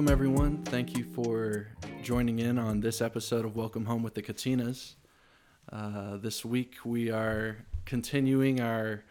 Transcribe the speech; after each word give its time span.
Welcome, 0.00 0.12
everyone. 0.12 0.62
Thank 0.64 0.96
you 0.96 1.04
for 1.04 1.66
joining 2.02 2.38
in 2.38 2.58
on 2.58 2.80
this 2.80 3.02
episode 3.02 3.44
of 3.44 3.54
Welcome 3.54 3.84
Home 3.84 4.02
with 4.02 4.14
the 4.14 4.22
Katinas. 4.22 4.94
Uh, 5.70 6.16
this 6.16 6.42
week, 6.42 6.76
we 6.86 7.10
are 7.10 7.58
continuing 7.84 8.62
our 8.62 9.04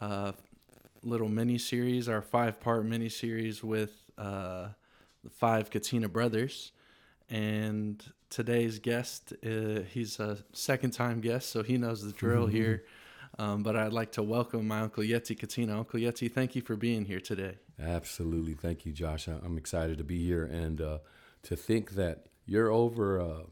uh, 0.00 0.32
little 1.04 1.28
mini 1.28 1.56
series, 1.56 2.08
our 2.08 2.20
five 2.20 2.58
part 2.58 2.84
mini 2.84 3.08
series 3.08 3.62
with 3.62 3.92
uh, 4.18 4.70
the 5.22 5.30
five 5.30 5.70
Katina 5.70 6.08
brothers. 6.08 6.72
And 7.30 8.04
today's 8.28 8.80
guest, 8.80 9.34
uh, 9.46 9.82
he's 9.88 10.18
a 10.18 10.38
second 10.52 10.94
time 10.94 11.20
guest, 11.20 11.50
so 11.50 11.62
he 11.62 11.78
knows 11.78 12.02
the 12.02 12.10
drill 12.10 12.48
here. 12.48 12.82
Um, 13.38 13.62
but 13.62 13.76
I'd 13.76 13.92
like 13.92 14.10
to 14.12 14.22
welcome 14.24 14.66
my 14.66 14.80
Uncle 14.80 15.04
Yeti 15.04 15.38
Katina. 15.38 15.78
Uncle 15.78 16.00
Yeti, 16.00 16.28
thank 16.28 16.56
you 16.56 16.62
for 16.62 16.74
being 16.74 17.04
here 17.04 17.20
today. 17.20 17.54
Absolutely. 17.80 18.54
Thank 18.54 18.86
you, 18.86 18.92
Josh. 18.92 19.26
I'm 19.26 19.58
excited 19.58 19.98
to 19.98 20.04
be 20.04 20.24
here 20.24 20.44
and 20.44 20.80
uh, 20.80 20.98
to 21.44 21.56
think 21.56 21.92
that 21.92 22.26
you're 22.46 22.70
over 22.70 23.20
uh, 23.20 23.42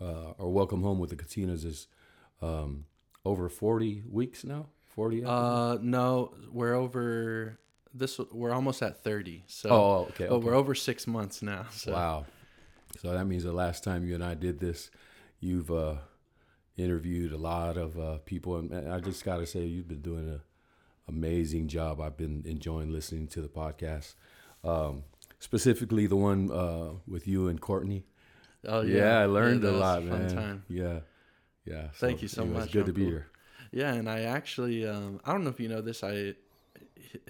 uh, 0.00 0.32
or 0.38 0.50
welcome 0.50 0.82
home 0.82 0.98
with 0.98 1.10
the 1.10 1.16
Katinas 1.16 1.64
is 1.64 1.86
um, 2.40 2.86
over 3.24 3.48
40 3.48 4.04
weeks 4.10 4.44
now. 4.44 4.66
40. 4.94 5.24
Uh, 5.24 5.78
no, 5.82 6.32
we're 6.50 6.74
over 6.74 7.58
this. 7.94 8.18
We're 8.32 8.52
almost 8.52 8.82
at 8.82 9.04
thirty. 9.04 9.44
So, 9.46 9.68
Oh, 9.70 10.06
okay, 10.10 10.26
But 10.26 10.34
okay. 10.36 10.46
we're 10.46 10.54
over 10.54 10.74
six 10.74 11.06
months 11.06 11.42
now. 11.42 11.66
So, 11.70 11.92
wow. 11.92 12.26
So 13.00 13.12
that 13.12 13.24
means 13.26 13.44
the 13.44 13.52
last 13.52 13.84
time 13.84 14.04
you 14.04 14.14
and 14.16 14.24
I 14.24 14.34
did 14.34 14.58
this, 14.58 14.90
you've 15.38 15.70
uh, 15.70 15.94
interviewed 16.76 17.32
a 17.32 17.36
lot 17.36 17.76
of 17.76 17.98
uh, 17.98 18.18
people, 18.24 18.56
and 18.56 18.92
I 18.92 18.98
just 18.98 19.24
got 19.24 19.36
to 19.38 19.46
say 19.46 19.60
you've 19.64 19.86
been 19.88 20.02
doing 20.02 20.28
an 20.28 20.40
amazing 21.10 21.68
job. 21.68 22.00
I've 22.00 22.16
been 22.16 22.42
enjoying 22.46 22.90
listening 22.92 23.26
to 23.28 23.42
the 23.42 23.48
podcast, 23.48 24.14
um, 24.64 25.02
specifically 25.38 26.06
the 26.06 26.16
one 26.16 26.50
uh, 26.50 26.92
with 27.06 27.26
you 27.28 27.48
and 27.48 27.60
Courtney. 27.60 28.04
Oh 28.64 28.80
Yeah, 28.82 29.18
I 29.20 29.26
learned 29.26 29.62
that 29.62 29.72
a 29.74 29.76
lot, 29.76 30.00
fun 30.02 30.08
man. 30.26 30.34
Time. 30.34 30.62
Yeah, 30.68 31.00
yeah. 31.64 31.88
Thank 31.94 32.22
you 32.22 32.28
so 32.28 32.42
anyway, 32.42 32.56
much, 32.58 32.64
It's 32.66 32.74
good 32.74 32.86
to 32.86 32.92
be 32.92 33.04
here. 33.04 33.26
Yeah, 33.72 33.92
and 33.94 34.08
I 34.08 34.22
actually, 34.22 34.86
um, 34.86 35.20
I 35.24 35.32
don't 35.32 35.44
know 35.44 35.50
if 35.50 35.60
you 35.60 35.68
know 35.68 35.80
this. 35.82 36.02
I 36.02 36.34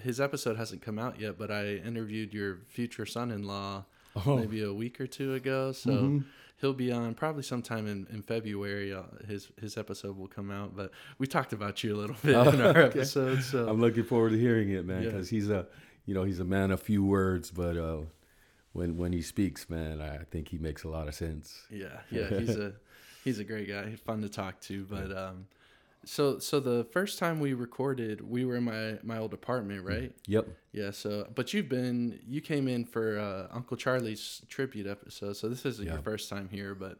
his 0.01 0.19
episode 0.21 0.57
hasn't 0.57 0.81
come 0.81 0.99
out 0.99 1.19
yet, 1.19 1.37
but 1.37 1.49
I 1.51 1.75
interviewed 1.75 2.33
your 2.33 2.59
future 2.67 3.05
son-in-law 3.05 3.85
Oh. 4.25 4.37
maybe 4.37 4.61
a 4.61 4.73
week 4.73 4.99
or 4.99 5.07
two 5.07 5.33
ago. 5.33 5.71
So 5.71 5.91
Mhm. 5.91 6.25
He'll 6.61 6.73
be 6.73 6.91
on 6.91 7.13
probably 7.15 7.43
sometime 7.43 7.87
in, 7.87 8.07
in 8.11 8.21
February. 8.21 8.93
Uh, 8.93 9.03
his 9.27 9.49
his 9.59 9.77
episode 9.77 10.17
will 10.17 10.27
come 10.27 10.49
out, 10.51 10.75
but 10.75 10.91
we 11.17 11.27
talked 11.27 11.51
about 11.53 11.83
you 11.83 11.95
a 11.95 11.97
little 11.97 12.15
bit 12.23 12.35
in 12.53 12.61
our 12.61 12.67
Okay. 12.77 12.99
episode. 12.99 13.43
So 13.43 13.67
I'm 13.67 13.81
looking 13.81 14.03
forward 14.05 14.31
to 14.31 14.39
hearing 14.39 14.69
it, 14.69 14.85
man, 14.85 15.03
Yeah. 15.03 15.09
because 15.09 15.29
he's 15.29 15.49
a, 15.49 15.67
you 16.05 16.13
know, 16.13 16.23
he's 16.23 16.39
a 16.39 16.45
man 16.45 16.71
of 16.71 16.81
few 16.81 17.03
words, 17.03 17.51
but 17.51 17.75
uh, 17.77 18.01
when 18.73 18.97
when 18.97 19.11
he 19.11 19.21
speaks, 19.21 19.69
man, 19.69 19.99
I 20.01 20.19
think 20.31 20.47
he 20.49 20.57
makes 20.57 20.83
a 20.83 20.89
lot 20.89 21.07
of 21.07 21.15
sense. 21.15 21.63
Yeah, 21.69 21.99
yeah, 22.09 22.29
he's 22.29 22.55
a 22.55 22.73
he's 23.23 23.39
a 23.39 23.43
great 23.43 23.67
guy. 23.67 23.89
He's 23.89 23.99
fun 23.99 24.21
to 24.21 24.29
talk 24.29 24.59
to. 24.61 24.85
But 24.85 25.11
um, 25.15 25.47
so 26.05 26.39
so 26.39 26.59
the 26.59 26.83
first 26.91 27.19
time 27.19 27.39
we 27.39 27.53
recorded, 27.53 28.21
we 28.21 28.45
were 28.45 28.55
in 28.57 28.63
my 28.63 28.97
my 29.03 29.17
old 29.17 29.33
apartment, 29.33 29.85
right? 29.85 30.11
Yep. 30.27 30.47
Yeah. 30.73 30.91
So, 30.91 31.27
but 31.35 31.53
you've 31.53 31.69
been 31.69 32.19
you 32.27 32.41
came 32.41 32.67
in 32.67 32.85
for 32.85 33.19
uh, 33.19 33.55
Uncle 33.55 33.77
Charlie's 33.77 34.41
tribute 34.49 34.87
episode. 34.87 35.33
So 35.37 35.47
this 35.49 35.65
isn't 35.65 35.87
your 35.87 36.01
first 36.01 36.29
time 36.29 36.49
here, 36.51 36.73
but 36.75 36.97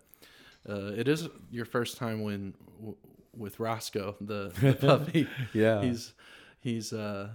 uh, 0.70 0.92
it 0.96 1.08
is 1.08 1.28
your 1.50 1.66
first 1.66 1.98
time 1.98 2.22
when 2.22 2.54
w- 2.80 2.96
with 3.36 3.60
Roscoe 3.60 4.16
the, 4.22 4.52
the 4.62 4.74
puppy. 4.74 5.28
Yeah. 5.54 5.82
He's 5.82 6.14
he's 6.60 6.94
uh 6.94 7.30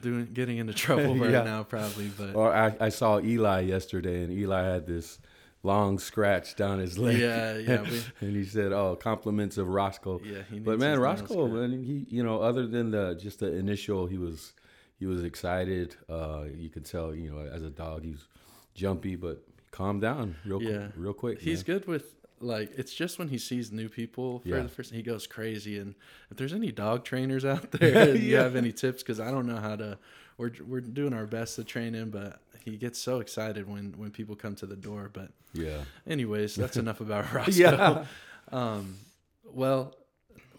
doing 0.00 0.26
getting 0.32 0.58
into 0.58 0.72
trouble 0.74 1.14
right 1.18 1.30
Yeah. 1.30 1.42
now 1.44 1.62
probably, 1.62 2.08
but. 2.18 2.34
Or 2.34 2.52
I, 2.54 2.74
I 2.80 2.88
saw 2.88 3.20
Eli 3.20 3.60
yesterday, 3.60 4.22
and 4.24 4.32
Eli 4.32 4.62
had 4.62 4.86
this 4.86 5.18
long 5.62 5.98
scratch 5.98 6.56
down 6.56 6.78
his 6.78 6.98
leg. 6.98 7.18
Yeah, 7.18 7.56
yeah, 7.58 7.82
we- 7.82 8.02
and 8.26 8.36
he 8.36 8.44
said, 8.44 8.72
"Oh, 8.72 8.96
compliments 8.96 9.58
of 9.58 9.68
Roscoe." 9.68 10.20
Yeah, 10.24 10.42
he 10.50 10.58
But 10.58 10.78
man, 10.78 10.98
Roscoe, 10.98 11.46
man, 11.48 11.82
he 11.82 12.06
you 12.08 12.22
know, 12.22 12.40
other 12.40 12.66
than 12.66 12.90
the 12.90 13.14
just 13.14 13.40
the 13.40 13.52
initial, 13.54 14.06
he 14.06 14.18
was 14.18 14.52
he 14.98 15.06
was 15.06 15.22
excited. 15.24 15.96
Uh, 16.08 16.44
you 16.56 16.68
could 16.70 16.84
tell, 16.84 17.14
you 17.14 17.30
know, 17.30 17.40
as 17.40 17.62
a 17.62 17.70
dog, 17.70 18.04
he's 18.04 18.26
jumpy, 18.74 19.16
but 19.16 19.42
calm 19.70 20.00
down 20.00 20.36
real 20.44 20.58
qu- 20.60 20.68
Yeah. 20.70 20.88
real 20.96 21.14
quick. 21.14 21.40
He's 21.40 21.66
man. 21.66 21.78
good 21.78 21.86
with 21.88 22.14
like 22.40 22.72
it's 22.76 22.92
just 22.92 23.20
when 23.20 23.28
he 23.28 23.38
sees 23.38 23.70
new 23.70 23.88
people 23.88 24.40
for 24.40 24.48
Yeah. 24.48 24.60
the 24.62 24.68
first 24.68 24.92
he 24.92 25.00
goes 25.02 25.28
crazy 25.28 25.78
and 25.78 25.94
if 26.28 26.36
there's 26.36 26.52
any 26.52 26.72
dog 26.72 27.04
trainers 27.04 27.44
out 27.44 27.70
there 27.70 28.10
and 28.10 28.20
you 28.20 28.34
have 28.34 28.56
any 28.56 28.72
tips 28.72 29.00
because 29.00 29.20
I 29.20 29.30
don't 29.30 29.46
know 29.46 29.58
how 29.58 29.76
to 29.76 29.96
we're 30.38 30.50
we're 30.66 30.80
doing 30.80 31.12
our 31.14 31.24
best 31.26 31.54
to 31.56 31.62
train 31.64 31.94
him 31.94 32.10
but 32.10 32.40
he 32.64 32.76
gets 32.76 32.98
so 32.98 33.20
excited 33.20 33.68
when 33.68 33.92
when 33.96 34.10
people 34.10 34.34
come 34.36 34.54
to 34.56 34.66
the 34.66 34.76
door 34.76 35.10
but 35.12 35.30
Yeah. 35.52 35.82
anyways 36.06 36.54
that's 36.54 36.76
enough 36.76 37.00
about 37.00 37.32
Roscoe 37.34 37.52
Yeah. 37.52 38.04
um 38.50 38.98
well 39.44 39.94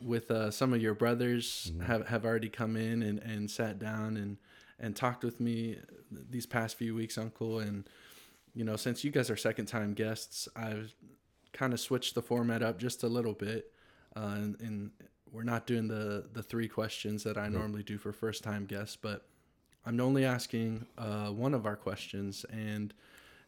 with 0.02 0.30
uh, 0.32 0.52
some 0.52 0.74
of 0.74 0.82
your 0.82 0.94
brothers 0.94 1.72
Mm-hmm. 1.74 1.84
have 1.86 2.08
have 2.08 2.26
already 2.26 2.50
come 2.50 2.76
in 2.76 3.02
and 3.04 3.20
and 3.20 3.50
sat 3.50 3.80
down 3.80 4.18
and 4.18 4.38
and 4.80 4.96
talked 4.96 5.24
with 5.24 5.40
me 5.40 5.78
these 6.12 6.46
past 6.46 6.78
few 6.78 6.94
weeks 6.96 7.18
uncle 7.18 7.60
and 7.60 7.88
you 8.54 8.64
know 8.64 8.76
since 8.76 9.04
you 9.04 9.12
guys 9.12 9.30
are 9.30 9.38
second 9.38 9.66
time 9.68 9.94
guests 9.94 10.48
I've 10.56 10.94
kind 11.54 11.72
of 11.74 11.80
switched 11.80 12.16
the 12.16 12.22
format 12.22 12.62
up 12.64 12.80
just 12.80 13.04
a 13.04 13.08
little 13.08 13.34
bit 13.34 13.72
uh, 14.16 14.34
and, 14.36 14.60
and 14.60 14.92
we're 15.32 15.44
not 15.44 15.66
doing 15.66 15.88
the 15.88 16.26
the 16.34 16.44
three 16.44 16.68
questions 16.68 17.24
that 17.24 17.38
I 17.38 17.48
normally 17.48 17.84
do 17.84 17.98
for 17.98 18.12
first 18.12 18.44
time 18.44 18.66
guests 18.66 18.98
but 19.02 19.26
I'm 19.86 20.00
only 20.00 20.26
asking 20.26 20.86
uh, 20.98 21.28
one 21.28 21.54
of 21.54 21.66
our 21.66 21.76
questions 21.76 22.46
and 22.50 22.94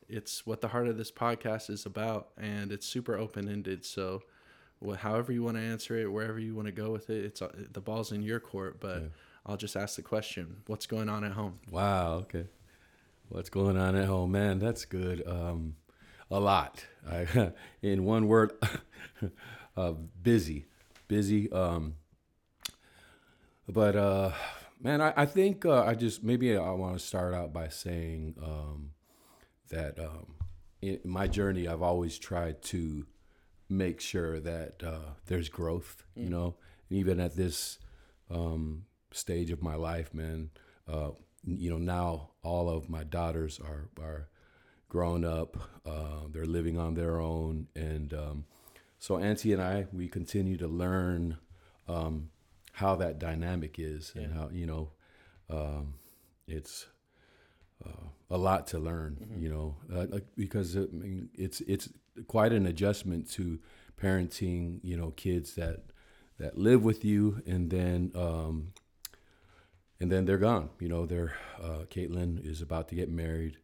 it's 0.07 0.46
what 0.46 0.62
the 0.62 0.68
heart 0.68 0.88
of 0.88 0.97
this 0.97 1.12
podcast 1.12 1.69
is 1.69 1.85
about 1.85 2.29
and 2.38 2.72
it's 2.72 2.85
super 2.85 3.18
open 3.18 3.50
ended 3.50 3.84
so 3.85 4.22
well, 4.81 4.97
however 4.97 5.31
you 5.31 5.41
want 5.41 5.57
to 5.57 5.63
answer 5.63 5.97
it 5.97 6.12
wherever 6.12 6.38
you 6.40 6.53
want 6.53 6.68
to 6.68 6.72
go 6.72 6.91
with 6.91 7.09
it 7.09 7.24
it's 7.25 7.41
uh, 7.41 7.50
the 7.72 7.81
ball's 7.81 8.12
in 8.12 8.22
your 8.22 8.40
court 8.40 8.79
but 8.79 9.01
Yeah. 9.01 9.07
I'll 9.47 9.57
just 9.57 9.75
ask 9.75 9.95
the 9.95 10.01
question 10.01 10.57
what's 10.68 10.85
going 10.88 11.09
on 11.09 11.24
at 11.24 11.31
home 11.34 11.59
Wow. 11.72 12.16
Okay. 12.16 12.45
What's 13.29 13.50
going 13.50 13.75
on 13.78 13.95
at 13.95 14.06
home, 14.06 14.31
man? 14.31 14.59
That's 14.59 14.86
good. 14.86 15.27
Um, 15.27 15.75
a 16.30 16.39
lot. 16.39 16.86
I, 17.10 17.51
in 17.81 18.04
one 18.06 18.27
word, 18.27 18.54
uh, 19.77 19.94
busy, 20.21 20.65
busy. 21.07 21.51
Um, 21.51 21.95
but 23.68 23.95
uh, 23.95 24.31
man, 24.86 25.02
I, 25.02 25.14
I 25.18 25.26
think 25.26 25.66
uh, 25.66 25.84
I 25.84 25.96
just 25.96 26.24
maybe 26.24 26.56
I 26.56 26.70
want 26.70 26.98
to 26.98 27.04
start 27.04 27.34
out 27.34 27.52
by 27.52 27.70
saying 27.70 28.36
um, 28.42 28.92
that 29.70 30.00
um, 30.00 30.36
in 30.80 31.00
my 31.04 31.28
journey, 31.28 31.68
I've 31.68 31.82
always 31.82 32.20
tried 32.20 32.62
to 32.66 33.08
make 33.68 34.00
sure 34.00 34.40
that 34.40 34.84
uh, 34.86 35.14
there's 35.26 35.50
growth. 35.50 36.04
You 36.16 36.30
know, 36.30 36.56
even 36.92 37.20
at 37.20 37.36
this 37.36 37.80
um, 38.30 38.86
stage 39.12 39.50
of 39.50 39.64
my 39.64 39.76
life, 39.76 40.14
man. 40.14 40.52
Uh, 40.88 41.12
you 41.48 41.70
know, 41.72 41.80
now 41.80 42.30
all 42.44 42.70
of 42.70 42.88
my 42.88 43.04
daughters 43.04 43.60
are 43.60 43.90
are 44.00 44.30
grown 44.88 45.26
up. 45.26 45.58
Uh, 45.84 46.28
they're 46.32 46.46
living 46.46 46.78
on 46.78 46.94
their 46.94 47.20
own, 47.20 47.68
and 47.76 48.14
um, 48.14 48.46
so 49.00 49.18
Auntie 49.18 49.52
and 49.52 49.62
I, 49.64 49.88
we 49.92 50.08
continue 50.08 50.58
to 50.58 50.68
learn 50.68 51.38
um, 51.88 52.30
how 52.75 52.95
that 52.95 53.19
dynamic 53.19 53.80
is, 53.80 54.13
and 54.16 54.33
how 54.33 54.50
you 54.51 54.66
know, 54.66 54.92
um, 55.50 55.95
it's 56.48 56.88
uh, 57.86 58.07
a 58.30 58.38
lot 58.38 58.68
to 58.68 58.80
learn. 58.80 59.18
You 59.38 59.50
know, 59.50 59.75
uh, 59.94 60.06
like, 60.10 60.25
because 60.36 60.75
I 60.75 60.81
mean, 60.92 61.30
it's 61.33 61.62
it's 61.62 61.89
quite 62.27 62.54
an 62.54 62.66
adjustment 62.66 63.30
to 63.31 63.60
parenting. 64.01 64.80
You 64.83 64.98
know, 64.98 65.12
kids 65.12 65.56
that 65.56 65.83
that 66.39 66.57
live 66.57 66.83
with 66.83 67.04
you, 67.04 67.42
and 67.45 67.69
then 67.69 68.12
um, 68.16 68.74
and 70.00 70.12
then 70.12 70.25
they're 70.25 70.38
gone. 70.38 70.69
You 70.80 70.89
know, 70.89 71.06
they're 71.06 71.36
uh, 71.62 71.86
Caitlin 71.89 72.45
is 72.45 72.62
about 72.62 72.89
to 72.89 72.95
get 72.95 73.10
married, 73.10 73.57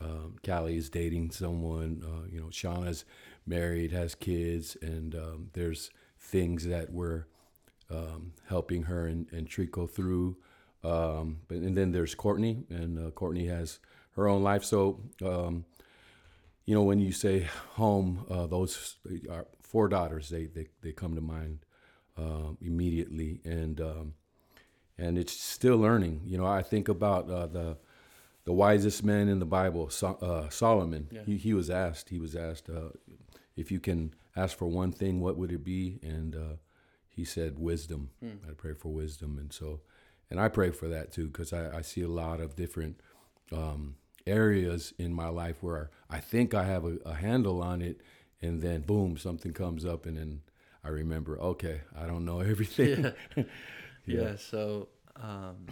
um, 0.00 0.36
Callie 0.44 0.76
is 0.76 0.90
dating 0.90 1.30
someone. 1.30 2.02
Uh, 2.04 2.28
you 2.30 2.40
know, 2.40 2.48
Shauna's 2.48 3.04
married, 3.46 3.92
has 3.92 4.14
kids, 4.14 4.76
and 4.82 5.14
um, 5.14 5.50
there's 5.52 5.90
things 6.18 6.66
that 6.66 6.92
we're 6.92 7.26
um, 7.94 8.32
helping 8.48 8.84
her 8.84 9.06
and, 9.06 9.26
and 9.32 9.48
Trico 9.48 9.90
through. 9.90 10.36
Um, 10.82 11.38
but 11.48 11.58
and 11.58 11.76
then 11.76 11.92
there's 11.92 12.14
Courtney, 12.14 12.64
and 12.68 12.98
uh, 12.98 13.10
Courtney 13.10 13.46
has 13.46 13.78
her 14.16 14.28
own 14.28 14.42
life. 14.42 14.64
So, 14.64 15.00
um, 15.24 15.64
you 16.66 16.74
know, 16.74 16.82
when 16.82 17.00
you 17.00 17.12
say 17.12 17.48
home, 17.72 18.24
uh, 18.30 18.46
those 18.46 18.96
are 19.30 19.46
four 19.62 19.88
daughters. 19.88 20.28
They 20.28 20.46
they, 20.46 20.68
they 20.82 20.92
come 20.92 21.14
to 21.14 21.20
mind 21.20 21.60
uh, 22.18 22.52
immediately, 22.60 23.40
and 23.44 23.80
um, 23.80 24.14
and 24.98 25.16
it's 25.16 25.32
still 25.32 25.78
learning. 25.78 26.22
You 26.26 26.38
know, 26.38 26.46
I 26.46 26.62
think 26.62 26.88
about 26.88 27.30
uh, 27.30 27.46
the 27.46 27.78
the 28.44 28.52
wisest 28.52 29.02
man 29.02 29.28
in 29.28 29.38
the 29.38 29.46
Bible, 29.46 29.88
so, 29.88 30.18
uh, 30.20 30.50
Solomon. 30.50 31.08
Yeah. 31.10 31.22
He, 31.24 31.38
he 31.38 31.54
was 31.54 31.70
asked. 31.70 32.10
He 32.10 32.18
was 32.18 32.36
asked 32.36 32.68
uh, 32.68 32.90
if 33.56 33.70
you 33.70 33.80
can 33.80 34.14
ask 34.36 34.56
for 34.56 34.66
one 34.66 34.92
thing, 34.92 35.20
what 35.20 35.36
would 35.36 35.52
it 35.52 35.64
be? 35.64 35.98
And 36.02 36.34
uh, 36.34 36.56
he 37.14 37.24
said 37.24 37.58
wisdom. 37.58 38.10
Hmm. 38.20 38.48
I 38.48 38.52
pray 38.52 38.74
for 38.74 38.92
wisdom, 38.92 39.38
and 39.38 39.52
so, 39.52 39.80
and 40.30 40.40
I 40.40 40.48
pray 40.48 40.70
for 40.70 40.88
that 40.88 41.12
too 41.12 41.28
because 41.28 41.52
I, 41.52 41.78
I, 41.78 41.82
see 41.82 42.02
a 42.02 42.08
lot 42.08 42.40
of 42.40 42.56
different 42.56 43.00
um, 43.52 43.96
areas 44.26 44.92
in 44.98 45.14
my 45.14 45.28
life 45.28 45.62
where 45.62 45.90
I 46.10 46.18
think 46.18 46.54
I 46.54 46.64
have 46.64 46.84
a, 46.84 46.96
a 47.06 47.14
handle 47.14 47.62
on 47.62 47.82
it, 47.82 48.00
and 48.42 48.60
then 48.60 48.80
boom, 48.80 49.16
something 49.16 49.52
comes 49.52 49.84
up, 49.84 50.06
and 50.06 50.16
then 50.16 50.40
I 50.82 50.88
remember, 50.88 51.38
okay, 51.38 51.82
I 51.96 52.06
don't 52.06 52.24
know 52.24 52.40
everything. 52.52 53.04
Yeah. 53.04 53.10
yeah. 53.36 53.44
yeah 54.06 54.36
so 54.36 54.88
um, 55.16 55.66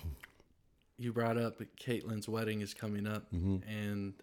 you 0.98 1.12
brought 1.12 1.36
up 1.36 1.60
Caitlin's 1.76 2.28
wedding 2.28 2.60
is 2.60 2.72
coming 2.72 3.06
up, 3.06 3.32
mm-hmm. 3.32 3.68
and 3.68 4.14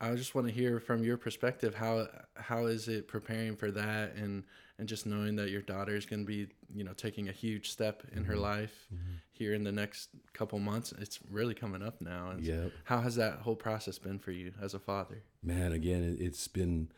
I 0.00 0.14
just 0.14 0.34
want 0.34 0.46
to 0.46 0.52
hear 0.52 0.80
from 0.80 1.04
your 1.04 1.18
perspective 1.18 1.74
how 1.74 2.08
how 2.36 2.66
is 2.66 2.88
it 2.88 3.06
preparing 3.06 3.56
for 3.56 3.70
that, 3.70 4.14
and 4.14 4.44
and 4.78 4.88
just 4.88 5.06
knowing 5.06 5.36
that 5.36 5.50
your 5.50 5.62
daughter 5.62 5.94
is 5.94 6.06
going 6.06 6.20
to 6.20 6.26
be 6.26 6.48
you 6.74 6.84
know 6.84 6.92
taking 6.92 7.28
a 7.28 7.32
huge 7.32 7.70
step 7.70 8.02
in 8.12 8.20
mm-hmm. 8.20 8.30
her 8.30 8.36
life 8.36 8.86
mm-hmm. 8.92 9.14
here 9.32 9.54
in 9.54 9.64
the 9.64 9.72
next 9.72 10.10
couple 10.32 10.58
months. 10.58 10.92
It's 10.98 11.20
really 11.30 11.54
coming 11.54 11.82
up 11.82 12.00
now. 12.00 12.34
Yeah. 12.38 12.66
How 12.84 13.00
has 13.00 13.16
that 13.16 13.38
whole 13.38 13.56
process 13.56 13.98
been 13.98 14.18
for 14.18 14.32
you 14.32 14.52
as 14.60 14.74
a 14.74 14.78
father? 14.78 15.22
Man, 15.42 15.72
again, 15.72 16.16
it's 16.20 16.48
been 16.48 16.88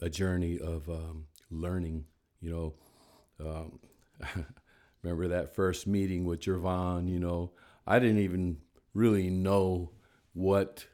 a 0.00 0.08
journey 0.08 0.58
of 0.58 0.88
um, 0.88 1.26
learning. 1.50 2.04
You 2.40 2.50
know. 2.50 2.74
Um, 3.38 3.78
remember 5.02 5.28
that 5.28 5.54
first 5.54 5.86
meeting 5.86 6.24
with 6.24 6.40
Jervon, 6.40 7.08
you 7.08 7.20
know, 7.20 7.52
I 7.86 7.98
didn't 7.98 8.18
even 8.18 8.58
really 8.94 9.30
know 9.30 9.90
what 10.32 10.86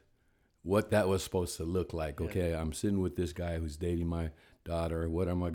what 0.61 0.91
that 0.91 1.09
was 1.09 1.21
supposed 1.23 1.57
to 1.57 1.63
look 1.65 1.93
like. 1.93 2.21
Okay. 2.21 2.53
I'm 2.53 2.71
sitting 2.71 3.01
with 3.01 3.17
this 3.17 3.33
guy 3.33 3.57
who's 3.57 3.75
dating 3.75 4.07
my 4.07 4.29
daughter. 4.63 5.09
What 5.09 5.27
am 5.27 5.43
I, 5.43 5.51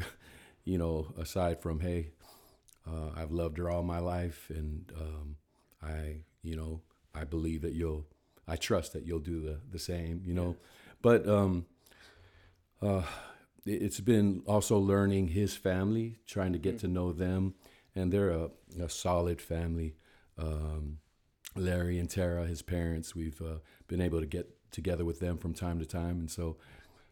you 0.69 0.77
know, 0.77 1.07
aside 1.19 1.63
from 1.63 1.81
hey, 1.81 2.11
uh, 2.87 3.11
I've 3.17 3.33
loved 3.33 3.57
her 3.57 3.71
all 3.71 3.83
my 3.83 4.01
life, 4.01 4.51
and 4.51 4.93
um, 5.01 5.37
I, 5.83 6.25
you 6.43 6.57
know, 6.57 6.83
I 7.15 7.25
believe 7.25 7.63
that 7.63 7.73
you'll, 7.73 8.07
I 8.47 8.57
trust 8.57 8.93
that 8.93 9.07
you'll 9.07 9.19
do 9.19 9.41
the 9.41 9.61
the 9.71 9.79
same. 9.79 10.23
You 10.27 10.35
know, 10.35 10.57
but 11.01 11.27
um, 11.27 11.65
uh, 12.83 13.03
it's 13.65 14.01
been 14.01 14.43
also 14.47 14.79
learning 14.79 15.29
his 15.29 15.57
family, 15.57 16.19
trying 16.27 16.53
to 16.53 16.59
get 16.59 16.77
mm-hmm. 16.77 16.87
to 16.87 16.93
know 16.93 17.13
them, 17.13 17.55
and 17.95 18.13
they're 18.13 18.31
a, 18.31 18.51
a 18.79 18.91
solid 18.91 19.41
family. 19.41 19.95
Um, 20.37 20.99
Larry 21.57 21.99
and 21.99 22.11
Tara, 22.11 22.45
his 22.47 22.61
parents, 22.61 23.17
we've 23.17 23.41
uh, 23.41 23.61
been 23.89 24.03
able 24.03 24.21
to 24.21 24.27
get 24.27 24.51
together 24.71 25.05
with 25.05 25.19
them 25.19 25.39
from 25.39 25.55
time 25.55 25.79
to 25.79 25.87
time, 25.87 26.21
and 26.21 26.31
so 26.31 26.59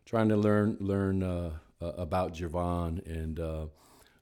trying 0.05 0.29
to 0.29 0.37
learn 0.37 0.77
learn 0.79 1.23
uh, 1.23 1.53
uh, 1.81 1.93
about 1.97 2.35
Javon, 2.35 3.05
and 3.07 3.39
uh, 3.41 3.67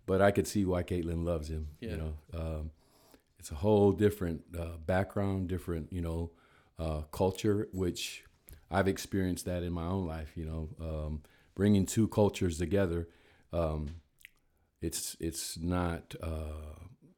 but 0.07 0.21
I 0.21 0.31
could 0.31 0.47
see 0.47 0.65
why 0.65 0.83
Caitlin 0.83 1.25
loves 1.25 1.49
him. 1.49 1.69
Yeah. 1.81 1.91
You 1.91 1.97
know, 1.97 2.15
um, 2.35 2.71
it's 3.39 3.51
a 3.51 3.57
whole 3.57 3.93
different 3.93 4.43
uh, 4.59 4.77
background, 4.85 5.49
different 5.49 5.93
you 5.93 6.01
know 6.01 6.31
uh, 6.79 7.03
culture, 7.13 7.69
which 7.73 8.25
I've 8.71 8.89
experienced 8.89 9.45
that 9.45 9.63
in 9.63 9.73
my 9.73 9.87
own 9.87 10.07
life. 10.07 10.33
You 10.35 10.45
know, 10.45 10.69
um, 10.81 11.23
bringing 11.55 11.87
two 11.87 12.09
cultures 12.09 12.59
together. 12.59 13.09
Um, 13.53 13.97
it's 14.81 15.17
it's 15.21 15.57
not 15.59 16.15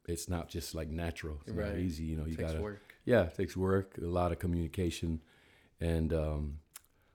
it's 0.07 0.29
not 0.29 0.49
just 0.49 0.73
like 0.73 0.89
natural. 0.89 1.41
It's 1.45 1.55
right. 1.55 1.69
not 1.69 1.79
easy. 1.79 2.05
You 2.05 2.17
know, 2.17 2.25
you 2.25 2.35
got 2.35 2.51
to 2.51 2.77
yeah, 3.07 3.23
it 3.23 3.35
takes 3.35 3.55
work, 3.55 3.97
a 4.01 4.05
lot 4.05 4.33
of 4.33 4.39
communication, 4.39 5.21
and 5.79 6.13
um, 6.13 6.59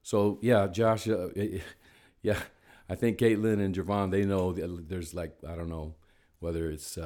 so 0.02 0.38
yeah, 0.40 0.66
Josh, 0.66 1.06
uh, 1.06 1.28
it, 1.36 1.62
yeah, 2.22 2.38
I 2.88 2.94
think 2.94 3.18
Caitlin 3.18 3.60
and 3.64 3.74
Javon 3.74 4.10
they 4.10 4.24
know 4.24 4.52
there's 4.52 5.14
like 5.14 5.36
I 5.48 5.54
don't 5.54 5.68
know 5.68 5.94
whether 6.40 6.70
it's 6.70 6.98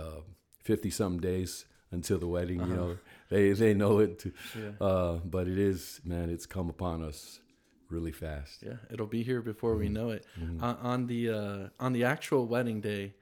fifty 0.62 0.88
uh, 0.88 0.92
something 0.92 1.20
days 1.20 1.66
until 1.90 2.18
the 2.18 2.26
wedding. 2.26 2.60
Uh-huh. 2.60 2.70
You 2.70 2.76
know, 2.76 2.98
they 3.30 3.52
they 3.52 3.74
know 3.74 3.98
it. 3.98 4.18
Too. 4.20 4.32
Yeah. 4.58 4.86
Uh, 4.86 5.12
but 5.24 5.48
it 5.48 5.58
is 5.58 6.00
man, 6.04 6.30
it's 6.30 6.46
come 6.46 6.68
upon 6.68 7.02
us 7.02 7.40
really 7.88 8.12
fast. 8.12 8.62
Yeah, 8.62 8.76
it'll 8.90 9.06
be 9.06 9.22
here 9.22 9.42
before 9.42 9.72
mm-hmm. 9.72 9.80
we 9.80 9.88
know 9.88 10.10
it. 10.10 10.26
Mm-hmm. 10.38 10.62
Uh, 10.62 10.74
on 10.82 11.06
the 11.06 11.30
uh, 11.30 11.68
on 11.80 11.92
the 11.92 12.04
actual 12.04 12.46
wedding 12.46 12.80
day, 12.80 13.14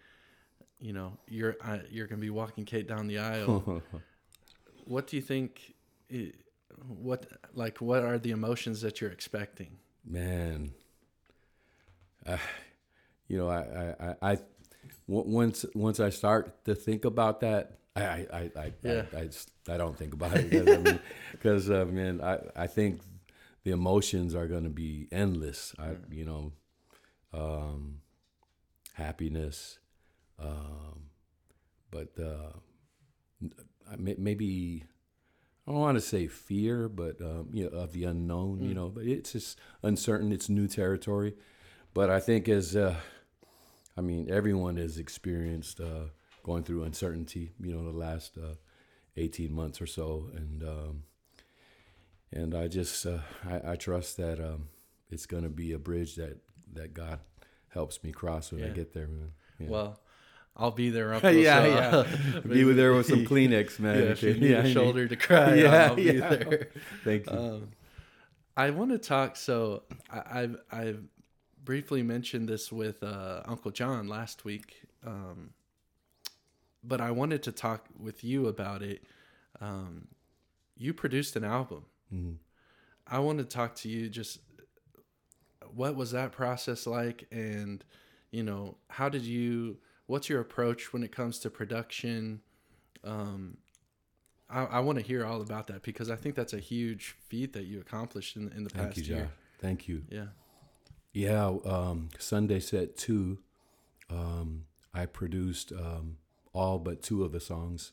you 0.78 0.92
know, 0.92 1.18
you're 1.28 1.56
uh, 1.62 1.78
you're 1.90 2.06
gonna 2.06 2.20
be 2.20 2.30
walking 2.30 2.64
Kate 2.64 2.86
down 2.88 3.06
the 3.06 3.18
aisle. 3.18 3.82
what 4.84 5.06
do 5.06 5.16
you 5.16 5.22
think? 5.22 5.74
What 6.86 7.26
like 7.54 7.80
what 7.80 8.02
are 8.02 8.18
the 8.18 8.30
emotions 8.30 8.80
that 8.82 9.00
you're 9.00 9.10
expecting? 9.10 9.78
Man, 10.04 10.72
uh, 12.26 12.36
you 13.28 13.38
know, 13.38 13.48
I, 13.48 13.94
I, 14.00 14.32
I, 14.32 14.38
once 15.06 15.64
once 15.74 16.00
I 16.00 16.10
start 16.10 16.64
to 16.64 16.74
think 16.74 17.04
about 17.04 17.40
that, 17.40 17.78
I, 17.96 18.02
I, 18.02 18.50
I, 18.56 18.72
yeah. 18.82 19.02
I, 19.12 19.18
I, 19.20 19.24
just, 19.26 19.50
I 19.68 19.76
don't 19.76 19.96
think 19.96 20.14
about 20.14 20.32
it 20.34 21.00
because 21.32 21.70
I 21.70 21.84
mean, 21.84 22.20
uh, 22.20 22.38
I, 22.56 22.64
I 22.64 22.66
think 22.66 23.00
the 23.64 23.70
emotions 23.70 24.34
are 24.34 24.46
going 24.46 24.64
to 24.64 24.70
be 24.70 25.08
endless. 25.12 25.74
I, 25.78 25.92
you 26.10 26.24
know, 26.24 26.52
um, 27.32 28.00
happiness, 28.94 29.78
um, 30.38 31.10
but 31.90 32.12
uh, 32.18 32.52
maybe 33.96 34.84
I 35.66 35.70
don't 35.70 35.80
want 35.80 35.96
to 35.96 36.02
say 36.02 36.26
fear, 36.26 36.88
but 36.88 37.20
um, 37.20 37.48
you 37.52 37.64
know, 37.64 37.78
of 37.78 37.92
the 37.92 38.04
unknown. 38.04 38.60
Mm. 38.60 38.68
You 38.68 38.74
know, 38.74 38.88
but 38.88 39.04
it's 39.04 39.32
just 39.32 39.58
uncertain. 39.82 40.32
It's 40.32 40.48
new 40.48 40.68
territory. 40.68 41.34
But 41.94 42.10
I 42.10 42.18
think 42.20 42.48
as 42.48 42.74
uh, 42.74 42.96
I 43.96 44.00
mean, 44.00 44.28
everyone 44.30 44.76
has 44.76 44.98
experienced 44.98 45.80
uh, 45.80 46.08
going 46.42 46.64
through 46.64 46.82
uncertainty. 46.82 47.52
You 47.60 47.74
know, 47.74 47.84
the 47.84 47.96
last 47.96 48.36
uh, 48.36 48.54
eighteen 49.16 49.54
months 49.54 49.80
or 49.80 49.86
so, 49.86 50.28
and 50.34 50.62
um, 50.64 51.02
and 52.32 52.54
I 52.54 52.66
just 52.66 53.06
uh, 53.06 53.18
I, 53.48 53.72
I, 53.72 53.76
trust 53.76 54.16
that 54.16 54.40
um, 54.40 54.68
it's 55.10 55.26
going 55.26 55.44
to 55.44 55.48
be 55.48 55.72
a 55.72 55.78
bridge 55.78 56.16
that 56.16 56.38
that 56.72 56.94
God 56.94 57.20
helps 57.68 58.02
me 58.02 58.10
cross 58.10 58.50
when 58.50 58.62
yeah. 58.62 58.66
I 58.66 58.70
get 58.70 58.92
there, 58.92 59.06
man. 59.06 59.30
Yeah. 59.60 59.68
Well, 59.68 60.00
I'll 60.56 60.72
be 60.72 60.90
there. 60.90 61.14
Up 61.14 61.22
yeah, 61.22 61.32
yeah. 61.32 62.40
be 62.40 62.64
there 62.72 62.92
with 62.92 63.06
some 63.06 63.24
Kleenex, 63.26 63.78
man. 63.78 63.98
Yeah, 63.98 64.04
if 64.04 64.22
you 64.24 64.34
need 64.34 64.50
yeah, 64.50 64.62
a 64.62 64.72
shoulder 64.72 65.06
to 65.06 65.16
cry 65.16 65.54
yeah, 65.62 65.86
I'll 65.86 65.94
be 65.94 66.02
yeah. 66.02 66.28
there. 66.28 66.68
Thank 67.04 67.30
you. 67.30 67.38
Um, 67.38 67.68
I 68.56 68.70
want 68.70 68.90
to 68.90 68.98
talk. 68.98 69.36
So 69.36 69.84
I, 70.10 70.40
have 70.40 70.56
I've 70.72 71.02
briefly 71.64 72.02
mentioned 72.02 72.48
this 72.48 72.70
with 72.70 73.02
uh, 73.02 73.42
Uncle 73.46 73.70
John 73.70 74.08
last 74.08 74.44
week, 74.44 74.82
um, 75.06 75.50
but 76.82 77.00
I 77.00 77.10
wanted 77.10 77.42
to 77.44 77.52
talk 77.52 77.86
with 77.98 78.22
you 78.22 78.46
about 78.46 78.82
it. 78.82 79.04
Um, 79.60 80.08
you 80.76 80.92
produced 80.92 81.36
an 81.36 81.44
album. 81.44 81.84
Mm-hmm. 82.12 82.34
I 83.06 83.18
want 83.18 83.38
to 83.38 83.44
talk 83.44 83.74
to 83.76 83.88
you. 83.88 84.08
Just 84.08 84.40
what 85.74 85.96
was 85.96 86.10
that 86.12 86.32
process 86.32 86.86
like, 86.86 87.26
and 87.30 87.84
you 88.30 88.42
know, 88.42 88.76
how 88.90 89.08
did 89.08 89.22
you 89.22 89.78
what's 90.06 90.28
your 90.28 90.40
approach 90.40 90.92
when 90.92 91.02
it 91.02 91.12
comes 91.12 91.38
to 91.40 91.50
production? 91.50 92.40
Um, 93.02 93.58
I, 94.48 94.64
I 94.64 94.80
want 94.80 94.98
to 94.98 95.04
hear 95.04 95.24
all 95.24 95.40
about 95.40 95.66
that 95.68 95.82
because 95.82 96.10
I 96.10 96.16
think 96.16 96.34
that's 96.34 96.52
a 96.52 96.58
huge 96.58 97.16
feat 97.28 97.52
that 97.54 97.64
you 97.64 97.80
accomplished 97.80 98.36
in, 98.36 98.52
in 98.52 98.64
the 98.64 98.70
Thank 98.70 98.88
past 98.88 99.06
you, 99.06 99.16
year. 99.16 99.30
Thank 99.58 99.88
you. 99.88 100.02
Yeah. 100.10 100.26
Yeah. 101.14 101.54
Um, 101.64 102.10
Sunday 102.18 102.60
set 102.60 102.96
two. 102.96 103.38
Um, 104.10 104.64
I 104.92 105.06
produced 105.06 105.72
um, 105.72 106.18
all 106.52 106.78
but 106.78 107.02
two 107.02 107.24
of 107.24 107.32
the 107.32 107.40
songs 107.40 107.92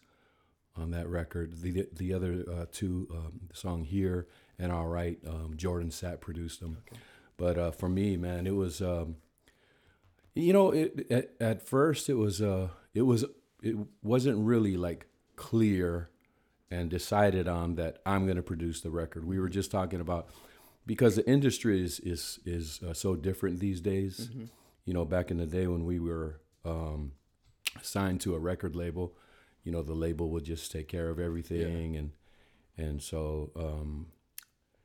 on 0.75 0.91
that 0.91 1.07
record. 1.07 1.61
The 1.61 1.87
the 1.93 2.13
other 2.13 2.43
uh, 2.51 2.65
two, 2.71 3.07
um, 3.11 3.41
the 3.49 3.55
song 3.55 3.85
here 3.85 4.27
and 4.59 4.71
all 4.71 4.87
right, 4.87 5.19
um, 5.27 5.53
Jordan 5.55 5.89
Sapp 5.89 6.19
produced 6.19 6.59
them. 6.59 6.79
Okay. 6.87 6.99
But 7.37 7.57
uh, 7.57 7.71
for 7.71 7.89
me, 7.89 8.17
man, 8.17 8.45
it 8.45 8.55
was 8.55 8.81
um, 8.81 9.17
you 10.33 10.53
know, 10.53 10.71
it, 10.71 11.07
at, 11.11 11.29
at 11.39 11.61
first 11.61 12.09
it 12.09 12.15
was 12.15 12.41
uh 12.41 12.69
it 12.93 13.03
was 13.03 13.23
it 13.61 13.75
wasn't 14.01 14.39
really 14.39 14.77
like 14.77 15.05
clear 15.35 16.09
and 16.71 16.89
decided 16.89 17.47
on 17.47 17.75
that 17.75 17.99
I'm 18.05 18.25
going 18.25 18.37
to 18.37 18.43
produce 18.43 18.81
the 18.81 18.89
record. 18.89 19.25
We 19.25 19.39
were 19.39 19.49
just 19.49 19.69
talking 19.71 19.99
about 19.99 20.29
because 20.85 21.15
the 21.15 21.27
industry 21.27 21.83
is 21.83 21.99
is 21.99 22.39
is 22.45 22.81
uh, 22.87 22.93
so 22.93 23.15
different 23.15 23.59
these 23.59 23.81
days. 23.81 24.29
Mm-hmm. 24.31 24.45
You 24.85 24.93
know, 24.93 25.05
back 25.05 25.31
in 25.31 25.37
the 25.37 25.45
day 25.45 25.67
when 25.67 25.85
we 25.85 25.99
were 25.99 26.41
um, 26.65 27.13
signed 27.81 28.21
to 28.21 28.35
a 28.35 28.39
record 28.39 28.75
label, 28.75 29.15
you 29.63 29.71
know, 29.71 29.83
the 29.83 29.93
label 29.93 30.29
would 30.31 30.43
just 30.43 30.71
take 30.71 30.87
care 30.87 31.09
of 31.09 31.19
everything, 31.19 31.95
and 31.95 32.11
and 32.77 33.01
so 33.01 33.51
um, 33.55 34.07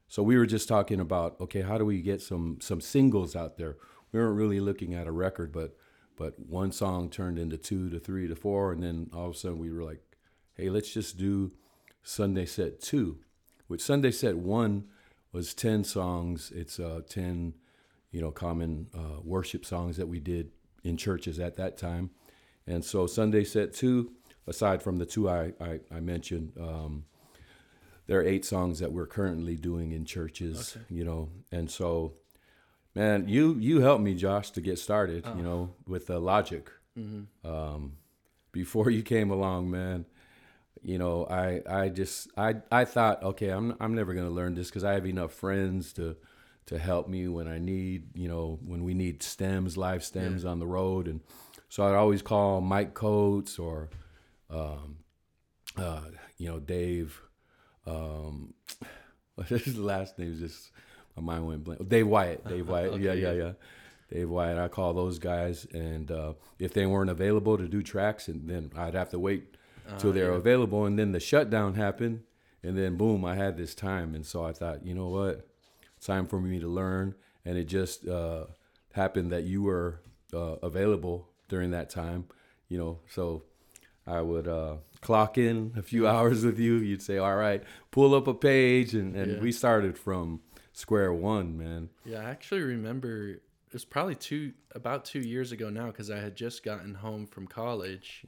so 0.09 0.23
we 0.23 0.37
were 0.37 0.47
just 0.47 0.69
talking 0.69 1.01
about 1.01 1.41
okay, 1.41 1.63
how 1.63 1.79
do 1.79 1.85
we 1.85 2.03
get 2.03 2.21
some 2.21 2.59
some 2.61 2.81
singles 2.81 3.35
out 3.35 3.57
there? 3.57 3.77
We 4.13 4.21
weren't 4.21 4.37
really 4.37 4.61
looking 4.61 4.95
at 4.95 5.07
a 5.07 5.13
record, 5.13 5.53
but 5.53 5.77
but 6.17 6.39
one 6.39 6.73
song 6.73 7.11
turned 7.11 7.39
into 7.39 7.57
two 7.57 7.91
to 7.91 7.99
three 7.99 8.29
to 8.29 8.37
four, 8.37 8.73
and 8.73 8.83
then 8.83 9.11
all 9.13 9.27
of 9.27 9.35
a 9.35 9.39
sudden 9.39 9.59
we 9.59 9.71
were 9.71 9.83
like, 9.83 10.01
hey, 10.55 10.71
let's 10.71 10.93
just 10.93 11.19
do 11.19 11.53
Sunday 12.03 12.47
set 12.47 12.81
two, 12.81 13.19
which 13.67 13.83
Sunday 13.83 14.11
set 14.11 14.37
one 14.37 14.85
was 15.37 15.53
10 15.53 15.85
songs. 15.85 16.51
It's 16.55 16.81
uh, 16.81 17.03
10, 17.07 17.53
you 18.11 18.23
know, 18.23 18.31
common 18.31 18.89
uh, 18.95 19.21
worship 19.23 19.67
songs 19.67 19.99
that 19.99 20.09
we 20.09 20.19
did 20.19 20.51
in 20.83 20.97
churches 20.97 21.39
at 21.39 21.57
that 21.57 21.77
time. 21.77 22.09
And 22.67 22.83
so 22.83 23.07
Sunday 23.07 23.45
set 23.45 23.75
two, 23.75 24.13
aside 24.47 24.83
from 24.83 24.97
the 24.97 25.05
two 25.05 25.29
I, 25.29 25.53
I, 25.61 25.81
I 25.95 26.01
mentioned, 26.01 26.53
um, 26.59 27.05
there 28.07 28.19
are 28.21 28.25
eight 28.25 28.47
songs 28.47 28.79
that 28.79 28.93
we're 28.93 29.07
currently 29.07 29.57
doing 29.57 29.93
in 29.93 30.07
churches, 30.07 30.75
Okay. 30.75 30.87
you 30.89 31.05
know. 31.05 31.29
And 31.53 31.71
so, 31.71 32.15
man, 32.95 33.29
you 33.29 33.57
you 33.59 33.81
helped 33.81 34.03
me, 34.03 34.15
Josh, 34.15 34.51
to 34.53 34.63
get 34.63 34.79
started, 34.79 35.25
Oh. 35.27 35.37
you 35.37 35.43
know, 35.43 35.75
with 35.87 36.07
the 36.07 36.19
Logic. 36.19 36.71
Mm-hmm. 36.99 37.47
Um, 37.47 37.93
before 38.53 38.89
you 38.91 39.03
came 39.03 39.31
along, 39.31 39.71
man, 39.71 40.07
you 40.83 40.99
know, 40.99 41.27
I 41.27 41.63
I 41.69 41.89
just 41.89 42.29
I 42.37 42.57
I 42.71 42.85
thought, 42.85 43.23
okay, 43.23 43.49
I'm 43.49 43.75
I'm 43.81 43.95
never 43.95 44.15
gonna 44.15 44.31
learn 44.31 44.55
this 44.55 44.69
because 44.69 44.85
I 44.85 44.93
have 44.93 45.07
enough 45.07 45.33
friends 45.33 45.93
to 45.95 46.17
to 46.67 46.79
help 46.79 47.09
me 47.09 47.29
when 47.29 47.47
I 47.47 47.59
need, 47.59 48.17
you 48.17 48.29
know, 48.29 48.59
when 48.65 48.83
we 48.85 48.93
need 48.93 49.23
stems, 49.23 49.77
live 49.77 50.03
stems 50.05 50.45
on 50.45 50.59
the 50.59 50.67
road, 50.67 51.07
and 51.07 51.21
so 51.69 51.85
I'd 51.85 51.95
always 51.95 52.23
call 52.23 52.61
Mike 52.61 52.95
Coates 52.95 53.59
or, 53.59 53.89
um, 54.51 54.99
uh, 55.77 56.03
you 56.39 56.49
know, 56.49 56.59
Dave. 56.59 57.21
Um, 57.87 58.55
his 59.47 59.79
last 59.79 60.19
name 60.19 60.33
is 60.33 60.41
just 60.41 60.71
my 61.17 61.23
mind 61.23 61.47
went 61.47 61.65
blank. 61.65 61.89
Dave 61.89 62.07
Wyatt. 62.07 62.47
Dave 62.47 62.69
Wyatt. 62.71 62.93
Okay, 62.95 63.03
yeah, 63.03 63.13
yeah, 63.13 63.33
yeah. 63.33 63.43
yeah. 63.45 63.53
Dave 64.13 64.29
Wyatt. 64.29 64.59
I 64.59 64.69
call 64.69 64.93
those 64.95 65.19
guys, 65.19 65.67
and 65.73 66.11
uh, 66.11 66.35
if 66.59 66.73
they 66.73 66.87
weren't 66.87 67.11
available 67.11 67.59
to 67.59 67.69
do 67.69 67.83
tracks, 67.83 68.29
and 68.29 68.49
then 68.49 68.71
I'd 68.77 68.95
have 68.95 69.11
to 69.11 69.19
wait 69.19 69.56
till 69.99 70.11
Uh, 70.11 70.13
they're 70.13 70.31
yeah. 70.33 70.37
available, 70.39 70.85
and 70.85 70.99
then 70.99 71.13
the 71.13 71.21
shutdown 71.21 71.75
happened, 71.75 72.23
and 72.63 72.77
then 72.77 72.97
boom, 72.97 73.25
I 73.25 73.35
had 73.37 73.57
this 73.57 73.75
time, 73.75 74.15
and 74.15 74.25
so 74.27 74.45
I 74.45 74.53
thought, 74.53 74.85
you 74.85 74.95
know 74.95 75.09
what, 75.09 75.47
it's 75.97 76.07
time 76.07 76.27
for 76.27 76.41
me 76.41 76.59
to 76.61 76.69
learn, 76.69 77.15
and 77.45 77.57
it 77.57 77.65
just 77.65 78.07
uh, 78.07 78.47
happened 78.93 79.31
that 79.33 79.45
you 79.45 79.63
were 79.63 80.01
uh, 80.35 80.57
available 80.63 81.29
during 81.49 81.71
that 81.71 81.89
time, 81.91 82.25
you 82.69 82.77
know, 82.79 82.99
so 83.09 83.45
I 84.07 84.21
would 84.21 84.47
uh, 84.49 84.77
clock 85.01 85.39
in 85.39 85.73
a 85.77 85.83
few 85.83 86.07
hours 86.13 86.45
with 86.45 86.59
you. 86.59 86.75
You'd 86.77 87.03
say, 87.03 87.19
"All 87.19 87.37
right, 87.37 87.63
pull 87.91 88.15
up 88.15 88.27
a 88.27 88.35
page," 88.35 88.95
and, 88.95 89.15
and 89.17 89.33
Yeah. 89.37 89.41
we 89.41 89.53
started 89.53 89.97
from 89.99 90.41
square 90.73 91.13
one, 91.13 91.57
man. 91.57 91.89
Yeah, 92.05 92.21
I 92.21 92.31
actually 92.31 92.63
remember 92.63 93.41
it 93.67 93.73
was 93.73 93.85
probably 93.85 94.15
two 94.15 94.53
about 94.75 95.05
two 95.05 95.21
years 95.21 95.53
ago 95.53 95.71
now 95.71 95.87
because 95.87 96.11
I 96.11 96.19
had 96.19 96.35
just 96.37 96.63
gotten 96.63 96.95
home 96.95 97.27
from 97.27 97.47
college 97.47 98.25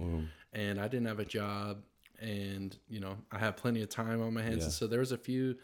and 0.53 0.81
I 0.81 0.89
didn't 0.89 1.07
have 1.07 1.21
a 1.21 1.25
job 1.25 1.83
and 2.21 2.77
you 2.89 3.01
know 3.01 3.17
I 3.31 3.39
had 3.39 3.57
plenty 3.57 3.83
of 3.83 3.89
time 3.89 4.21
on 4.23 4.35
my 4.35 4.43
hands 4.43 4.59
Yeah. 4.59 4.65
and 4.65 4.73
so 4.73 4.87
there 4.87 5.01
was 5.01 5.13
a 5.13 5.19
few 5.19 5.57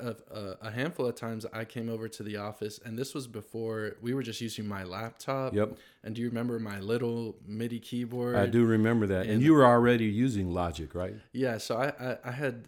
a, 0.00 0.16
a, 0.32 0.56
a 0.62 0.70
handful 0.72 1.06
of 1.06 1.14
times 1.14 1.46
I 1.52 1.64
came 1.64 1.88
over 1.88 2.08
to 2.08 2.22
the 2.24 2.36
office 2.36 2.80
and 2.84 2.98
this 2.98 3.14
was 3.14 3.28
before 3.28 3.96
we 4.02 4.12
were 4.12 4.24
just 4.24 4.40
using 4.40 4.66
my 4.66 4.82
laptop. 4.82 5.54
Yep, 5.54 5.78
And 6.02 6.16
do 6.16 6.20
you 6.20 6.28
remember 6.28 6.58
my 6.58 6.80
little 6.80 7.36
MIDI 7.46 7.78
keyboard? 7.78 8.34
I 8.34 8.46
do 8.46 8.64
remember 8.64 9.06
that. 9.06 9.22
And, 9.22 9.30
and- 9.34 9.42
you 9.42 9.54
were 9.54 9.64
already 9.64 10.06
using 10.06 10.50
Logic, 10.50 10.92
right? 10.96 11.14
Yeah, 11.32 11.58
so 11.58 11.76
I, 11.76 11.92
I, 12.10 12.18
I 12.24 12.30
had 12.32 12.64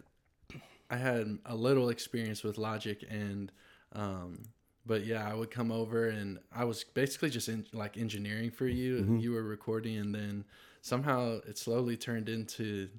I 0.89 0.95
had 0.95 1.37
a 1.45 1.55
little 1.55 1.89
experience 1.89 2.43
with 2.43 2.57
Logic 2.57 3.03
and 3.09 3.51
um 3.93 4.43
but 4.85 5.05
yeah, 5.05 5.27
I 5.29 5.33
would 5.33 5.51
come 5.51 5.71
over 5.71 6.07
and 6.07 6.39
I 6.55 6.65
was 6.65 6.83
basically 6.83 7.29
just 7.29 7.49
in 7.49 7.65
like 7.73 7.97
engineering 7.97 8.51
for 8.51 8.67
you. 8.67 8.97
Mm-hmm. 9.01 9.17
You 9.17 9.31
were 9.33 9.43
recording 9.43 9.97
and 9.97 10.13
then 10.13 10.45
somehow 10.81 11.39
it 11.47 11.57
slowly 11.57 11.97
turned 11.97 12.29
into 12.29 12.89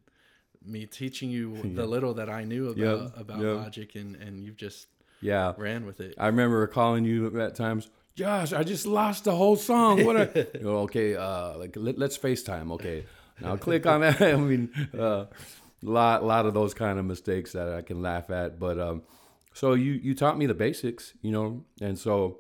me 0.65 0.87
teaching 0.87 1.31
you 1.31 1.57
the 1.75 1.87
little 1.87 2.15
that 2.15 2.29
I 2.31 2.45
knew 2.45 2.69
about 2.69 2.77
Yep, 3.03 3.13
about 3.17 3.41
yep. 3.41 3.57
Logic 3.57 3.95
and 3.97 4.17
and 4.17 4.45
you 4.45 4.53
just 4.53 4.87
Yeah, 5.21 5.55
ran 5.57 5.87
with 5.87 6.01
it. 6.01 6.15
I 6.19 6.27
remember 6.27 6.67
calling 6.67 7.05
you 7.05 7.41
at 7.41 7.55
times. 7.55 7.89
Josh, 8.15 8.53
I 8.53 8.63
just 8.63 8.87
lost 8.87 9.25
the 9.25 9.35
whole 9.35 9.57
song. 9.57 10.05
What? 10.05 10.17
A, 10.17 10.49
You 10.55 10.65
know, 10.65 10.77
okay, 10.81 11.17
uh, 11.17 11.57
like 11.57 11.75
let, 11.77 11.99
let's 11.99 12.19
FaceTime. 12.19 12.71
Okay, 12.73 13.07
now 13.41 13.57
click 13.57 13.87
on 13.87 14.03
that. 14.03 14.21
I 14.35 14.37
mean, 14.37 14.71
uh, 14.97 15.25
lot 15.83 16.23
lot 16.23 16.47
of 16.47 16.55
those 16.55 16.75
kind 16.75 16.99
of 16.99 17.05
mistakes 17.07 17.53
that 17.53 17.73
I 17.73 17.83
can 17.83 18.03
laugh 18.03 18.31
at. 18.31 18.59
But 18.61 18.79
um, 18.79 19.03
so 19.53 19.75
you 19.75 19.93
you 19.93 20.15
taught 20.15 20.39
me 20.39 20.47
the 20.47 20.55
basics, 20.55 21.15
you 21.23 21.31
know, 21.31 21.65
and 21.81 21.99
so 21.99 22.39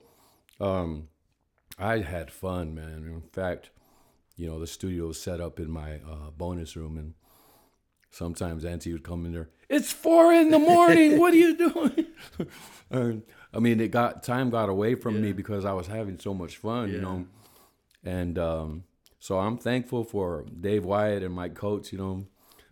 um, 0.61 1.09
I 1.79 1.99
had 1.99 2.31
fun, 2.31 2.75
man. 2.75 3.05
In 3.05 3.23
fact, 3.33 3.71
you 4.37 4.49
know, 4.49 4.59
the 4.59 4.67
studio 4.67 5.09
was 5.09 5.21
set 5.21 5.41
up 5.41 5.59
in 5.59 5.71
my 5.71 5.97
uh, 5.97 6.31
bonus 6.37 6.77
room, 6.77 6.97
and 6.97 7.15
sometimes 8.11 8.65
Auntie 8.65 8.93
would 8.93 9.05
come 9.05 9.27
in 9.27 9.33
there. 9.33 9.51
It's 9.69 9.93
four 9.93 10.33
in 10.33 10.51
the 10.51 10.59
morning. 10.59 11.19
what 11.21 11.33
are 11.33 11.39
you 11.39 11.57
doing? 11.57 12.07
and, 12.91 13.23
I 13.53 13.59
mean, 13.59 13.81
it 13.81 13.91
got 13.91 14.23
time 14.23 14.51
got 14.51 14.69
away 14.69 14.95
from 14.95 15.21
me 15.21 15.33
because 15.33 15.65
I 15.65 15.73
was 15.73 15.87
having 15.87 16.19
so 16.19 16.35
much 16.35 16.57
fun, 16.57 16.91
you 16.91 17.01
know. 17.01 17.27
And 18.05 18.39
um, 18.39 18.85
so 19.19 19.39
I'm 19.39 19.59
thankful 19.59 20.05
for 20.05 20.45
Dave 20.61 20.85
Wyatt 20.85 21.23
and 21.23 21.35
Mike 21.35 21.55
Coates, 21.55 21.93
you 21.93 21.99
know. 21.99 22.27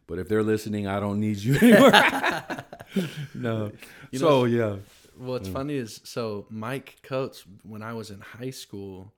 But 0.07 0.19
if 0.19 0.29
they're 0.29 0.43
listening, 0.43 0.87
I 0.87 0.99
don't 0.99 1.21
need 1.21 1.39
you 1.39 1.57
anymore. 1.57 1.93
no. 3.35 3.73
You 4.11 4.19
so 4.19 4.45
yeah. 4.45 4.77
Well, 5.19 5.33
what's 5.33 5.49
funny 5.49 5.75
is 5.75 6.01
so 6.05 6.47
Mike 6.51 6.97
Coates, 7.03 7.45
when 7.63 7.83
I 7.83 7.93
was 7.93 8.11
in 8.11 8.21
high 8.21 8.51
school, 8.51 9.13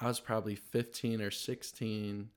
I 0.00 0.06
was 0.06 0.20
probably 0.20 0.54
15 0.54 1.22
or 1.22 1.30
16, 1.30 2.28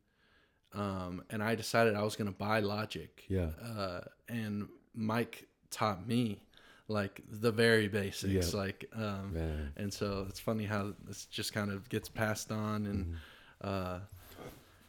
um, 0.74 1.24
and 1.30 1.44
I 1.44 1.56
decided 1.56 1.96
I 1.96 2.04
was 2.04 2.16
gonna 2.16 2.32
buy 2.32 2.60
Logic. 2.60 3.24
Yeah. 3.28 3.50
Uh, 3.64 4.02
and 4.30 4.68
Mike 4.96 5.48
taught 5.70 6.08
me 6.08 6.42
like 6.88 7.22
the 7.30 7.52
very 7.52 7.88
basics, 7.88 8.54
Yeah. 8.54 8.60
like, 8.60 8.90
um, 8.94 9.34
Man. 9.34 9.74
and 9.78 9.94
so 9.94 10.26
it's 10.30 10.40
funny 10.40 10.66
how 10.66 10.94
this 11.06 11.26
just 11.26 11.54
kind 11.54 11.72
of 11.72 11.90
gets 11.90 12.10
passed 12.10 12.52
on 12.52 12.86
and. 12.86 13.06
Mm-hmm. 13.06 13.16
Uh, 13.64 14.00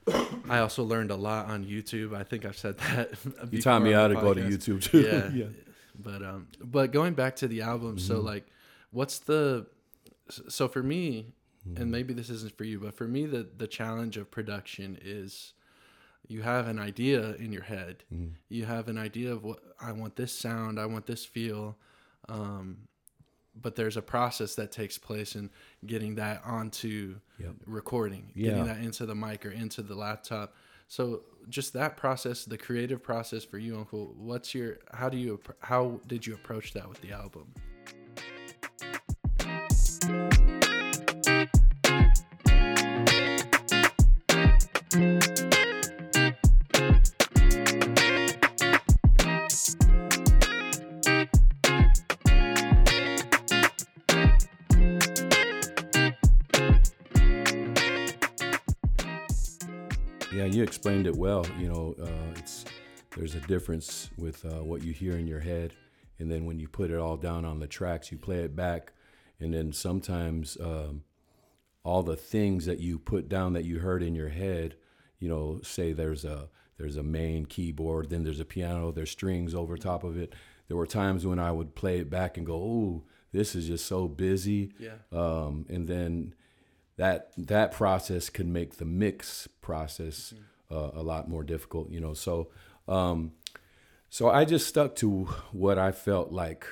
I 0.49 0.59
also 0.59 0.83
learned 0.83 1.11
a 1.11 1.17
lot 1.17 1.47
on 1.47 1.65
YouTube. 1.65 2.15
I 2.17 2.25
think 2.25 2.45
I've 2.45 2.57
said 2.59 2.79
that. 2.79 3.11
You 3.53 3.63
taught 3.63 3.83
me 3.83 3.93
how 3.93 4.09
to 4.09 4.15
go 4.15 4.35
to 4.35 4.41
YouTube 4.41 4.83
too. 4.83 5.31
Yeah. 5.35 5.47
But 5.99 6.23
um 6.23 6.49
but 6.61 6.93
going 6.93 7.15
back 7.15 7.37
to 7.37 7.49
the 7.49 7.63
album, 7.63 7.99
so 7.99 8.17
Mm-hmm. 8.17 8.27
like 8.27 8.47
what's 8.91 9.19
the 9.21 9.67
so 10.31 10.69
for 10.69 10.83
me 10.83 11.35
Mm-hmm. 11.69 11.81
and 11.81 11.93
maybe 11.93 12.13
this 12.13 12.29
isn't 12.29 12.57
for 12.59 12.65
you, 12.65 12.81
but 12.81 12.95
for 12.97 13.07
me 13.07 13.25
the 13.25 13.47
the 13.57 13.69
challenge 13.69 14.17
of 14.17 14.31
production 14.33 14.99
is 15.01 15.53
you 16.27 16.43
have 16.43 16.67
an 16.67 16.79
idea 16.81 17.35
in 17.37 17.53
your 17.53 17.63
head. 17.63 18.03
Mm-hmm. 18.13 18.33
You 18.49 18.65
have 18.65 18.89
an 18.89 18.99
idea 18.99 19.33
of 19.33 19.45
what 19.45 19.61
I 19.81 19.93
want 19.93 20.17
this 20.17 20.33
sound, 20.33 20.81
I 20.81 20.87
want 20.87 21.07
this 21.07 21.25
feel. 21.25 21.77
Um 22.29 22.89
but 23.55 23.77
there's 23.77 23.99
a 23.99 24.03
process 24.03 24.55
that 24.55 24.73
takes 24.73 24.97
place 24.99 25.37
in 25.37 25.51
getting 25.87 26.15
that 26.17 26.43
onto 26.45 27.17
Yep. 27.39 27.55
recording, 27.67 28.33
Yeah. 28.35 28.51
getting 28.51 28.65
that 28.65 28.79
into 28.79 29.05
the 29.07 29.15
mic 29.15 29.45
or 29.47 29.51
into 29.51 29.83
the 29.83 29.95
laptop. 29.95 30.55
So 30.89 31.23
just 31.49 31.73
that 31.75 31.97
process, 31.97 32.45
the 32.45 32.59
creative 32.59 33.03
process 33.03 33.45
for 33.45 33.59
you, 33.59 33.77
Uncle. 33.77 34.15
What's 34.17 34.55
your 34.55 34.79
how 34.93 35.09
do 35.09 35.17
you 35.17 35.41
how 35.61 36.01
did 36.07 36.27
you 36.27 36.35
approach 36.35 36.73
that 36.75 36.89
with 36.89 37.01
the 37.01 37.13
album? 37.13 37.53
Explained 60.83 61.07
it 61.07 61.15
well. 61.15 61.47
You 61.61 61.69
know, 61.69 61.95
uh, 62.03 62.35
it's 62.37 62.65
there's 63.17 63.37
a 63.37 63.41
difference 63.43 64.11
with 64.19 64.45
uh, 64.45 64.65
what 64.65 64.83
you 64.83 64.93
hear 64.93 65.13
in 65.13 65.29
your 65.29 65.39
head, 65.39 65.75
and 66.19 66.29
then 66.29 66.45
when 66.45 66.59
you 66.59 66.67
put 66.67 66.91
it 66.91 66.99
all 66.99 67.17
down 67.17 67.45
on 67.45 67.61
the 67.61 67.69
tracks, 67.69 68.11
you 68.11 68.19
play 68.19 68.39
it 68.39 68.57
back, 68.57 68.93
and 69.39 69.55
then 69.55 69.73
sometimes 69.73 70.59
um, 70.61 71.05
all 71.85 72.03
the 72.03 72.17
things 72.17 72.67
that 72.67 72.81
you 72.81 72.99
put 72.99 73.29
down 73.29 73.53
that 73.53 73.65
you 73.65 73.79
heard 73.79 74.03
in 74.03 74.17
your 74.17 74.31
head, 74.31 74.75
you 75.21 75.29
know, 75.29 75.61
say 75.63 75.93
there's 75.93 76.25
a 76.25 76.49
there's 76.79 76.97
a 76.97 77.03
main 77.05 77.47
keyboard, 77.47 78.11
then 78.11 78.25
there's 78.25 78.41
a 78.41 78.45
piano, 78.45 78.91
there's 78.91 79.13
strings 79.13 79.55
over 79.55 79.77
top 79.77 80.03
of 80.03 80.19
it. 80.19 80.35
There 80.67 80.77
were 80.77 80.85
times 80.85 81.25
when 81.25 81.39
I 81.39 81.53
would 81.53 81.77
play 81.77 81.99
it 81.99 82.11
back 82.11 82.37
and 82.37 82.45
go, 82.45 82.57
"Ooh, 82.57 83.05
this 83.31 83.55
is 83.55 83.69
just 83.69 83.87
so 83.87 84.09
busy. 84.09 84.73
Yeah. 84.81 84.97
Um, 85.13 85.65
and 85.69 85.87
then 85.87 86.35
that 86.97 87.31
that 87.39 87.71
process 87.71 88.31
can 88.31 88.53
make 88.53 88.79
the 88.79 88.85
mix 88.85 89.47
process 89.61 90.35
uh, 90.73 90.91
a 90.95 91.03
lot 91.03 91.29
more 91.29 91.45
difficult. 91.45 91.91
You 91.91 92.01
know, 92.01 92.15
so 92.15 92.49
um, 92.89 93.33
so 94.09 94.31
I 94.31 94.45
just 94.45 94.67
stuck 94.67 94.95
to 94.97 95.25
what 95.53 95.79
I 95.79 95.93
felt 95.93 96.33
like 96.33 96.67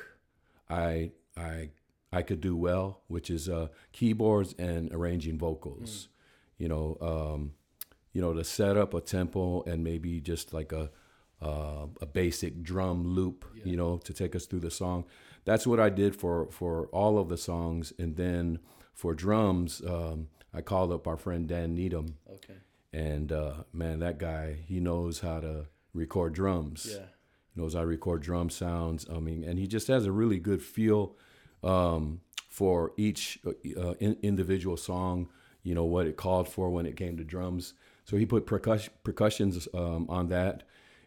I 0.69 1.13
I 1.37 1.71
I 2.13 2.23
could 2.23 2.41
do 2.41 2.57
well, 2.57 3.03
which 3.09 3.31
is 3.31 3.49
uh, 3.49 3.69
keyboards 3.93 4.55
and 4.59 4.93
arranging 4.93 5.39
vocals. 5.39 6.09
You 6.59 6.69
know, 6.69 6.97
um, 7.01 7.53
you 8.13 8.21
know 8.21 8.33
to 8.35 8.45
set 8.45 8.77
up 8.77 8.95
a 8.95 9.01
tempo 9.01 9.63
and 9.63 9.85
maybe 9.85 10.21
just 10.21 10.53
like 10.53 10.73
a 10.73 10.91
uh, 11.43 11.87
a 12.01 12.07
basic 12.07 12.63
drum 12.63 13.05
loop. 13.07 13.45
You 13.65 13.77
know, 13.77 13.99
to 13.99 14.13
take 14.13 14.35
us 14.35 14.47
through 14.47 14.61
the 14.61 14.71
song. 14.71 15.05
That's 15.45 15.67
what 15.67 15.81
I 15.81 15.89
did 15.89 16.17
for 16.17 16.51
for 16.51 16.87
all 16.89 17.19
of 17.19 17.29
the 17.29 17.39
songs, 17.39 17.93
and 17.99 18.17
then 18.17 18.59
for 18.93 19.15
drums, 19.15 19.81
um, 19.87 20.29
I 20.53 20.61
called 20.61 20.93
up 20.93 21.07
our 21.07 21.17
friend 21.17 21.49
Dan 21.49 21.75
Needham, 21.75 22.17
Okay. 22.31 22.59
And 22.93 23.31
uh, 23.33 23.55
man, 23.73 24.01
that 24.01 24.19
guy 24.19 24.57
he 24.67 24.81
knows 24.81 25.21
how 25.21 25.41
to 25.41 25.67
record 25.95 26.33
drums 26.35 26.89
Yeah. 26.91 27.07
knows 27.57 27.75
I 27.75 27.83
record 27.83 28.23
drum 28.23 28.51
sounds. 28.51 29.07
I 29.13 29.19
mean, 29.21 29.45
and 29.45 29.59
he 29.59 29.67
just 29.67 29.89
has 29.89 30.07
a 30.07 30.13
really 30.13 30.39
good 30.39 30.63
feel 30.63 31.17
um, 31.63 32.21
for 32.49 32.93
each 32.97 33.39
uh, 33.47 33.95
in, 34.01 34.17
individual 34.23 34.77
song. 34.77 35.29
You 35.63 35.75
know 35.75 35.85
what 35.85 36.07
it 36.07 36.17
called 36.17 36.49
for 36.49 36.71
when 36.71 36.87
it 36.87 36.97
came 36.97 37.17
to 37.19 37.25
drums. 37.25 37.75
So 38.05 38.17
he 38.17 38.27
put 38.27 38.47
percussion 38.47 38.93
percussions 39.05 39.69
um, 39.75 40.07
on 40.09 40.29
that, 40.29 40.63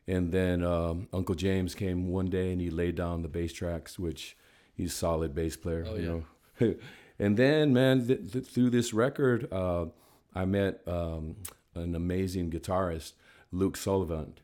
and 0.07 0.31
then 0.31 0.63
um, 0.63 1.07
Uncle 1.11 1.35
James 1.35 1.73
came 1.75 2.07
one 2.09 2.27
day 2.29 2.51
and 2.51 2.61
he 2.61 2.69
laid 2.69 2.95
down 2.95 3.23
the 3.23 3.27
bass 3.27 3.51
tracks, 3.51 3.97
which 3.97 4.37
he's 4.73 4.91
a 4.93 4.95
solid 4.95 5.33
bass 5.35 5.57
player. 5.57 5.85
Oh, 5.89 5.95
you 5.95 6.23
know. 6.59 6.75
and 7.19 7.35
then, 7.35 7.73
man, 7.73 8.05
th- 8.07 8.31
th- 8.31 8.45
through 8.45 8.69
this 8.69 8.93
record, 8.93 9.51
uh, 9.51 9.87
I 10.35 10.45
met 10.45 10.81
um, 10.87 11.35
an 11.75 11.95
amazing 11.95 12.51
guitarist, 12.51 13.13
Luke 13.51 13.77
Sullivan. 13.77 14.35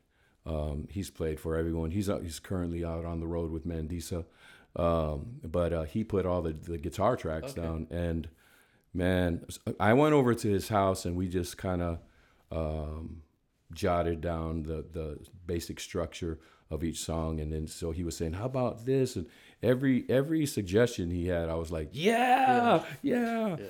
Um, 0.46 0.88
he's 0.90 1.10
played 1.10 1.38
for 1.38 1.56
everyone. 1.56 1.90
He's 1.90 2.08
out, 2.10 2.22
he's 2.22 2.38
currently 2.38 2.84
out 2.84 3.04
on 3.04 3.20
the 3.20 3.26
road 3.26 3.50
with 3.50 3.66
Mandisa, 3.66 4.24
um, 4.76 5.40
but 5.44 5.72
uh, 5.72 5.82
he 5.82 6.02
put 6.04 6.26
all 6.26 6.42
the, 6.42 6.52
the 6.52 6.78
guitar 6.78 7.16
tracks 7.16 7.52
Okay. 7.52 7.62
down. 7.62 7.86
And 7.90 8.28
man, 8.94 9.44
I 9.78 9.92
went 9.94 10.14
over 10.14 10.34
to 10.34 10.48
his 10.48 10.68
house 10.68 11.04
and 11.04 11.14
we 11.16 11.28
just 11.28 11.58
kind 11.58 11.82
of 11.82 11.98
um, 12.50 13.22
jotted 13.72 14.20
down 14.20 14.62
the 14.64 14.84
the 14.92 15.18
basic 15.46 15.78
structure 15.80 16.38
of 16.70 16.82
each 16.84 16.98
song. 17.00 17.40
And 17.40 17.52
then 17.52 17.66
so 17.66 17.90
he 17.92 18.02
was 18.04 18.16
saying, 18.16 18.32
"How 18.34 18.46
about 18.46 18.86
this?" 18.86 19.16
And 19.16 19.26
every 19.62 20.04
every 20.08 20.46
suggestion 20.46 21.10
he 21.10 21.26
had, 21.28 21.48
I 21.48 21.54
was 21.54 21.70
like, 21.70 21.90
"Yeah, 21.92 22.82
yeah." 23.02 23.56
Yeah. 23.58 23.66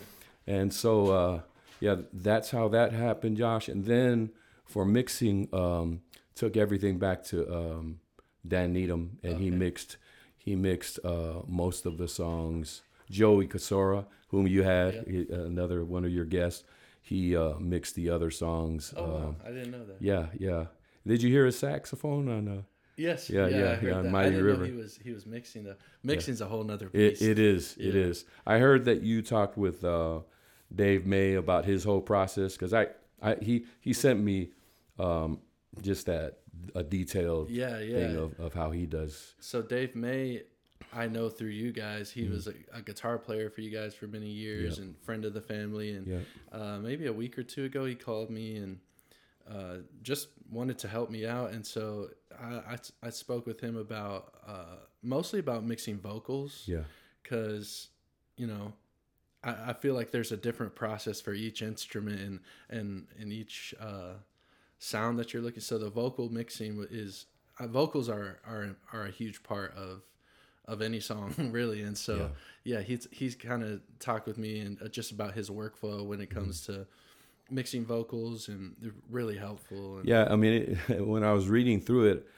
And 0.47 0.73
so, 0.73 1.07
uh, 1.11 1.41
yeah, 1.81 1.97
that's 2.13 2.51
how 2.51 2.69
that 2.69 2.93
happened, 2.93 3.37
Josh. 3.37 3.69
And 3.69 3.85
then 3.85 4.31
for 4.65 4.85
mixing, 4.85 5.49
um, 5.53 6.03
took 6.35 6.57
everything 6.57 6.99
back 6.99 7.23
to 7.25 7.53
um, 7.55 8.01
Dan 8.47 8.73
Needham, 8.73 9.19
and 9.23 9.39
he 9.39 9.51
mixed 9.51 9.97
he 10.37 10.57
mixed 10.57 10.99
uh, 11.05 11.43
most 11.47 11.85
of 11.87 11.99
the 11.99 12.09
songs. 12.09 12.83
Joey 13.11 13.47
Casora, 13.49 14.07
whom 14.29 14.47
you 14.47 14.63
had, 14.63 14.95
Yep. 14.95 15.09
he- 15.09 15.27
another 15.33 15.85
one 15.85 16.05
of 16.05 16.13
your 16.13 16.25
guests, 16.25 16.63
he 17.03 17.37
uh, 17.37 17.59
mixed 17.59 17.95
the 17.97 18.09
other 18.09 18.31
songs. 18.31 18.95
Oh, 18.97 19.05
wow. 19.05 19.17
um, 19.29 19.37
I 19.45 19.49
didn't 19.51 19.73
know 19.73 19.85
that. 19.85 19.97
yeah, 20.01 20.27
yeah. 20.39 20.67
Did 21.07 21.23
you 21.23 21.31
hear 21.31 21.45
his 21.47 21.59
saxophone 21.59 22.29
on? 22.29 22.49
Uh, 22.49 22.63
Yes. 22.97 23.31
Yeah, 23.31 23.47
yeah, 23.47 23.79
I 23.81 23.85
yeah, 23.87 23.95
on 23.95 24.11
Mighty 24.11 24.37
River. 24.43 24.67
He 24.67 24.73
was 24.73 24.99
he 25.03 25.11
was 25.11 25.25
mixing 25.25 25.65
the 25.65 25.79
mixing's 26.03 26.43
a 26.43 26.47
whole 26.47 26.63
nother 26.65 26.91
It, 26.93 27.23
it 27.23 27.39
is. 27.39 27.75
Yeah. 27.79 27.93
is. 27.95 28.27
I 28.47 28.59
heard 28.59 28.85
that 28.85 29.01
you 29.03 29.23
talked 29.23 29.57
with 29.57 29.83
uh, 29.85 30.21
Dave 30.75 31.07
May 31.07 31.35
about 31.35 31.65
his 31.65 31.85
whole 31.85 32.01
process 32.01 32.55
because 32.55 32.73
I, 32.73 32.89
I 33.23 33.37
he 33.41 33.67
he 33.81 33.93
sent 33.93 34.21
me 34.21 34.51
um, 34.99 35.41
just 35.83 36.07
that 36.07 36.39
a 36.75 36.83
detailed 36.83 37.51
Yeah, 37.51 37.79
yeah. 37.81 37.95
thing 37.97 38.17
of, 38.17 38.39
of 38.41 38.55
how 38.55 38.71
he 38.71 38.87
does. 38.87 39.35
So 39.41 39.63
Dave 39.63 39.97
May, 39.97 40.43
I 40.93 41.07
know 41.09 41.29
through 41.31 41.49
you 41.51 41.73
guys. 41.73 42.11
Mm-hmm. 42.11 42.21
He 42.21 42.29
was 42.29 42.47
a, 42.49 42.55
a 42.75 42.83
guitar 42.83 43.19
player 43.19 43.49
for 43.51 43.61
you 43.63 43.71
guys 43.71 43.95
for 43.95 44.07
many 44.07 44.29
years 44.29 44.79
and 44.79 44.97
friend 44.99 45.25
of 45.25 45.33
the 45.35 45.41
family. 45.41 45.93
And 45.93 46.07
Yeah. 46.07 46.19
uh, 46.53 46.79
maybe 46.79 47.07
a 47.07 47.13
week 47.13 47.39
or 47.39 47.43
two 47.43 47.65
ago, 47.65 47.85
he 47.87 47.95
called 47.95 48.31
me 48.31 48.57
and 48.57 48.79
uh, 49.51 49.77
just 50.03 50.29
wanted 50.51 50.79
to 50.81 50.89
help 50.89 51.11
me 51.11 51.27
out. 51.27 51.53
And 51.53 51.65
so 51.67 52.11
I, 52.41 52.55
I, 52.75 52.77
I 53.05 53.11
spoke 53.11 53.47
with 53.47 53.61
him 53.61 53.77
about 53.77 54.35
uh, 54.47 54.77
mostly 55.03 55.41
about 55.41 55.65
mixing 55.65 55.99
vocals 55.99 56.65
Yeah. 56.67 56.83
because 57.23 57.89
you 58.37 58.47
know 58.47 58.73
I, 59.43 59.55
I 59.69 59.73
feel 59.73 59.95
like 59.95 60.11
there's 60.11 60.33
a 60.33 60.37
different 60.37 60.75
process 60.75 61.21
for 61.21 61.33
each 61.33 61.63
instrument 61.63 62.21
and 62.21 62.41
and, 62.69 63.07
and 63.19 63.33
each 63.33 63.75
uh, 63.81 64.15
sound 64.79 65.19
that 65.19 65.33
you're 65.33 65.43
looking 65.43 65.61
so 65.61 65.79
the 65.79 65.91
vocal 65.91 66.29
mixing 66.29 66.87
is 66.91 67.27
uh, 67.59 67.67
vocals 67.67 68.09
are, 68.09 68.39
are 68.47 68.77
are 68.93 69.07
a 69.07 69.11
huge 69.11 69.43
part 69.43 69.75
of 69.77 70.03
of 70.67 70.83
any 70.83 71.01
song 71.01 71.35
really 71.53 71.83
and 71.83 71.97
so 71.97 72.31
yeah, 72.65 72.81
he's 72.81 73.09
he's 73.11 73.35
kind 73.35 73.63
of 73.63 73.81
talked 73.99 74.27
with 74.27 74.39
me 74.39 74.61
and 74.61 74.81
uh, 74.83 74.89
just 74.89 75.13
about 75.13 75.35
his 75.35 75.51
workflow 75.51 76.05
when 76.05 76.21
it 76.21 76.31
comes 76.31 76.67
to 76.67 76.87
mixing 77.51 77.85
vocals 77.85 78.49
and 78.49 78.77
they're 78.81 78.93
really 79.11 79.37
helpful 79.37 79.99
and 79.99 80.09
Yeah. 80.09 80.29
I 80.31 80.37
mean, 80.37 80.79
it, 80.89 81.01
when 81.07 81.25
I 81.25 81.33
was 81.33 81.49
reading 81.49 81.81
through 81.81 82.07
it. 82.07 82.29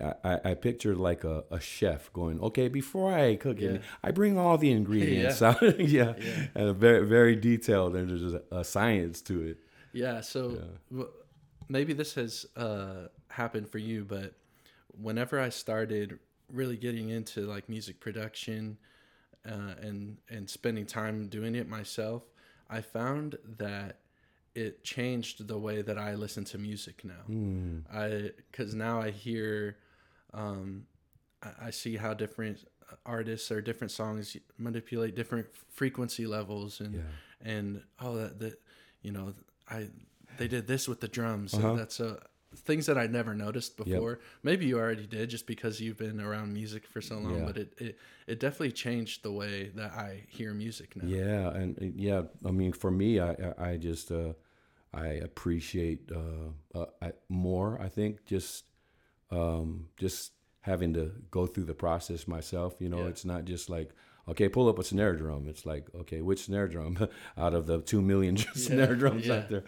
I, 0.00 0.40
I 0.44 0.54
pictured 0.54 0.96
like 0.96 1.22
a, 1.24 1.44
a 1.50 1.60
chef 1.60 2.12
going, 2.12 2.40
okay, 2.40 2.68
before 2.68 3.12
I 3.12 3.36
cook 3.36 3.60
Yeah. 3.60 3.70
it, 3.72 3.82
I 4.02 4.10
bring 4.10 4.38
all 4.38 4.56
the 4.56 4.70
ingredients 4.70 5.42
out. 5.48 5.60
yeah. 5.80 6.14
Yeah. 6.18 6.46
And 6.54 6.68
a 6.68 6.72
very, 6.72 7.06
very 7.06 7.36
detailed, 7.36 7.94
and 7.96 8.08
there's 8.08 8.32
a, 8.34 8.42
a 8.50 8.64
science 8.64 9.20
to 9.22 9.42
it. 9.42 9.58
Yeah, 9.92 10.22
so 10.22 10.62
w- 10.90 11.10
maybe 11.68 11.92
this 11.92 12.14
has 12.14 12.46
uh, 12.56 13.08
happened 13.28 13.68
for 13.68 13.78
you, 13.78 14.04
but 14.06 14.32
whenever 14.98 15.38
I 15.38 15.50
started 15.50 16.18
really 16.50 16.76
getting 16.78 17.10
into 17.10 17.42
like 17.42 17.68
music 17.68 18.00
production 18.00 18.78
uh, 19.46 19.74
and 19.80 20.18
and 20.30 20.48
spending 20.48 20.86
time 20.86 21.26
doing 21.28 21.54
it 21.54 21.68
myself, 21.68 22.22
I 22.70 22.80
found 22.80 23.36
that 23.58 23.98
it 24.54 24.82
changed 24.84 25.46
the 25.46 25.58
way 25.58 25.82
that 25.82 25.98
I 25.98 26.14
listen 26.14 26.44
to 26.46 26.58
music 26.58 27.04
now. 27.04 27.82
I 27.92 28.30
because 28.50 28.74
now 28.74 29.00
I 29.00 29.10
hear, 29.10 29.76
um, 30.32 30.86
I, 31.42 31.66
I 31.66 31.70
see 31.70 31.96
how 31.96 32.14
different 32.14 32.64
artists 33.06 33.50
or 33.50 33.60
different 33.60 33.90
songs 33.90 34.36
manipulate 34.58 35.14
different 35.14 35.46
frequency 35.70 36.26
levels 36.26 36.80
and 36.80 36.94
Yeah. 36.94 37.00
and 37.40 37.82
oh 38.00 38.16
that 38.16 38.38
that 38.40 38.60
you 39.02 39.12
know 39.12 39.34
I 39.68 39.88
they 40.38 40.48
did 40.48 40.66
this 40.66 40.88
with 40.88 41.00
the 41.00 41.08
drums. 41.08 41.54
Uh-huh. 41.54 41.70
And 41.70 41.78
that's 41.78 42.00
uh, 42.00 42.18
things 42.54 42.86
that 42.86 42.98
I 42.98 43.06
never 43.06 43.34
noticed 43.34 43.76
before. 43.76 44.20
Maybe 44.42 44.66
you 44.66 44.78
already 44.78 45.06
did 45.06 45.30
just 45.30 45.46
because 45.46 45.80
you've 45.80 45.98
been 45.98 46.20
around 46.20 46.52
music 46.52 46.86
for 46.86 47.00
so 47.00 47.18
long. 47.18 47.38
Yeah. 47.38 47.44
But 47.44 47.56
it, 47.56 47.74
it 47.78 47.98
it 48.26 48.40
definitely 48.40 48.72
changed 48.72 49.22
the 49.22 49.32
way 49.32 49.70
that 49.74 49.92
I 49.92 50.24
hear 50.28 50.54
music 50.54 50.96
now. 50.96 51.06
Yeah, 51.06 51.50
and 51.50 51.78
uh, 51.78 51.86
yeah, 51.94 52.22
I 52.44 52.50
mean, 52.50 52.72
for 52.72 52.90
me, 52.90 53.20
I 53.20 53.32
I 53.32 53.70
I 53.70 53.76
just 53.76 54.10
uh, 54.10 54.32
I 54.92 55.06
appreciate 55.06 56.10
uh, 56.12 56.78
uh, 56.78 56.86
I, 57.00 57.12
more. 57.28 57.80
I 57.80 57.88
think 57.88 58.24
just 58.24 58.64
um, 59.32 59.86
just 59.96 60.32
having 60.60 60.94
to 60.94 61.10
go 61.32 61.46
through 61.46 61.64
the 61.64 61.74
process 61.74 62.28
myself. 62.28 62.74
You 62.78 62.88
know, 62.88 62.98
Yeah. 63.02 63.08
it's 63.08 63.24
not 63.24 63.44
just 63.44 63.68
like 63.68 63.90
okay, 64.28 64.48
pull 64.48 64.68
up 64.68 64.78
a 64.78 64.84
snare 64.84 65.16
drum. 65.16 65.48
It's 65.48 65.66
like 65.66 65.88
okay, 65.94 66.20
which 66.22 66.44
snare 66.44 66.68
drum 66.68 67.08
out 67.36 67.54
of 67.54 67.66
the 67.66 67.80
two 67.80 68.00
million 68.02 68.36
snare 68.54 68.94
drums 68.94 69.26
yeah. 69.26 69.34
out 69.38 69.48
there, 69.48 69.64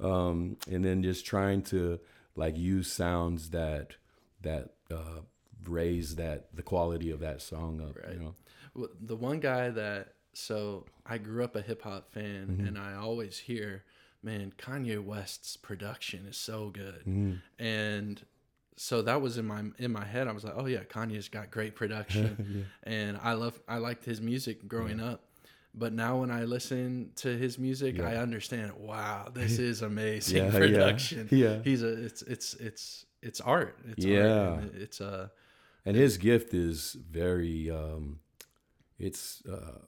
um, 0.00 0.56
and 0.70 0.84
then 0.84 1.02
just 1.02 1.24
trying 1.24 1.62
to 1.62 1.98
like 2.34 2.56
use 2.58 2.92
sounds 2.92 3.50
that 3.50 3.94
that 4.42 4.70
uh, 4.90 5.20
raise 5.64 6.16
that 6.16 6.54
the 6.54 6.62
quality 6.62 7.10
of 7.10 7.20
that 7.20 7.40
song 7.40 7.80
up. 7.80 7.96
Right. 7.96 8.14
You 8.14 8.20
know. 8.20 8.34
Well, 8.74 8.90
the 9.00 9.16
one 9.16 9.40
guy 9.40 9.70
that 9.70 10.08
so 10.34 10.84
I 11.06 11.16
grew 11.16 11.42
up 11.44 11.56
a 11.56 11.62
hip 11.62 11.80
hop 11.82 12.12
fan, 12.12 12.48
Mm-hmm. 12.48 12.66
and 12.66 12.78
I 12.78 12.94
always 12.94 13.38
hear, 13.38 13.84
man, 14.22 14.52
Kanye 14.58 15.02
West's 15.02 15.56
production 15.56 16.26
is 16.26 16.36
so 16.36 16.68
good, 16.68 17.00
Mm-hmm. 17.08 17.36
and 17.64 18.22
so 18.76 19.02
that 19.02 19.20
was 19.20 19.38
in 19.38 19.46
my 19.46 19.62
in 19.78 19.92
my 19.92 20.04
head. 20.04 20.28
I 20.28 20.32
was 20.32 20.44
like, 20.44 20.54
oh 20.56 20.66
yeah, 20.66 20.84
Kanye's 20.84 21.28
got 21.28 21.50
great 21.50 21.74
production, 21.74 22.66
and 22.82 23.18
I 23.22 23.32
love 23.34 23.58
I 23.68 23.78
liked 23.78 24.04
his 24.04 24.20
music 24.20 24.68
growing 24.68 25.00
up. 25.00 25.22
But 25.78 25.92
now 25.92 26.20
when 26.20 26.30
I 26.30 26.44
listen 26.44 27.10
to 27.16 27.36
his 27.36 27.58
music, 27.58 28.00
I 28.00 28.16
understand. 28.16 28.72
Wow, 28.78 29.28
this 29.34 29.58
is 29.70 29.82
amazing 29.82 30.38
Yeah, 30.38 30.44
yeah, 30.52 30.58
production. 30.58 31.28
yeah. 31.32 31.58
he's 31.62 31.82
a 31.82 32.04
it's 32.04 32.22
it's 32.22 32.54
it's 32.54 33.04
it's 33.22 33.40
art. 33.40 33.78
It's 33.88 34.04
Yeah. 34.04 34.50
art. 34.52 34.62
and 34.62 34.74
It's 34.74 35.00
a 35.00 35.30
and 35.84 35.96
his 35.96 36.16
gift 36.18 36.54
is 36.54 36.96
very 37.10 37.70
um 37.70 38.20
it's 38.98 39.42
uh 39.46 39.78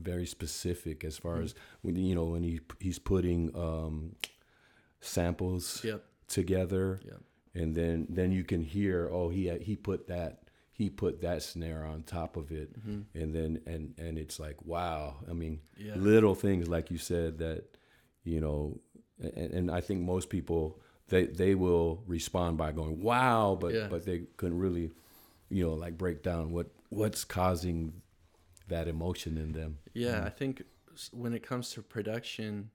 very 0.00 0.26
specific 0.26 1.04
as 1.04 1.16
far 1.18 1.40
as 1.40 1.54
when 1.82 1.94
you 1.96 2.14
know 2.14 2.24
when 2.24 2.42
he 2.42 2.60
he's 2.80 2.98
putting 2.98 3.54
um 3.56 4.16
samples 5.00 5.82
yep 5.84 6.04
together 6.28 7.00
yep 7.04 7.20
and 7.54 7.74
then 7.74 8.06
then 8.08 8.32
you 8.32 8.44
can 8.44 8.62
hear 8.62 9.08
oh 9.12 9.28
he 9.28 9.48
he 9.58 9.76
put 9.76 10.08
that 10.08 10.42
he 10.72 10.88
put 10.88 11.20
that 11.20 11.42
snare 11.42 11.84
on 11.84 12.02
top 12.02 12.36
of 12.36 12.50
it, 12.50 12.72
mm-hmm. 12.80 13.02
and 13.14 13.34
then 13.34 13.60
and 13.66 13.94
and 13.98 14.18
it's 14.18 14.40
like 14.40 14.56
wow. 14.64 15.16
I 15.28 15.32
mean, 15.32 15.60
Yeah. 15.76 15.94
little 15.96 16.34
things 16.34 16.66
like 16.68 16.90
you 16.90 16.98
said 16.98 17.38
that 17.38 17.76
you 18.24 18.40
know, 18.40 18.80
and, 19.20 19.52
and 19.52 19.70
I 19.70 19.80
think 19.80 20.00
most 20.00 20.30
people 20.30 20.80
they 21.08 21.26
they 21.26 21.54
will 21.54 22.02
respond 22.06 22.56
by 22.56 22.72
going 22.72 23.00
wow, 23.00 23.56
but 23.60 23.74
Yeah. 23.74 23.88
but 23.88 24.06
they 24.06 24.22
couldn't 24.38 24.58
really, 24.58 24.90
you 25.50 25.64
know, 25.64 25.74
like 25.74 25.98
break 25.98 26.22
down 26.22 26.52
what 26.52 26.68
what's 26.88 27.24
causing 27.24 28.00
that 28.68 28.88
emotion 28.88 29.36
in 29.36 29.52
them. 29.52 29.78
Yeah, 29.92 30.14
mm-hmm. 30.14 30.26
I 30.26 30.30
think 30.30 30.62
when 31.12 31.34
it 31.34 31.42
comes 31.42 31.70
to 31.72 31.82
production, 31.82 32.70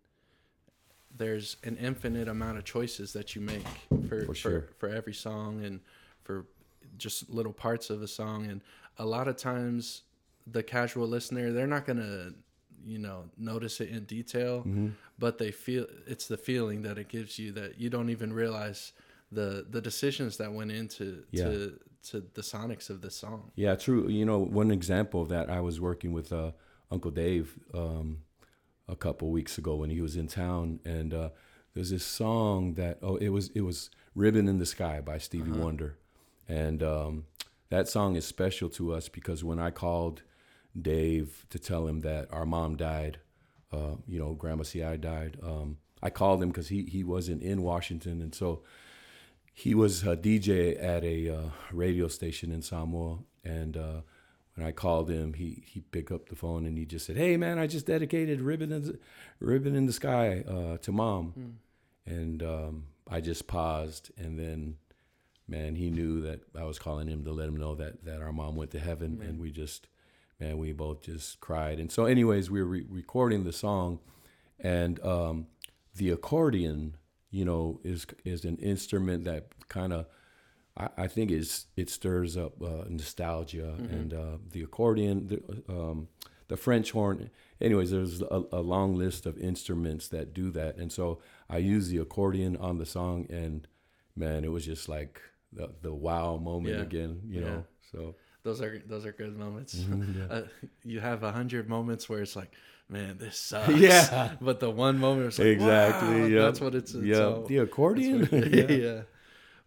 there's 1.16 1.58
an 1.64 1.78
infinite 1.78 2.28
amount 2.28 2.58
of 2.58 2.64
choices 2.64 3.14
that 3.14 3.36
you 3.36 3.42
make 3.42 3.66
for 4.08 4.26
For 4.26 4.34
for, 4.36 4.70
for 4.78 4.90
every 4.90 5.14
song 5.14 5.64
and 5.66 5.80
for 6.24 6.46
just 6.98 7.30
little 7.30 7.54
parts 7.54 7.90
of 7.90 8.02
a 8.02 8.08
song. 8.08 8.46
And 8.48 8.62
a 8.98 9.06
lot 9.06 9.28
of 9.28 9.36
times, 9.38 10.04
the 10.46 10.64
casual 10.64 11.08
listener, 11.08 11.52
they're 11.52 11.68
not 11.68 11.86
gonna, 11.86 12.32
you 12.86 13.00
know, 13.00 13.26
notice 13.38 13.82
it 13.82 13.90
in 13.90 14.06
detail, 14.06 14.60
Mm-hmm. 14.60 14.90
but 15.20 15.38
they 15.38 15.52
feel 15.52 15.86
it's 16.06 16.28
the 16.28 16.38
feeling 16.38 16.84
that 16.84 16.98
it 16.98 17.08
gives 17.10 17.38
you 17.40 17.52
that 17.54 17.80
you 17.80 17.90
don't 17.90 18.10
even 18.10 18.32
realize 18.34 18.94
the 19.32 19.66
the 19.70 19.82
decisions 19.82 20.38
that 20.38 20.52
went 20.54 20.72
into 20.72 21.24
Yeah. 21.32 21.44
to 21.46 21.80
to 22.04 22.24
the 22.36 22.42
sonics 22.42 22.90
of 22.90 23.02
the 23.02 23.12
song. 23.12 23.52
Yeah, 23.56 23.76
true. 23.76 24.08
You 24.08 24.24
know, 24.26 24.40
one 24.40 24.72
example 24.72 25.22
of 25.22 25.30
that, 25.30 25.50
I 25.50 25.60
was 25.60 25.82
working 25.82 26.14
with 26.14 26.32
uh, 26.32 26.52
Uncle 26.90 27.12
Dave 27.12 27.60
um, 27.74 28.20
a 28.88 28.96
couple 28.96 29.30
weeks 29.30 29.58
ago 29.58 29.76
when 29.76 29.90
he 29.90 30.02
was 30.02 30.16
in 30.16 30.28
town, 30.28 30.80
and 30.86 31.14
uh, 31.14 31.30
there's 31.74 31.90
this 31.92 32.06
song 32.06 32.74
that 32.76 33.00
oh, 33.02 33.18
it 33.18 33.30
was 33.30 33.50
it 33.50 33.62
was 33.62 33.90
"Ribbon 34.16 34.48
in 34.48 34.60
the 34.60 34.66
Sky" 34.66 35.02
by 35.02 35.18
Stevie 35.18 35.52
Wonder, 35.52 35.98
and 36.48 36.82
um, 36.82 37.26
that 37.70 37.88
song 37.88 38.16
is 38.16 38.26
special 38.26 38.70
to 38.70 38.94
us 38.94 39.10
because 39.10 39.44
when 39.44 39.60
I 39.60 39.72
called 39.72 40.24
Dave 40.80 41.46
to 41.50 41.60
tell 41.60 41.88
him 41.88 42.02
that 42.02 42.32
our 42.32 42.46
mom 42.46 42.78
died, 42.78 43.20
uh, 43.72 43.96
you 44.08 44.20
know, 44.20 44.34
Grandma 44.34 44.64
Ci 44.64 44.98
died, 44.98 45.38
um, 45.44 45.78
I 46.02 46.10
called 46.10 46.42
him 46.42 46.50
because 46.50 46.70
he 46.70 46.84
he 46.84 47.04
wasn't 47.04 47.42
in 47.44 47.62
Washington, 47.62 48.22
and 48.22 48.34
so 48.34 48.62
he 49.54 49.74
was 49.74 50.04
a 50.04 50.16
DJ 50.16 50.82
at 50.82 51.04
a 51.04 51.30
uh, 51.30 51.50
radio 51.72 52.08
station 52.08 52.52
in 52.52 52.62
Samoa, 52.62 53.20
and 53.44 53.76
uh, 53.76 54.02
when 54.58 54.66
I 54.66 54.72
called 54.72 55.10
him, 55.10 55.34
he 55.34 55.64
he 55.68 55.82
picked 55.82 56.12
up 56.12 56.30
the 56.30 56.36
phone 56.36 56.66
and 56.66 56.78
he 56.78 56.86
just 56.86 57.06
said, 57.06 57.16
"Hey 57.16 57.38
man, 57.38 57.60
I 57.60 57.68
just 57.68 57.86
dedicated 57.86 58.42
ribbon 58.42 58.72
in 58.72 58.84
the, 58.84 59.00
ribbon 59.40 59.76
in 59.76 59.86
the 59.86 59.94
sky 59.94 60.44
uh, 60.48 60.78
to 60.78 60.92
mom," 60.92 61.34
and 62.06 62.42
um, 62.42 62.86
I 63.08 63.22
just 63.22 63.46
paused, 63.46 64.10
and 64.18 64.40
then 64.40 64.78
man, 65.48 65.76
he 65.76 65.92
knew 65.92 66.22
that 66.22 66.42
I 66.58 66.64
was 66.64 66.80
calling 66.80 67.08
him 67.08 67.24
to 67.26 67.32
let 67.32 67.48
him 67.48 67.58
know 67.58 67.76
that 67.76 68.04
that 68.06 68.22
our 68.22 68.34
mom 68.34 68.56
went 68.56 68.72
to 68.72 68.80
heaven, 68.80 69.22
and 69.22 69.40
we 69.40 69.52
just 69.52 69.88
man, 70.40 70.58
we 70.58 70.72
both 70.72 71.02
just 71.04 71.40
cried, 71.40 71.80
and 71.80 71.92
so 71.92 72.06
anyways, 72.06 72.50
we 72.50 72.60
were 72.60 72.68
re- 72.68 72.86
recording 72.90 73.44
the 73.44 73.54
song, 73.54 74.00
and 74.60 75.00
um, 75.06 75.46
the 75.94 76.10
accordion 76.10 76.98
you 77.30 77.46
know, 77.46 77.80
is 77.84 78.06
is 78.24 78.46
an 78.46 78.58
instrument 78.58 79.26
that 79.26 79.48
kind 79.70 79.94
of 79.94 80.06
I, 80.78 80.90
I 80.98 81.08
think 81.08 81.32
is 81.32 81.66
it 81.76 81.90
stirs 81.90 82.38
up 82.38 82.62
uh, 82.62 82.84
nostalgia 82.90 83.76
and 83.78 84.14
uh, 84.14 84.38
the 84.52 84.62
accordion, 84.64 85.28
the, 85.28 85.64
um, 85.74 86.08
the 86.48 86.58
French 86.58 86.92
horn. 86.92 87.30
Anyways, 87.60 87.92
there's 87.92 88.22
a, 88.22 88.44
a 88.52 88.62
long 88.62 88.96
list 88.96 89.26
of 89.26 89.38
instruments 89.38 90.08
that 90.10 90.34
do 90.34 90.52
that, 90.52 90.78
and 90.78 90.92
so 90.92 91.20
I 91.50 91.58
use 91.58 91.90
the 91.90 91.98
accordion 91.98 92.56
on 92.58 92.78
the 92.78 92.86
song, 92.86 93.26
and 93.30 93.68
man, 94.16 94.44
it 94.44 94.52
was 94.52 94.66
just 94.66 94.88
like 94.88 95.20
the 95.52 95.70
the 95.82 95.94
wow 95.94 96.38
moment 96.38 96.76
Yeah. 96.76 96.82
again, 96.84 97.22
you 97.28 97.42
Yeah. 97.42 97.48
know. 97.48 97.66
So 97.92 98.16
Those 98.44 98.62
are 98.62 98.82
those 98.86 99.06
are 99.06 99.12
good 99.14 99.36
moments. 99.38 99.76
Mm-hmm, 99.76 100.22
uh, 100.30 100.42
you 100.84 101.00
have 101.00 101.24
a 101.24 101.32
hundred 101.32 101.68
moments 101.68 102.08
where 102.08 102.22
it's 102.22 102.36
like, 102.36 102.52
man, 102.90 103.18
this 103.18 103.38
sucks. 103.38 103.70
Yeah. 103.88 104.36
But 104.40 104.60
the 104.60 104.70
one 104.70 105.00
moment 105.00 105.28
is 105.34 105.40
like, 105.40 105.48
exactly, 105.48 106.22
wow, 106.22 106.28
yeah, 106.28 106.42
that's 106.44 106.62
what 106.62 106.76
it's. 106.76 106.94
it's 106.94 107.04
yeah, 107.04 107.16
so- 107.16 107.46
the 107.48 107.58
accordion. 107.58 108.26
what- 108.28 108.54
yeah. 108.54 108.72
yeah. 108.72 109.02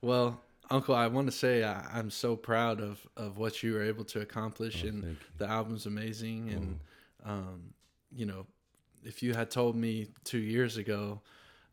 Well, 0.02 0.40
Uncle, 0.70 0.94
I 0.94 1.06
want 1.08 1.26
to 1.26 1.32
say 1.32 1.64
I, 1.64 1.84
I'm 1.92 2.10
so 2.10 2.36
proud 2.36 2.80
of 2.80 3.04
of 3.16 3.38
what 3.38 3.62
you 3.62 3.74
were 3.74 3.82
able 3.82 4.04
to 4.04 4.20
accomplish, 4.20 4.84
and 4.84 5.02
Oh, 5.02 5.06
thank 5.06 5.18
the 5.38 5.46
album's 5.48 5.86
amazing. 5.86 6.50
And 6.50 6.78
um, 7.24 7.60
you 8.14 8.26
know, 8.26 8.46
if 9.04 9.22
you 9.22 9.34
had 9.34 9.50
told 9.50 9.74
me 9.76 10.08
two 10.24 10.38
years 10.38 10.76
ago, 10.76 11.20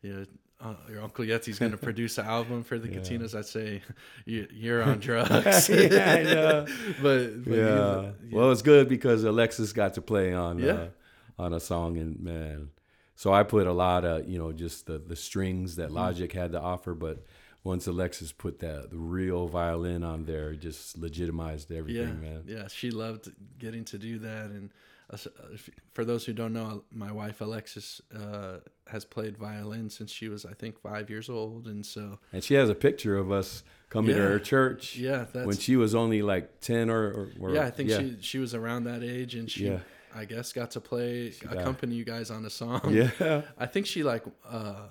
you 0.01 0.13
know. 0.13 0.25
Uh, 0.59 0.73
your 0.89 1.03
uncle 1.03 1.23
Yeti's 1.23 1.59
going 1.59 1.71
to 1.77 1.77
produce 1.77 2.17
an 2.17 2.25
album 2.25 2.63
for 2.63 2.79
the 2.79 2.89
Yeah. 2.91 2.97
Katinas. 2.97 3.37
I'd 3.37 3.45
say 3.45 3.83
you, 4.25 4.47
you're 4.51 4.81
on 4.81 4.97
drugs. 5.07 5.69
Yeah, 5.69 6.15
I 6.17 6.23
know. 6.23 6.65
but, 7.03 7.43
but 7.45 7.53
yeah. 7.53 8.01
you- 8.01 8.35
Well, 8.35 8.51
it's 8.51 8.63
good 8.63 8.89
because 8.89 9.23
Alexis 9.23 9.71
got 9.71 9.93
to 9.93 10.01
play 10.01 10.33
on 10.33 10.57
Yeah. 10.57 10.71
uh, 10.71 10.87
on 11.37 11.53
a 11.53 11.59
song, 11.59 11.97
and 11.99 12.19
man, 12.19 12.71
so 13.15 13.31
I 13.31 13.43
put 13.43 13.67
a 13.67 13.71
lot 13.71 14.03
of 14.03 14.27
you 14.27 14.39
know 14.39 14.51
just 14.51 14.87
the 14.87 14.97
the 14.97 15.15
strings 15.15 15.75
that 15.75 15.89
Mm-hmm. 15.89 15.97
Logic 15.97 16.33
had 16.33 16.53
to 16.53 16.59
offer, 16.59 16.95
but 16.95 17.23
once 17.67 17.85
Alexis 17.85 18.31
put 18.31 18.59
that 18.59 18.89
the 18.91 18.97
real 18.97 19.47
violin 19.47 20.01
on 20.03 20.23
there, 20.25 20.53
just 20.53 20.97
legitimized 20.97 21.69
everything, 21.71 22.19
yeah, 22.23 22.29
man. 22.29 22.43
Yeah, 22.47 22.67
she 22.69 22.91
loved 22.91 23.29
getting 23.59 23.83
to 23.85 23.97
do 23.97 24.19
that. 24.19 24.45
And 24.45 24.69
uh, 25.11 25.17
for 25.93 26.05
those 26.05 26.25
who 26.25 26.31
don't 26.31 26.53
know, 26.53 26.83
my 26.91 27.11
wife 27.11 27.41
Alexis 27.41 28.01
uh, 28.15 28.59
has 28.87 29.03
played 29.03 29.37
violin 29.37 29.89
since 29.89 30.11
she 30.11 30.29
was, 30.29 30.45
I 30.45 30.53
think, 30.53 30.79
five 30.79 31.09
years 31.09 31.29
old. 31.29 31.67
And 31.67 31.85
so, 31.85 32.19
And 32.31 32.41
she 32.41 32.53
has 32.53 32.69
a 32.69 32.75
picture 32.75 33.17
of 33.17 33.31
us 33.33 33.63
coming 33.89 34.15
to 34.15 34.21
her 34.21 34.39
church 34.39 34.95
yeah, 34.95 35.25
that's 35.33 35.45
when 35.45 35.57
she 35.57 35.75
was 35.75 35.93
only 35.93 36.21
like 36.21 36.61
ten 36.61 36.89
or, 36.89 37.03
or, 37.07 37.29
or 37.39 37.49
yeah. 37.53 37.65
I 37.65 37.71
think 37.71 37.89
she 37.89 38.17
she 38.21 38.37
was 38.39 38.53
around 38.55 38.85
that 38.85 39.03
age, 39.03 39.35
and 39.35 39.51
she, 39.51 39.65
Yeah. 39.65 39.79
I 40.15 40.23
guess, 40.25 40.53
got 40.53 40.71
to 40.71 40.81
play 40.81 41.31
got- 41.31 41.57
accompany 41.57 41.95
you 41.95 42.05
guys 42.05 42.31
on 42.31 42.45
a 42.45 42.49
song. 42.49 42.81
yeah. 42.89 43.41
I 43.57 43.65
think 43.65 43.85
she 43.85 44.03
like 44.03 44.23
uh, 44.49 44.87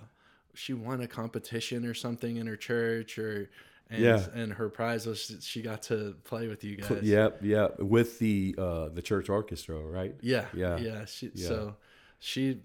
she 0.56 0.72
won 0.74 1.00
a 1.02 1.06
competition 1.06 1.84
or 1.86 1.94
something 1.94 2.36
in 2.38 2.46
her 2.46 2.56
church, 2.56 3.18
or 3.18 3.48
and, 3.90 4.02
Yeah. 4.02 4.26
and 4.34 4.52
her 4.54 4.68
prize 4.68 5.06
was 5.06 5.36
she 5.40 5.62
got 5.62 5.82
to 5.82 6.16
play 6.24 6.48
with 6.48 6.64
you 6.64 6.76
guys. 6.76 7.02
Yep, 7.02 7.44
yep. 7.44 7.78
With 7.78 8.18
the 8.18 8.54
uh, 8.58 8.88
the 8.88 9.02
church 9.02 9.28
orchestra, 9.28 9.76
right? 9.78 10.14
Yeah, 10.20 10.46
Yeah. 10.54 10.76
yeah. 10.78 11.04
She, 11.04 11.30
Yeah. 11.34 11.48
So 11.48 11.76
she, 12.18 12.60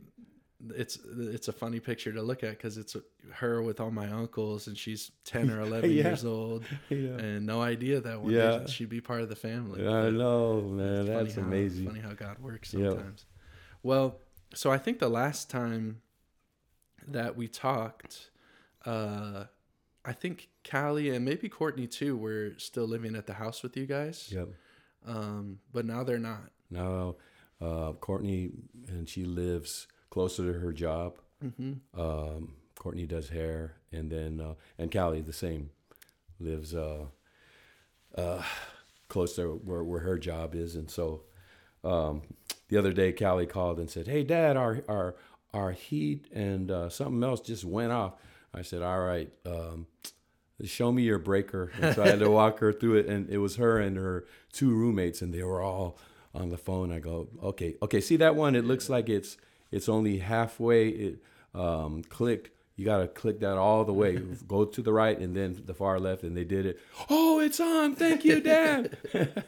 it's 0.76 0.98
it's 1.18 1.48
a 1.48 1.52
funny 1.54 1.80
picture 1.80 2.12
to 2.14 2.22
look 2.22 2.44
at 2.44 2.52
because 2.52 2.78
it's 2.78 2.96
her 3.32 3.62
with 3.62 3.80
all 3.80 3.92
my 3.92 4.08
uncles, 4.10 4.68
and 4.68 4.78
she's 4.78 5.12
ten 5.26 5.52
or 5.52 5.60
eleven 5.68 5.92
Yeah. 5.92 6.04
years 6.10 6.24
old, 6.26 6.64
Yeah. 6.90 6.98
and 7.18 7.46
no 7.46 7.62
idea 7.62 8.00
that 8.02 8.22
one 8.22 8.32
Yeah. 8.32 8.60
day 8.60 8.66
she'd 8.68 8.90
be 8.90 9.02
part 9.02 9.22
of 9.22 9.30
the 9.30 9.36
family. 9.36 9.82
I 9.86 10.04
But 10.04 10.14
know, 10.14 10.62
man. 10.62 11.06
That's 11.08 11.34
funny 11.36 11.42
how- 11.42 11.48
amazing. 11.48 11.86
Funny 11.88 12.00
how 12.00 12.14
God 12.14 12.40
works 12.40 12.70
sometimes. 12.72 13.26
Well, 13.84 14.20
so 14.54 14.72
I 14.72 14.78
think 14.78 15.00
the 15.00 15.10
last 15.10 15.50
time 15.50 16.02
that 17.08 17.36
we 17.36 17.48
talked, 17.48 18.30
uh, 18.86 19.46
I 20.04 20.14
think 20.14 20.50
Callie 20.70 21.10
and 21.10 21.24
maybe 21.24 21.50
Courtney 21.50 21.88
too 21.88 22.18
were 22.18 22.54
still 22.58 22.86
living 22.86 23.16
at 23.16 23.28
the 23.28 23.34
house 23.34 23.64
with 23.64 23.78
you 23.78 23.86
guys. 23.86 24.30
Yep. 24.32 24.50
Um, 25.06 25.60
but 25.72 25.86
now 25.86 26.04
they're 26.04 26.20
not. 26.20 26.52
No, 26.70 27.18
uh, 27.60 27.94
Courtney, 27.94 28.52
and 28.88 29.08
she 29.08 29.26
lives 29.26 29.88
closer 30.10 30.54
to 30.54 30.60
her 30.60 30.72
job. 30.72 31.18
Mm-hmm. 31.44 32.00
Um, 32.00 32.54
Courtney 32.76 33.06
does 33.06 33.30
hair, 33.30 33.74
and 33.92 34.12
then 34.12 34.40
uh, 34.40 34.54
and 34.78 34.92
Callie 34.92 35.22
the 35.22 35.34
same, 35.34 35.70
lives 36.40 36.74
uh, 36.74 37.06
uh, 38.16 38.44
close 39.08 39.36
to 39.36 39.62
where, 39.64 39.84
where 39.84 40.00
her 40.02 40.18
job 40.18 40.56
is, 40.56 40.76
and 40.76 40.90
so 40.90 41.24
um, 41.84 42.22
the 42.70 42.78
other 42.78 42.94
day 42.94 43.12
Callie 43.12 43.46
called 43.46 43.80
and 43.80 43.90
said, 43.90 44.08
"Hey, 44.08 44.24
Dad, 44.24 44.58
our 44.58 44.84
our 44.88 45.16
our 45.54 45.72
heat 45.72 46.28
and 46.32 46.72
uh, 46.72 46.90
something 46.90 47.24
else 47.24 47.42
just 47.42 47.64
went 47.64 47.92
off." 47.92 48.14
I 48.54 48.62
said, 48.62 48.82
"All 48.82 49.00
right." 49.00 49.32
Um, 49.46 49.88
Show 50.66 50.92
me 50.92 51.04
your 51.04 51.18
breaker. 51.18 51.72
And 51.82 51.96
so 51.96 52.04
I 52.04 52.10
had 52.10 52.20
to 52.20 52.30
walk 52.30 52.60
her 52.60 52.72
through 52.72 52.98
it, 52.98 53.08
and 53.08 53.30
it 53.30 53.40
was 53.40 53.56
her 53.56 53.80
and 53.80 53.98
her 53.98 54.26
two 54.52 54.72
roommates, 54.72 55.22
and 55.22 55.34
they 55.34 55.44
were 55.44 55.62
all 55.62 55.98
on 56.34 56.50
the 56.50 56.58
phone. 56.58 56.92
I 56.92 57.00
go, 57.00 57.30
okay, 57.42 57.76
okay. 57.82 58.02
See 58.02 58.18
that 58.18 58.36
one? 58.36 58.56
It 58.56 58.66
looks 58.66 58.90
like 58.90 59.10
it's 59.10 59.38
it's 59.72 59.90
only 59.90 60.20
halfway. 60.20 60.90
It 60.90 61.24
um, 61.54 62.04
clicked. 62.04 62.52
You 62.76 62.86
gotta 62.86 63.08
click 63.08 63.40
that 63.42 63.58
all 63.58 63.86
the 63.86 63.94
way. 63.94 64.18
Go 64.48 64.66
to 64.66 64.82
the 64.82 64.94
right 64.94 65.18
and 65.18 65.36
then 65.36 65.62
the 65.66 65.74
far 65.74 66.00
left, 66.00 66.24
and 66.24 66.36
they 66.36 66.44
did 66.44 66.66
it. 66.66 66.80
Oh, 67.10 67.40
it's 67.40 67.60
on! 67.60 67.96
Thank 67.96 68.24
you, 68.24 68.40
Dad. 68.40 68.98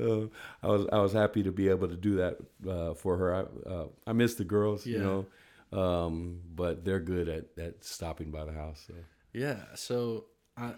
uh, 0.00 0.26
I 0.62 0.66
was 0.68 0.86
I 0.92 1.00
was 1.00 1.12
happy 1.12 1.42
to 1.42 1.52
be 1.52 1.68
able 1.68 1.88
to 1.88 1.96
do 1.96 2.16
that 2.16 2.38
uh, 2.68 2.94
for 2.94 3.16
her. 3.16 3.34
I 3.34 3.68
uh, 3.68 3.86
I 4.06 4.12
miss 4.12 4.34
the 4.34 4.44
girls, 4.44 4.86
you 4.86 4.98
know, 4.98 5.78
um, 5.78 6.40
but 6.54 6.84
they're 6.84 7.00
good 7.00 7.28
at, 7.28 7.46
at 7.58 7.84
stopping 7.84 8.30
by 8.30 8.44
the 8.44 8.52
house. 8.52 8.84
So. 8.86 8.94
Yeah. 9.32 9.58
So 9.74 10.26
I 10.56 10.72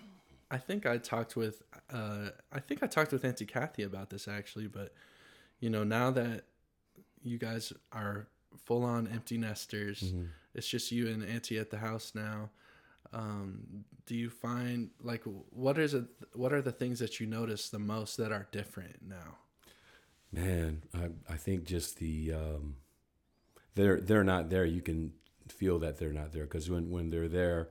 I 0.50 0.58
think 0.58 0.84
I 0.86 0.98
talked 0.98 1.36
with 1.36 1.62
uh 1.92 2.28
I 2.52 2.60
think 2.60 2.82
I 2.82 2.86
talked 2.86 3.12
with 3.12 3.24
Auntie 3.24 3.46
Kathy 3.46 3.82
about 3.84 4.10
this 4.10 4.28
actually, 4.28 4.66
but 4.66 4.92
you 5.60 5.70
know, 5.70 5.84
now 5.84 6.10
that 6.10 6.44
you 7.22 7.38
guys 7.38 7.72
are 7.92 8.26
full 8.64 8.84
on 8.84 9.06
empty 9.08 9.38
nesters, 9.38 10.02
Mm-hmm. 10.02 10.24
it's 10.54 10.68
just 10.68 10.92
you 10.92 11.08
and 11.08 11.22
Auntie 11.24 11.58
at 11.58 11.70
the 11.70 11.78
house 11.78 12.12
now. 12.14 12.50
Um, 13.12 13.84
do 14.06 14.16
you 14.16 14.30
find 14.30 14.90
like 15.02 15.22
what 15.50 15.78
is 15.78 15.94
it? 15.94 16.04
What 16.34 16.52
are 16.52 16.62
the 16.62 16.72
things 16.72 16.98
that 16.98 17.20
you 17.20 17.26
notice 17.26 17.68
the 17.68 17.78
most 17.78 18.16
that 18.16 18.32
are 18.32 18.48
different 18.52 18.96
now? 19.06 19.38
Man, 20.32 20.82
I 20.94 21.10
I 21.28 21.36
think 21.36 21.64
just 21.64 21.98
the 21.98 22.32
um, 22.32 22.76
they're 23.74 24.00
they're 24.00 24.24
not 24.24 24.50
there. 24.50 24.64
You 24.64 24.80
can 24.80 25.12
feel 25.48 25.78
that 25.80 25.98
they're 25.98 26.12
not 26.12 26.32
there 26.32 26.44
because 26.44 26.70
when 26.70 26.90
when 26.90 27.10
they're 27.10 27.28
there, 27.28 27.68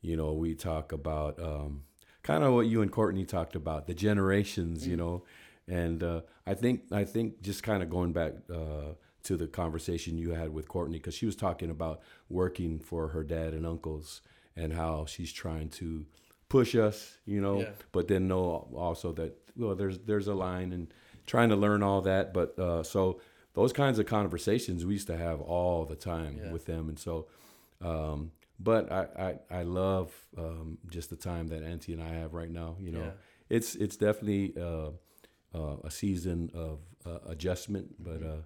you 0.00 0.16
know, 0.16 0.32
we 0.32 0.54
talk 0.54 0.92
about 0.92 1.40
um, 1.40 1.84
kind 2.22 2.44
of 2.44 2.54
what 2.54 2.66
you 2.66 2.82
and 2.82 2.92
Courtney 2.92 3.24
talked 3.24 3.56
about 3.56 3.86
the 3.86 3.94
generations, 3.94 4.86
you 4.86 4.94
mm. 4.94 4.98
know, 4.98 5.24
and 5.66 6.02
uh, 6.02 6.20
I 6.46 6.54
think 6.54 6.82
I 6.92 7.04
think 7.04 7.42
just 7.42 7.62
kind 7.62 7.82
of 7.82 7.90
going 7.90 8.12
back 8.12 8.34
uh, 8.52 8.94
to 9.24 9.36
the 9.36 9.46
conversation 9.46 10.18
you 10.18 10.30
had 10.30 10.50
with 10.50 10.68
Courtney 10.68 10.98
because 10.98 11.14
she 11.14 11.26
was 11.26 11.36
talking 11.36 11.70
about 11.70 12.00
working 12.28 12.78
for 12.78 13.08
her 13.08 13.24
dad 13.24 13.54
and 13.54 13.66
uncles 13.66 14.20
and 14.56 14.72
how 14.72 15.06
she's 15.06 15.32
trying 15.32 15.68
to 15.68 16.06
push 16.48 16.74
us, 16.74 17.18
you 17.24 17.40
know, 17.40 17.60
yeah. 17.60 17.70
but 17.92 18.08
then 18.08 18.28
know 18.28 18.68
also 18.76 19.12
that 19.12 19.36
well, 19.56 19.74
there's 19.74 19.98
there's 20.00 20.28
a 20.28 20.34
line 20.34 20.72
and 20.72 20.92
trying 21.26 21.48
to 21.48 21.56
learn 21.56 21.82
all 21.82 22.00
that, 22.02 22.34
but 22.34 22.58
uh, 22.58 22.82
so 22.82 23.20
those 23.54 23.72
kinds 23.72 23.98
of 23.98 24.06
conversations 24.06 24.84
we 24.84 24.94
used 24.94 25.06
to 25.06 25.16
have 25.16 25.40
all 25.40 25.84
the 25.84 25.96
time 25.96 26.40
yeah. 26.42 26.52
with 26.52 26.66
them, 26.66 26.88
and 26.88 26.98
so. 26.98 27.26
Um, 27.80 28.32
but 28.60 28.90
I, 28.90 29.34
I, 29.50 29.58
I 29.58 29.62
love 29.62 30.12
um, 30.38 30.78
just 30.88 31.10
the 31.10 31.16
time 31.16 31.48
that 31.48 31.64
Auntie 31.64 31.92
and 31.92 32.02
I 32.02 32.08
have 32.08 32.34
right 32.34 32.50
now. 32.50 32.76
You 32.80 32.92
know, 32.92 33.02
yeah. 33.02 33.10
it's 33.48 33.74
it's 33.74 33.96
definitely 33.96 34.54
uh, 34.56 34.90
uh, 35.54 35.76
a 35.82 35.90
season 35.90 36.50
of 36.54 36.78
uh, 37.04 37.18
adjustment, 37.30 37.94
but 37.98 38.20
mm-hmm. 38.20 38.30
uh, 38.30 38.42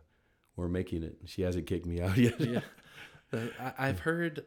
we're 0.56 0.68
making 0.68 1.02
it. 1.02 1.16
She 1.26 1.42
hasn't 1.42 1.66
kicked 1.66 1.86
me 1.86 2.00
out 2.00 2.16
yet. 2.18 2.40
yeah, 2.40 2.60
I've 3.78 4.00
heard. 4.00 4.44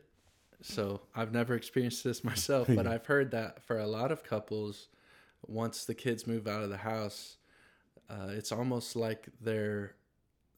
So 0.62 1.02
I've 1.15 1.34
never 1.34 1.56
experienced 1.56 2.04
this 2.04 2.24
myself, 2.24 2.67
but 2.67 2.88
I've 2.88 3.06
heard 3.06 3.32
that 3.32 3.63
for 3.63 3.80
a 3.80 3.88
lot 3.88 4.12
of 4.12 4.24
couples, 4.24 4.88
once 5.47 5.86
the 5.86 5.95
kids 5.95 6.28
move 6.28 6.47
out 6.47 6.62
of 6.62 6.69
the 6.69 6.78
house, 6.78 7.38
uh, 8.10 8.28
it's 8.30 8.52
almost 8.52 8.95
like 8.95 9.28
they're 9.39 9.95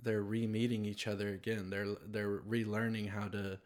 they're 0.02 0.22
re-meeting 0.22 0.86
each 0.86 1.08
other 1.08 1.30
again. 1.30 1.70
They're 1.70 1.96
they're 2.06 2.40
relearning 2.40 3.10
how 3.10 3.28
to. 3.30 3.60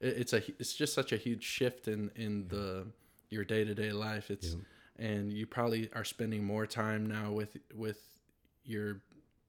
it's 0.00 0.32
a 0.32 0.42
it's 0.58 0.74
just 0.74 0.94
such 0.94 1.12
a 1.12 1.16
huge 1.16 1.44
shift 1.44 1.86
in 1.86 2.10
in 2.16 2.48
the 2.48 2.86
your 3.30 3.44
day 3.44 3.64
to 3.64 3.74
day 3.74 3.92
life. 3.92 4.30
It's 4.30 4.56
yeah. 4.98 5.06
and 5.06 5.32
you 5.32 5.46
probably 5.46 5.90
are 5.94 6.04
spending 6.04 6.44
more 6.44 6.66
time 6.66 7.06
now 7.06 7.30
with 7.30 7.56
with 7.74 8.00
your 8.64 9.00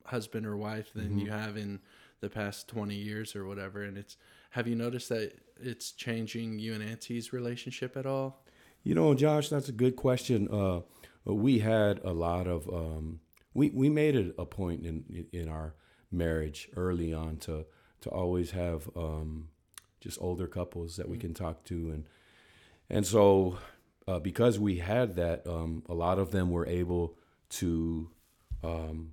husband 0.05 0.45
or 0.45 0.55
wife 0.58 0.91
than 0.93 1.10
mm-hmm. 1.10 1.19
you 1.19 1.31
have 1.31 1.58
in 1.58 1.79
the 2.19 2.29
past 2.29 2.67
20 2.67 2.95
years 2.95 3.36
or 3.36 3.45
whatever 3.45 3.81
and 3.81 3.97
it's 3.97 4.17
have 4.56 4.68
you 4.70 4.76
noticed 4.76 5.10
that 5.10 5.34
it's 5.62 5.91
changing 5.91 6.60
you 6.60 6.74
and 6.74 6.82
auntie's 6.82 7.34
relationship 7.34 7.98
at 7.98 8.06
all? 8.06 8.46
You 8.84 8.96
know 8.96 9.13
josh 9.13 9.50
that's 9.50 9.68
a 9.68 9.74
good 9.74 9.98
question. 9.98 10.48
Uh, 10.50 10.82
we 11.26 11.60
had 11.60 12.00
a 12.06 12.13
lot 12.13 12.48
of 12.48 12.70
um, 12.70 13.20
we, 13.54 13.70
we 13.72 13.89
made 13.89 14.15
it 14.15 14.34
a 14.38 14.46
point 14.46 14.86
in 14.86 15.26
in 15.34 15.50
our 15.50 15.76
marriage 16.10 16.70
early 16.78 17.13
on 17.13 17.36
to 17.38 17.65
to 18.02 18.10
always 18.10 18.52
have 18.52 18.89
um, 18.96 19.50
just 20.00 20.18
older 20.22 20.48
couples 20.48 20.96
that 20.96 21.10
we 21.10 21.18
can 21.18 21.34
talk 21.34 21.65
to. 21.65 21.91
And 21.91 22.08
and 22.89 23.06
so 23.06 23.58
uh, 24.08 24.20
because 24.20 24.58
we 24.58 24.78
had 24.78 25.18
that 25.18 25.46
um, 25.46 25.84
a 25.89 25.94
lot 25.94 26.18
of 26.18 26.32
them 26.32 26.50
were 26.50 26.65
able 26.65 27.18
to 27.50 28.10
um, 28.63 29.12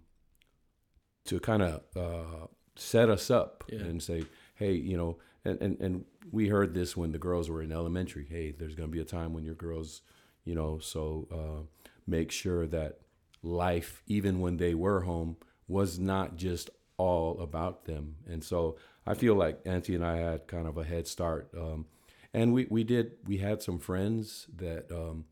to 1.24 1.40
kind 1.40 1.62
of 1.62 1.82
uh, 1.96 2.46
set 2.76 3.10
us 3.10 3.28
up 3.28 3.64
yeah. 3.68 3.80
and 3.80 4.00
say, 4.00 4.24
hey, 4.54 4.74
you 4.74 4.96
know, 4.96 5.18
and, 5.44 5.60
and, 5.60 5.80
and 5.80 6.04
we 6.30 6.48
heard 6.48 6.74
this 6.74 6.96
when 6.96 7.12
the 7.12 7.18
girls 7.18 7.50
were 7.50 7.62
in 7.62 7.72
elementary. 7.72 8.26
Hey, 8.28 8.52
there's 8.52 8.74
going 8.74 8.88
to 8.88 8.92
be 8.92 9.00
a 9.00 9.04
time 9.04 9.32
when 9.32 9.44
your 9.44 9.54
girls, 9.54 10.02
you 10.44 10.54
know, 10.54 10.78
so 10.78 11.28
uh, 11.32 11.66
make 12.06 12.30
sure 12.30 12.66
that 12.68 12.98
life, 13.42 14.02
even 14.06 14.40
when 14.40 14.56
they 14.56 14.74
were 14.74 15.00
home, 15.00 15.36
was 15.66 15.98
not 15.98 16.36
just 16.36 16.70
all 16.96 17.40
about 17.40 17.86
them. 17.86 18.16
And 18.28 18.44
so 18.44 18.76
I 19.06 19.14
feel 19.14 19.34
like 19.34 19.60
Auntie 19.64 19.94
and 19.94 20.04
I 20.04 20.18
had 20.18 20.46
kind 20.46 20.68
of 20.68 20.76
a 20.76 20.84
head 20.84 21.08
start. 21.08 21.50
Um, 21.56 21.86
and 22.32 22.52
we, 22.52 22.66
we 22.70 22.84
did, 22.84 23.12
we 23.26 23.38
had 23.38 23.62
some 23.62 23.78
friends 23.78 24.46
that 24.56 24.90
um, 24.92 25.24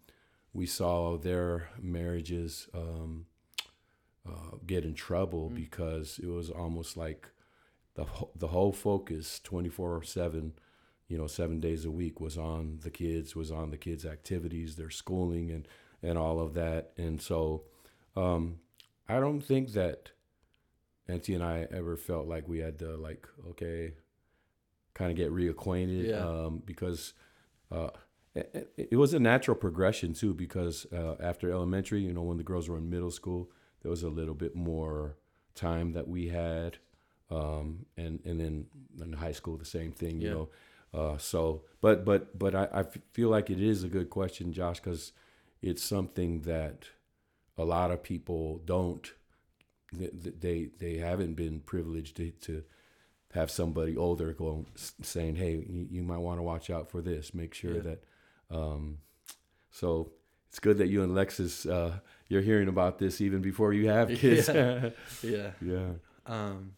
we 0.52 0.66
saw 0.66 1.16
their 1.16 1.70
marriages 1.80 2.68
um, 2.74 3.26
uh, 4.28 4.56
get 4.66 4.84
in 4.84 4.94
trouble 4.94 5.46
mm-hmm. 5.46 5.56
because 5.56 6.18
it 6.22 6.28
was 6.28 6.50
almost 6.50 6.96
like 6.96 7.28
the 8.00 8.26
the 8.36 8.48
whole 8.48 8.72
focus 8.72 9.40
24 9.44 10.02
7 10.02 10.52
you 11.08 11.18
know 11.18 11.26
seven 11.26 11.60
days 11.60 11.84
a 11.84 11.90
week 11.90 12.20
was 12.20 12.38
on 12.38 12.78
the 12.82 12.90
kids 12.90 13.36
was 13.36 13.50
on 13.50 13.70
the 13.70 13.76
kids 13.76 14.04
activities 14.04 14.76
their 14.76 14.90
schooling 14.90 15.50
and 15.50 15.68
and 16.02 16.16
all 16.16 16.40
of 16.40 16.54
that 16.54 16.92
and 16.96 17.20
so 17.20 17.62
um, 18.16 18.58
i 19.08 19.20
don't 19.20 19.42
think 19.42 19.72
that 19.72 20.10
auntie 21.08 21.34
and 21.34 21.44
i 21.44 21.66
ever 21.70 21.96
felt 21.96 22.26
like 22.26 22.48
we 22.48 22.58
had 22.58 22.78
to 22.78 22.96
like 22.96 23.26
okay 23.48 23.92
kind 24.94 25.10
of 25.10 25.16
get 25.16 25.32
reacquainted 25.32 26.08
yeah. 26.08 26.26
um, 26.26 26.62
because 26.64 27.14
uh, 27.70 27.90
it, 28.34 28.72
it, 28.76 28.96
was 28.96 29.14
a 29.14 29.20
natural 29.20 29.56
progression 29.56 30.12
too 30.12 30.34
because 30.34 30.86
uh, 30.92 31.14
after 31.20 31.50
elementary 31.50 32.00
you 32.00 32.12
know 32.12 32.22
when 32.22 32.36
the 32.36 32.42
girls 32.42 32.68
were 32.68 32.78
in 32.78 32.90
middle 32.90 33.10
school 33.10 33.50
there 33.82 33.90
was 33.90 34.02
a 34.02 34.08
little 34.08 34.34
bit 34.34 34.54
more 34.54 35.16
time 35.54 35.92
that 35.92 36.08
we 36.08 36.28
had, 36.28 36.78
um, 37.30 37.86
and 37.96 38.20
and 38.24 38.40
then 38.40 38.66
in 39.00 39.12
high 39.12 39.32
school 39.32 39.56
the 39.56 39.64
same 39.64 39.92
thing, 39.92 40.20
you 40.20 40.28
yeah. 40.28 40.34
know. 40.34 40.48
Uh, 40.92 41.18
so, 41.18 41.62
but 41.80 42.04
but 42.04 42.36
but 42.38 42.54
I, 42.54 42.68
I 42.72 42.84
feel 43.12 43.28
like 43.28 43.50
it 43.50 43.60
is 43.60 43.84
a 43.84 43.88
good 43.88 44.10
question, 44.10 44.52
Josh, 44.52 44.80
because 44.80 45.12
it's 45.62 45.82
something 45.82 46.42
that 46.42 46.86
a 47.56 47.64
lot 47.64 47.90
of 47.90 48.02
people 48.02 48.60
don't. 48.64 49.12
They 49.92 50.70
they 50.78 50.96
haven't 50.98 51.34
been 51.34 51.60
privileged 51.60 52.16
to, 52.16 52.30
to 52.42 52.62
have 53.32 53.50
somebody 53.50 53.96
older 53.96 54.32
going 54.32 54.66
saying, 55.02 55.36
"Hey, 55.36 55.64
you, 55.68 55.86
you 55.90 56.02
might 56.02 56.18
want 56.18 56.38
to 56.38 56.42
watch 56.42 56.70
out 56.70 56.90
for 56.90 57.00
this. 57.00 57.34
Make 57.34 57.54
sure 57.54 57.76
yeah. 57.76 57.82
that." 57.82 58.04
Um, 58.50 58.98
so 59.70 60.12
it's 60.48 60.58
good 60.58 60.78
that 60.78 60.88
you 60.88 61.02
and 61.02 61.12
Lexus 61.12 61.70
uh, 61.70 62.00
you're 62.28 62.42
hearing 62.42 62.68
about 62.68 62.98
this 62.98 63.20
even 63.20 63.40
before 63.40 63.72
you 63.72 63.88
have 63.88 64.08
kids. 64.16 64.48
yeah. 64.48 64.90
yeah. 65.22 65.50
yeah. 65.60 65.90
Um, 66.26 66.72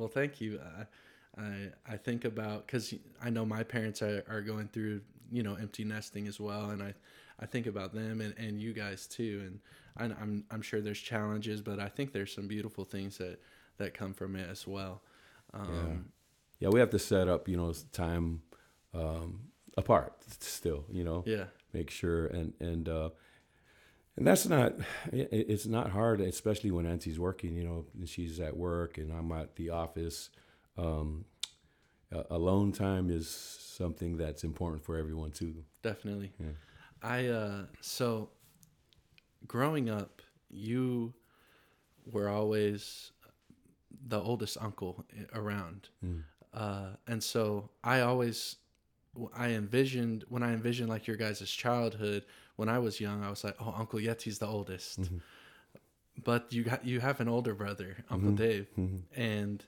well, 0.00 0.08
thank 0.08 0.40
you. 0.40 0.58
I 0.78 0.86
I, 1.40 1.68
I 1.86 1.96
think 1.96 2.24
about 2.24 2.66
because 2.66 2.94
I 3.22 3.30
know 3.30 3.44
my 3.44 3.62
parents 3.62 4.02
are, 4.02 4.24
are 4.28 4.40
going 4.40 4.68
through 4.68 5.02
you 5.30 5.42
know 5.42 5.54
empty 5.54 5.84
nesting 5.84 6.26
as 6.26 6.40
well, 6.40 6.70
and 6.70 6.82
I 6.82 6.94
I 7.38 7.46
think 7.46 7.66
about 7.66 7.94
them 7.94 8.20
and, 8.20 8.34
and 8.36 8.60
you 8.60 8.72
guys 8.72 9.06
too, 9.06 9.42
and 9.44 9.60
I, 9.96 10.20
I'm 10.20 10.44
I'm 10.50 10.62
sure 10.62 10.80
there's 10.80 10.98
challenges, 10.98 11.60
but 11.60 11.78
I 11.78 11.88
think 11.88 12.12
there's 12.12 12.34
some 12.34 12.48
beautiful 12.48 12.84
things 12.84 13.18
that 13.18 13.40
that 13.76 13.94
come 13.94 14.14
from 14.14 14.36
it 14.36 14.48
as 14.50 14.66
well. 14.66 15.02
Um, 15.52 16.06
yeah. 16.60 16.66
yeah, 16.66 16.72
we 16.72 16.80
have 16.80 16.90
to 16.90 16.98
set 16.98 17.28
up 17.28 17.46
you 17.46 17.56
know 17.56 17.72
time 17.92 18.42
um, 18.94 19.40
apart 19.76 20.14
still, 20.40 20.84
you 20.90 21.04
know. 21.04 21.24
Yeah. 21.26 21.44
Make 21.72 21.90
sure 21.90 22.26
and 22.26 22.54
and 22.58 22.88
uh, 22.88 23.10
and 24.16 24.26
that's 24.26 24.46
not 24.46 24.74
it's 25.12 25.66
not 25.66 25.90
hard 25.90 26.20
especially 26.20 26.70
when 26.70 26.86
auntie's 26.86 27.18
working 27.18 27.54
you 27.54 27.64
know 27.64 27.84
she's 28.04 28.40
at 28.40 28.56
work 28.56 28.98
and 28.98 29.12
i'm 29.12 29.30
at 29.32 29.56
the 29.56 29.70
office 29.70 30.30
um, 30.78 31.24
alone 32.30 32.72
time 32.72 33.10
is 33.10 33.28
something 33.28 34.16
that's 34.16 34.44
important 34.44 34.82
for 34.82 34.96
everyone 34.96 35.30
too 35.30 35.54
definitely 35.82 36.32
yeah. 36.38 36.46
i 37.02 37.26
uh 37.26 37.62
so 37.80 38.30
growing 39.46 39.88
up 39.88 40.22
you 40.50 41.14
were 42.12 42.28
always 42.28 43.12
the 44.08 44.20
oldest 44.20 44.56
uncle 44.60 45.04
around 45.34 45.88
mm. 46.04 46.22
uh, 46.54 46.88
and 47.06 47.22
so 47.22 47.70
i 47.84 48.00
always 48.00 48.56
i 49.34 49.48
envisioned 49.48 50.24
when 50.28 50.42
i 50.42 50.52
envisioned 50.52 50.88
like 50.88 51.06
your 51.06 51.16
guys' 51.16 51.50
childhood 51.50 52.24
when 52.60 52.68
I 52.68 52.78
was 52.78 53.00
young, 53.00 53.24
I 53.24 53.30
was 53.30 53.42
like, 53.42 53.56
oh, 53.58 53.74
Uncle 53.74 53.98
Yeti's 53.98 54.38
the 54.38 54.46
oldest. 54.46 55.00
Mm-hmm. 55.00 55.16
But 56.22 56.52
you 56.52 56.64
got 56.64 56.84
you 56.84 57.00
have 57.00 57.18
an 57.20 57.26
older 57.26 57.54
brother, 57.54 58.04
Uncle 58.10 58.32
mm-hmm. 58.32 58.36
Dave, 58.36 58.66
mm-hmm. 58.78 59.18
and 59.18 59.64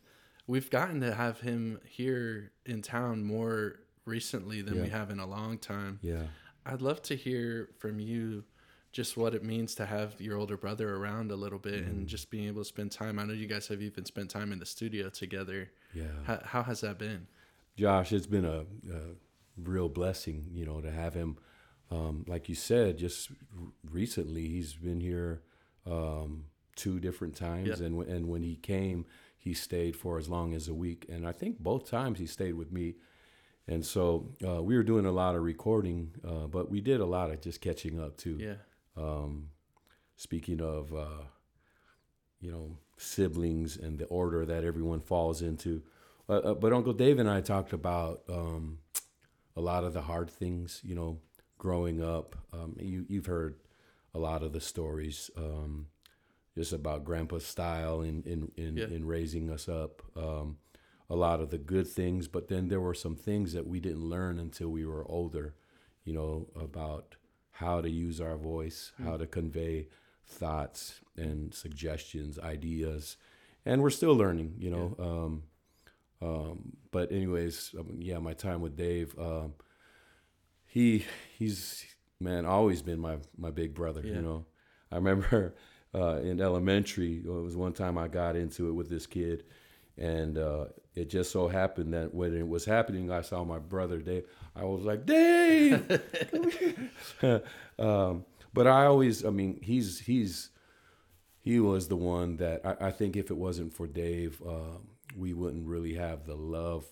we've 0.47 0.69
gotten 0.69 1.01
to 1.01 1.15
have 1.15 1.41
him 1.41 1.81
here 1.87 2.53
in 2.67 2.83
town 2.83 3.25
more 3.25 3.77
recently 4.05 4.61
than 4.61 4.77
yeah. 4.77 4.83
we 4.83 4.89
have 4.91 5.09
in 5.09 5.21
a 5.21 5.27
long 5.27 5.57
time. 5.57 6.01
Yeah. 6.03 6.25
I'd 6.67 6.83
love 6.83 7.01
to 7.05 7.17
hear 7.17 7.71
from 7.79 7.99
you 7.99 8.45
just 8.93 9.17
what 9.17 9.35
it 9.35 9.43
means 9.43 9.75
to 9.77 9.87
have 9.87 10.21
your 10.21 10.37
older 10.37 10.59
brother 10.59 10.95
around 10.95 11.31
a 11.31 11.37
little 11.37 11.59
bit 11.59 11.77
and 11.77 12.01
mm-hmm. 12.01 12.07
just 12.07 12.31
being 12.31 12.47
able 12.47 12.61
to 12.61 12.69
spend 12.69 12.93
time. 12.93 13.19
I 13.19 13.25
know 13.25 13.33
you 13.33 13.47
guys 13.47 13.69
have 13.69 13.81
even 13.81 14.05
spent 14.05 14.29
time 14.29 14.53
in 14.53 14.59
the 14.59 14.67
studio 14.67 15.09
together. 15.09 15.71
Yeah. 15.95 16.05
How, 16.25 16.41
how 16.45 16.63
has 16.65 16.83
that 16.83 16.99
been? 16.99 17.27
Josh, 17.79 18.13
it's 18.13 18.27
been 18.27 18.45
a, 18.45 18.67
a 18.93 19.15
real 19.57 19.89
blessing, 19.89 20.47
you 20.53 20.65
know, 20.65 20.81
to 20.81 20.91
have 20.91 21.15
him 21.15 21.37
um, 21.93 22.25
like 22.27 22.49
you 22.49 22.55
said, 22.55 22.97
just 22.97 23.31
recently 23.91 24.49
he's 24.49 24.73
been 24.75 25.01
here 25.01 25.43
um, 25.87 26.45
two 26.75 26.99
different 27.01 27.37
times, 27.37 27.81
yeah. 27.81 27.87
and 27.87 28.03
and 28.05 28.29
when 28.29 28.43
he 28.43 28.57
came, 28.57 29.05
he 29.37 29.53
stayed 29.53 29.95
for 29.95 30.19
as 30.19 30.29
long 30.29 30.55
as 30.55 30.69
a 30.69 30.75
week, 30.75 31.07
and 31.11 31.27
I 31.27 31.33
think 31.33 31.59
both 31.59 31.91
times 31.91 32.19
he 32.19 32.27
stayed 32.27 32.55
with 32.55 32.73
me, 32.73 32.95
and 33.69 33.85
so 33.85 34.35
uh, 34.47 34.63
we 34.63 34.77
were 34.77 34.83
doing 34.83 35.05
a 35.05 35.13
lot 35.13 35.35
of 35.35 35.43
recording, 35.43 36.13
uh, 36.27 36.47
but 36.47 36.71
we 36.71 36.81
did 36.81 37.01
a 37.01 37.07
lot 37.07 37.31
of 37.31 37.43
just 37.43 37.61
catching 37.61 38.01
up 38.01 38.17
too. 38.17 38.39
Yeah. 38.41 38.55
Um, 38.97 39.49
speaking 40.17 40.63
of, 40.63 40.95
uh, 40.95 41.25
you 42.41 42.51
know, 42.51 42.79
siblings 42.97 43.77
and 43.77 43.99
the 43.99 44.07
order 44.07 44.47
that 44.47 44.65
everyone 44.65 45.01
falls 45.01 45.43
into, 45.43 45.83
uh, 46.29 46.39
uh, 46.39 46.55
but 46.55 46.73
Uncle 46.73 46.95
Dave 46.95 47.19
and 47.19 47.29
I 47.29 47.43
talked 47.43 47.75
about 47.75 48.23
um, 48.31 48.79
a 49.57 49.61
lot 49.61 49.85
of 49.85 49.93
the 49.93 50.03
hard 50.03 50.31
things, 50.31 50.81
you 50.85 50.95
know, 50.95 51.19
growing 51.59 52.03
up. 52.03 52.37
Um, 52.53 52.77
you 52.81 53.05
you've 53.09 53.27
heard 53.27 53.57
a 54.15 54.19
lot 54.19 54.43
of 54.43 54.53
the 54.53 54.61
stories. 54.61 55.31
Um, 55.37 55.87
just 56.57 56.73
about 56.75 57.05
grandpa's 57.05 57.47
style 57.47 58.03
in 58.03 58.23
in 58.25 58.51
in, 58.57 58.77
Yeah. 58.77 58.87
in 58.87 59.07
raising 59.07 59.51
us 59.51 59.69
up. 59.69 60.03
Um, 60.17 60.59
a 61.11 61.17
lot 61.17 61.41
of 61.41 61.51
the 61.51 61.59
good 61.59 61.87
things, 61.89 62.29
but 62.29 62.49
then 62.49 62.69
there 62.69 62.81
were 62.81 62.95
some 62.95 63.17
things 63.17 63.53
that 63.53 63.67
we 63.67 63.81
didn't 63.81 64.09
learn 64.09 64.39
until 64.39 64.69
we 64.69 64.85
were 64.87 65.05
older. 65.11 65.55
You 66.05 66.15
know 66.15 66.49
about 66.57 67.17
how 67.53 67.81
to 67.81 67.89
use 67.91 68.21
our 68.21 68.37
voice, 68.37 68.93
how 69.05 69.17
to 69.19 69.27
convey 69.27 69.89
thoughts 70.27 71.01
and 71.17 71.53
suggestions, 71.55 72.39
ideas, 72.39 73.17
and 73.65 73.83
we're 73.83 73.91
still 73.91 74.15
learning. 74.17 74.57
You 74.59 74.71
know. 74.71 74.97
Um, 74.99 75.43
um, 76.23 76.73
but 76.91 77.11
anyways, 77.11 77.75
um, 77.79 77.97
yeah, 77.99 78.19
my 78.19 78.33
time 78.35 78.61
with 78.61 78.77
Dave. 78.77 79.15
Um, 79.19 79.55
he 80.67 81.05
he's 81.39 81.85
man 82.21 82.47
always 82.47 82.83
been 82.83 83.01
my 83.01 83.19
my 83.37 83.51
big 83.51 83.75
brother. 83.75 84.03
Yeah. 84.05 84.15
You 84.15 84.23
know, 84.23 84.47
I 84.91 84.97
remember 84.97 85.55
uh, 85.95 86.21
in 86.23 86.41
elementary. 86.41 87.23
It 87.25 87.29
was 87.29 87.57
one 87.57 87.73
time 87.73 87.99
I 87.99 88.09
got 88.09 88.37
into 88.37 88.69
it 88.69 88.73
with 88.73 88.89
this 88.89 89.07
kid, 89.07 89.45
and 89.99 90.39
uh, 90.39 90.67
it 90.95 91.11
just 91.11 91.33
so 91.33 91.49
happened 91.49 91.93
that 91.95 92.15
when 92.15 92.37
it 92.37 92.47
was 92.47 92.65
happening, 92.65 93.11
I 93.11 93.23
saw 93.23 93.45
my 93.45 93.59
brother 93.59 93.99
Dave. 93.99 94.25
I 94.55 94.65
was 94.65 94.85
like, 94.85 95.05
Dave. 95.07 96.01
um, 97.79 98.25
but 98.55 98.67
I 98.67 98.87
always, 98.87 99.25
I 99.25 99.31
mean, 99.31 99.59
he's 99.63 99.99
he's 99.99 100.51
he 101.41 101.59
was 101.59 101.89
the 101.89 101.97
one 101.97 102.37
that 102.37 102.65
I, 102.65 102.89
I 102.89 102.91
think 102.93 103.17
if 103.17 103.31
it 103.31 103.37
wasn't 103.37 103.73
for 103.73 103.87
Dave, 103.87 104.41
uh, 104.47 104.79
we 105.17 105.33
wouldn't 105.33 105.67
really 105.67 105.95
have 105.95 106.25
the 106.27 106.35
love 106.37 106.85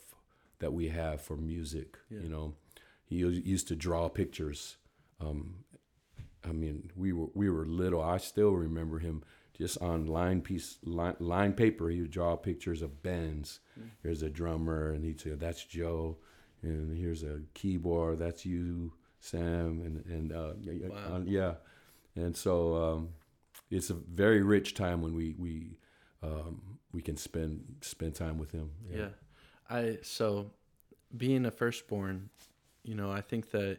that 0.58 0.72
we 0.72 0.88
have 0.88 1.20
for 1.20 1.36
music. 1.36 1.96
Yeah. 2.10 2.20
You 2.20 2.28
know, 2.28 2.54
he 3.04 3.16
used 3.16 3.68
to 3.68 3.76
draw 3.76 4.08
pictures. 4.08 4.76
Um, 5.20 5.64
I 6.44 6.52
mean, 6.52 6.90
we 6.96 7.12
were 7.12 7.28
we 7.34 7.50
were 7.50 7.66
little. 7.66 8.02
I 8.02 8.18
still 8.18 8.52
remember 8.52 8.98
him 8.98 9.22
just 9.56 9.80
on 9.82 10.06
line 10.06 10.40
piece 10.40 10.78
line, 10.84 11.16
line 11.18 11.52
paper. 11.52 11.88
He 11.90 12.00
would 12.00 12.10
draw 12.10 12.36
pictures 12.36 12.82
of 12.82 13.02
bands. 13.02 13.60
Here's 14.02 14.22
a 14.22 14.30
drummer, 14.30 14.92
and 14.92 15.04
he'd 15.04 15.20
say, 15.20 15.30
"That's 15.30 15.64
Joe," 15.64 16.16
and 16.62 16.96
here's 16.96 17.22
a 17.22 17.40
keyboard. 17.54 18.18
That's 18.18 18.46
you, 18.46 18.92
Sam, 19.20 19.82
and 19.84 20.04
and 20.06 20.32
uh, 20.32 20.52
Wow. 20.88 21.16
uh, 21.16 21.20
yeah. 21.26 21.54
And 22.16 22.36
so 22.36 22.74
um, 22.74 23.08
it's 23.70 23.90
a 23.90 23.94
very 23.94 24.42
rich 24.42 24.74
time 24.74 25.02
when 25.02 25.14
we 25.14 25.34
we 25.38 25.76
um, 26.22 26.78
we 26.92 27.02
can 27.02 27.16
spend 27.16 27.76
spend 27.80 28.14
time 28.14 28.38
with 28.38 28.50
him. 28.50 28.70
Yeah. 28.92 29.08
I 29.68 29.98
so 30.02 30.50
being 31.16 31.46
a 31.46 31.50
firstborn, 31.50 32.30
you 32.82 32.94
know, 32.94 33.10
I 33.10 33.20
think 33.20 33.50
that 33.50 33.78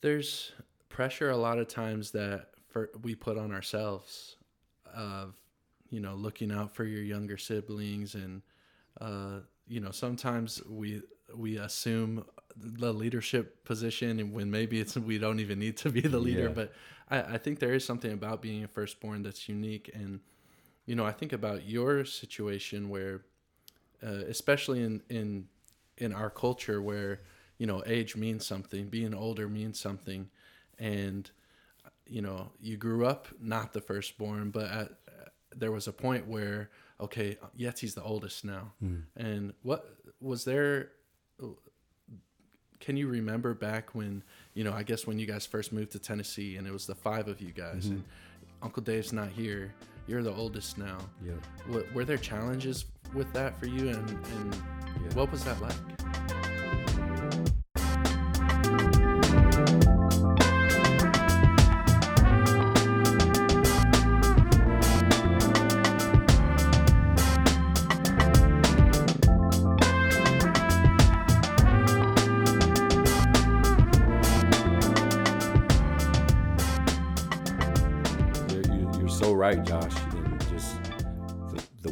there's 0.00 0.52
pressure 0.88 1.30
a 1.30 1.36
lot 1.36 1.58
of 1.58 1.68
times 1.68 2.10
that 2.12 2.48
for, 2.68 2.90
we 3.02 3.14
put 3.14 3.38
on 3.38 3.52
ourselves 3.52 4.36
of 4.94 5.34
you 5.88 6.00
know 6.00 6.14
looking 6.14 6.50
out 6.50 6.74
for 6.74 6.84
your 6.84 7.02
younger 7.02 7.36
siblings 7.36 8.14
and 8.14 8.42
uh, 9.00 9.40
you 9.68 9.80
know 9.80 9.90
sometimes 9.90 10.62
we 10.68 11.02
we 11.34 11.58
assume 11.58 12.24
the 12.56 12.92
leadership 12.92 13.64
position 13.64 14.18
and 14.18 14.32
when 14.32 14.50
maybe 14.50 14.80
it's 14.80 14.96
we 14.96 15.18
don't 15.18 15.38
even 15.40 15.58
need 15.58 15.76
to 15.76 15.90
be 15.90 16.00
the 16.00 16.18
leader 16.18 16.48
Yeah. 16.48 16.48
but 16.48 16.72
I, 17.08 17.34
I 17.34 17.38
think 17.38 17.60
there 17.60 17.72
is 17.72 17.84
something 17.84 18.12
about 18.12 18.42
being 18.42 18.64
a 18.64 18.68
firstborn 18.68 19.22
that's 19.22 19.48
unique 19.48 19.90
and 19.94 20.20
you 20.90 20.96
know 20.96 21.06
i 21.06 21.12
think 21.12 21.32
about 21.32 21.68
your 21.68 22.04
situation 22.04 22.88
where 22.88 23.22
uh, 24.04 24.24
especially 24.34 24.82
in 24.82 25.00
in 25.08 25.46
in 25.98 26.12
our 26.12 26.30
culture 26.30 26.82
where 26.82 27.20
you 27.58 27.66
know 27.66 27.80
age 27.86 28.16
means 28.16 28.44
something 28.44 28.88
being 28.88 29.14
older 29.14 29.48
means 29.48 29.78
something 29.78 30.28
and 30.80 31.30
you 32.08 32.20
know 32.20 32.50
you 32.60 32.76
grew 32.76 33.06
up 33.06 33.28
not 33.40 33.72
the 33.72 33.80
firstborn 33.80 34.50
but 34.50 34.68
at, 34.68 34.88
there 35.54 35.70
was 35.70 35.86
a 35.86 35.92
point 35.92 36.26
where 36.26 36.70
okay 37.00 37.36
Yetzi's 37.56 37.94
the 37.94 38.02
oldest 38.02 38.44
now. 38.44 38.72
And 39.16 39.52
what 39.62 39.96
was 40.20 40.44
there 40.44 40.90
can 42.80 42.96
you 42.96 43.06
remember 43.06 43.54
back 43.54 43.94
when 43.94 44.24
you 44.54 44.64
know 44.64 44.72
i 44.72 44.82
guess 44.82 45.06
when 45.06 45.18
you 45.18 45.26
guys 45.26 45.46
first 45.46 45.72
moved 45.72 45.92
to 45.92 45.98
tennessee 45.98 46.56
and 46.56 46.66
it 46.66 46.72
was 46.72 46.86
the 46.86 46.94
five 46.94 47.28
of 47.28 47.40
you 47.40 47.52
guys 47.52 47.86
and 47.86 48.04
uncle 48.62 48.82
dave's 48.82 49.12
not 49.12 49.28
here 49.28 49.72
you're 50.10 50.22
the 50.24 50.34
oldest 50.34 50.76
now 50.76 50.98
Yeah. 51.24 51.34
Were 51.94 52.04
there 52.04 52.16
challenges 52.16 52.86
with 53.14 53.32
that 53.32 53.58
for 53.60 53.66
you 53.66 53.90
and, 53.90 54.10
and 54.10 54.54
Yeah. 54.54 55.14
what 55.14 55.30
was 55.30 55.44
that 55.44 55.60
like 55.62 55.76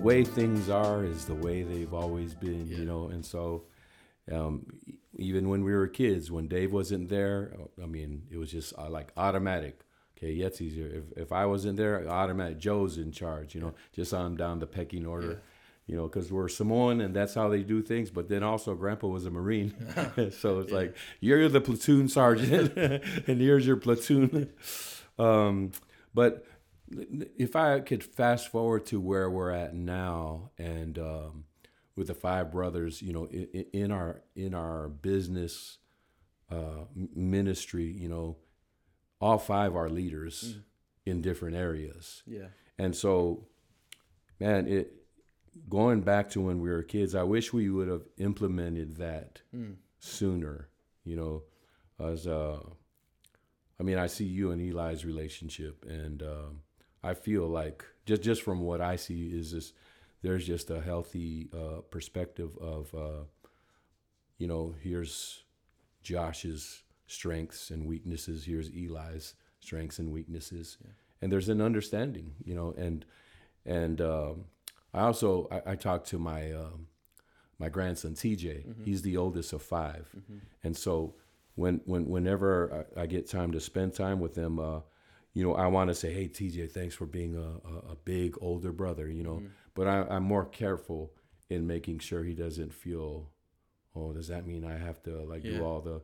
way 0.09 0.25
things 0.25 0.69
are 0.71 1.05
is 1.05 1.25
the 1.33 1.35
way 1.47 1.63
they've 1.63 1.95
always 2.03 2.35
been, 2.35 2.67
Yeah. 2.67 2.79
you 2.79 2.85
know. 2.85 3.03
And 3.15 3.25
so, 3.25 3.65
um, 4.31 4.67
even 5.17 5.49
when 5.49 5.63
we 5.65 5.73
were 5.73 5.89
kids, 5.89 6.31
when 6.31 6.47
Dave 6.49 6.73
wasn't 6.73 7.09
there, 7.09 7.39
I 7.83 7.87
mean, 7.87 8.23
it 8.31 8.39
was 8.39 8.51
just 8.51 8.73
uh, 8.79 8.89
like 8.99 9.09
automatic. 9.17 9.75
Okay, 10.17 10.33
Yetzi's 10.37 10.75
here. 10.75 10.91
If, 11.01 11.05
if 11.25 11.31
I 11.33 11.47
wasn't 11.47 11.77
there, 11.77 11.95
automatic. 12.09 12.59
Joe's 12.59 12.99
in 12.99 13.13
charge, 13.13 13.55
you 13.55 13.61
know, 13.61 13.75
just 13.93 14.13
on 14.13 14.37
down 14.37 14.59
the 14.59 14.67
pecking 14.67 15.07
order. 15.07 15.31
Yeah. 15.31 15.45
You 15.91 15.97
know, 15.97 16.07
because 16.07 16.31
we're 16.31 16.49
Samoan 16.49 17.01
and 17.01 17.17
that's 17.17 17.33
how 17.35 17.49
they 17.49 17.63
do 17.63 17.81
things. 17.81 18.11
But 18.11 18.29
then 18.29 18.43
also, 18.43 18.75
Grandpa 18.75 19.07
was 19.09 19.25
a 19.25 19.31
Marine, 19.31 19.73
so 20.43 20.61
it's 20.61 20.73
like 20.73 20.95
you're 21.21 21.49
the 21.49 21.63
platoon 21.63 22.09
sergeant, 22.09 22.77
and 23.29 23.41
here's 23.41 23.67
your 23.67 23.77
platoon. 23.77 24.51
Um, 25.19 25.73
but 26.13 26.45
if 26.91 27.57
I 27.57 27.81
could 27.81 28.03
fast 28.03 28.51
forward 28.51 28.87
to 28.87 29.01
where 29.01 29.29
we're 29.31 29.51
at 29.51 29.75
now, 29.75 30.51
and 30.59 30.99
um, 30.99 31.45
with 31.97 32.07
the 32.07 32.15
five 32.15 32.51
brothers, 32.51 33.03
you 33.03 33.13
know, 33.13 33.27
in, 33.27 33.67
in 33.73 33.93
our 33.93 34.23
in 34.35 34.55
our 34.55 34.89
business 34.89 35.79
uh, 36.51 36.85
ministry, 37.15 37.85
you 37.85 38.09
know, 38.09 38.37
all 39.21 39.39
five 39.39 39.75
are 39.77 39.89
leaders 39.89 40.57
in 41.05 41.21
different 41.21 41.57
areas, 41.57 42.23
yeah. 42.27 42.49
And 42.79 42.95
so, 42.95 43.49
man, 44.39 44.67
it 44.67 44.93
going 45.69 46.03
back 46.03 46.31
to 46.31 46.41
when 46.41 46.61
we 46.61 46.71
were 46.71 46.83
kids, 46.83 47.15
I 47.15 47.25
wish 47.25 47.53
we 47.53 47.69
would 47.69 47.89
have 47.89 48.07
implemented 48.19 48.97
that 48.97 49.43
sooner. 49.99 50.69
You 51.05 51.17
know, 51.17 51.43
as 51.99 52.27
uh, 52.27 52.61
I 53.81 53.83
mean, 53.83 53.99
I 53.99 54.07
see 54.07 54.25
you 54.25 54.53
and 54.53 54.61
Eli's 54.63 55.05
relationship, 55.05 55.85
and 55.89 56.23
um, 56.23 56.61
I 57.03 57.15
feel 57.15 57.47
like 57.47 57.85
just 58.07 58.23
just 58.23 58.43
from 58.43 58.61
what 58.61 58.81
I 58.81 58.97
see 58.97 59.27
is 59.29 59.53
this, 59.53 59.73
there's 60.23 60.47
just 60.47 60.71
a 60.71 60.81
healthy 60.81 61.49
uh, 61.55 61.81
perspective 61.91 62.57
of, 62.61 62.95
uh, 62.95 63.25
you 64.39 64.47
know, 64.47 64.75
here's 64.83 65.43
Josh's 66.03 66.83
strengths 67.07 67.71
and 67.71 67.87
weaknesses, 67.87 68.45
here's 68.45 68.69
Eli's 68.71 69.35
strengths 69.61 69.99
and 69.99 70.11
weaknesses, 70.13 70.79
and 71.23 71.31
there's 71.33 71.49
an 71.49 71.61
understanding, 71.61 72.35
you 72.45 72.55
know, 72.55 72.75
and 72.77 73.05
and 73.65 74.01
um, 74.01 74.45
I 74.95 75.01
also 75.03 75.49
I, 75.51 75.73
I 75.73 75.77
talked 75.77 76.09
to 76.09 76.19
my 76.19 76.53
um, 76.53 76.87
my 77.59 77.69
grandson 77.69 78.15
TJ. 78.15 78.85
He's 78.85 79.03
the 79.03 79.17
oldest 79.17 79.53
of 79.53 79.63
5 79.63 80.15
and 80.65 80.77
so 80.77 81.15
when 81.55 81.81
when 81.87 82.07
whenever 82.09 82.87
I, 82.97 83.03
I 83.03 83.07
get 83.07 83.29
time 83.29 83.53
to 83.53 83.61
spend 83.61 83.95
time 83.95 84.21
with 84.21 84.37
him, 84.37 84.59
uh, 84.59 84.81
you 85.39 85.45
know, 85.45 85.55
I 85.55 85.69
want 85.69 85.87
to 85.89 85.95
say, 85.95 86.13
"Hey, 86.13 86.27
TJ, 86.27 86.73
thanks 86.73 86.97
for 86.97 87.07
being 87.07 87.37
a, 87.37 87.69
a, 87.69 87.93
a 87.93 87.97
big 88.05 88.35
older 88.41 88.73
brother," 88.73 89.09
you 89.09 89.23
know. 89.23 89.41
But 89.75 89.87
I, 89.87 89.97
I'm 90.11 90.25
more 90.25 90.45
careful 90.45 91.13
in 91.49 91.65
making 91.65 92.01
sure 92.01 92.25
he 92.25 92.35
doesn't 92.35 92.75
feel, 92.75 93.31
"Oh, 93.95 94.13
does 94.13 94.27
that 94.29 94.49
mean 94.49 94.65
I 94.65 94.77
have 94.77 95.01
to 95.05 95.13
like 95.33 95.45
Yeah. 95.45 95.59
do 95.59 95.65
all 95.65 95.81
the, 95.81 96.03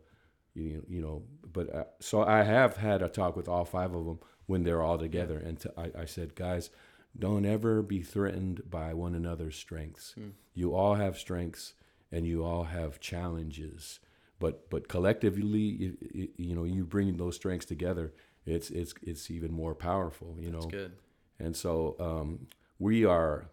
you 0.54 0.84
you 0.88 1.00
know?" 1.00 1.24
But 1.52 1.74
uh, 1.74 1.84
so 1.98 2.22
I 2.22 2.44
have 2.44 2.76
had 2.76 3.02
a 3.02 3.08
talk 3.08 3.34
with 3.34 3.48
all 3.48 3.64
five 3.64 3.92
of 3.92 4.04
them 4.06 4.20
when 4.46 4.62
they're 4.62 4.82
all 4.82 4.98
together, 4.98 5.38
and 5.38 5.58
to, 5.60 5.72
I, 5.76 6.02
I 6.02 6.04
said, 6.04 6.36
"Guys, 6.36 6.70
don't 7.18 7.44
ever 7.44 7.82
be 7.82 8.02
threatened 8.02 8.70
by 8.70 8.94
one 8.94 9.16
another's 9.16 9.56
strengths. 9.56 10.14
You 10.54 10.76
all 10.76 10.94
have 10.94 11.18
strengths, 11.18 11.74
and 12.12 12.24
you 12.24 12.44
all 12.44 12.64
have 12.64 13.00
challenges. 13.00 13.98
But 14.38 14.70
but 14.70 14.86
collectively, 14.86 15.58
you, 15.58 16.28
you 16.36 16.54
know, 16.54 16.62
you 16.64 16.84
bring 16.84 17.16
those 17.16 17.34
strengths 17.34 17.66
together, 17.66 18.12
it's 18.46 18.70
it's 18.70 18.94
it's 19.02 19.30
even 19.30 19.52
more 19.52 19.74
powerful. 19.74 20.36
You 20.38 20.50
That's 20.50 20.64
know, 20.64 20.70
good. 20.70 20.92
and 21.38 21.56
so 21.56 21.96
um, 22.00 22.46
we 22.78 23.04
are. 23.04 23.46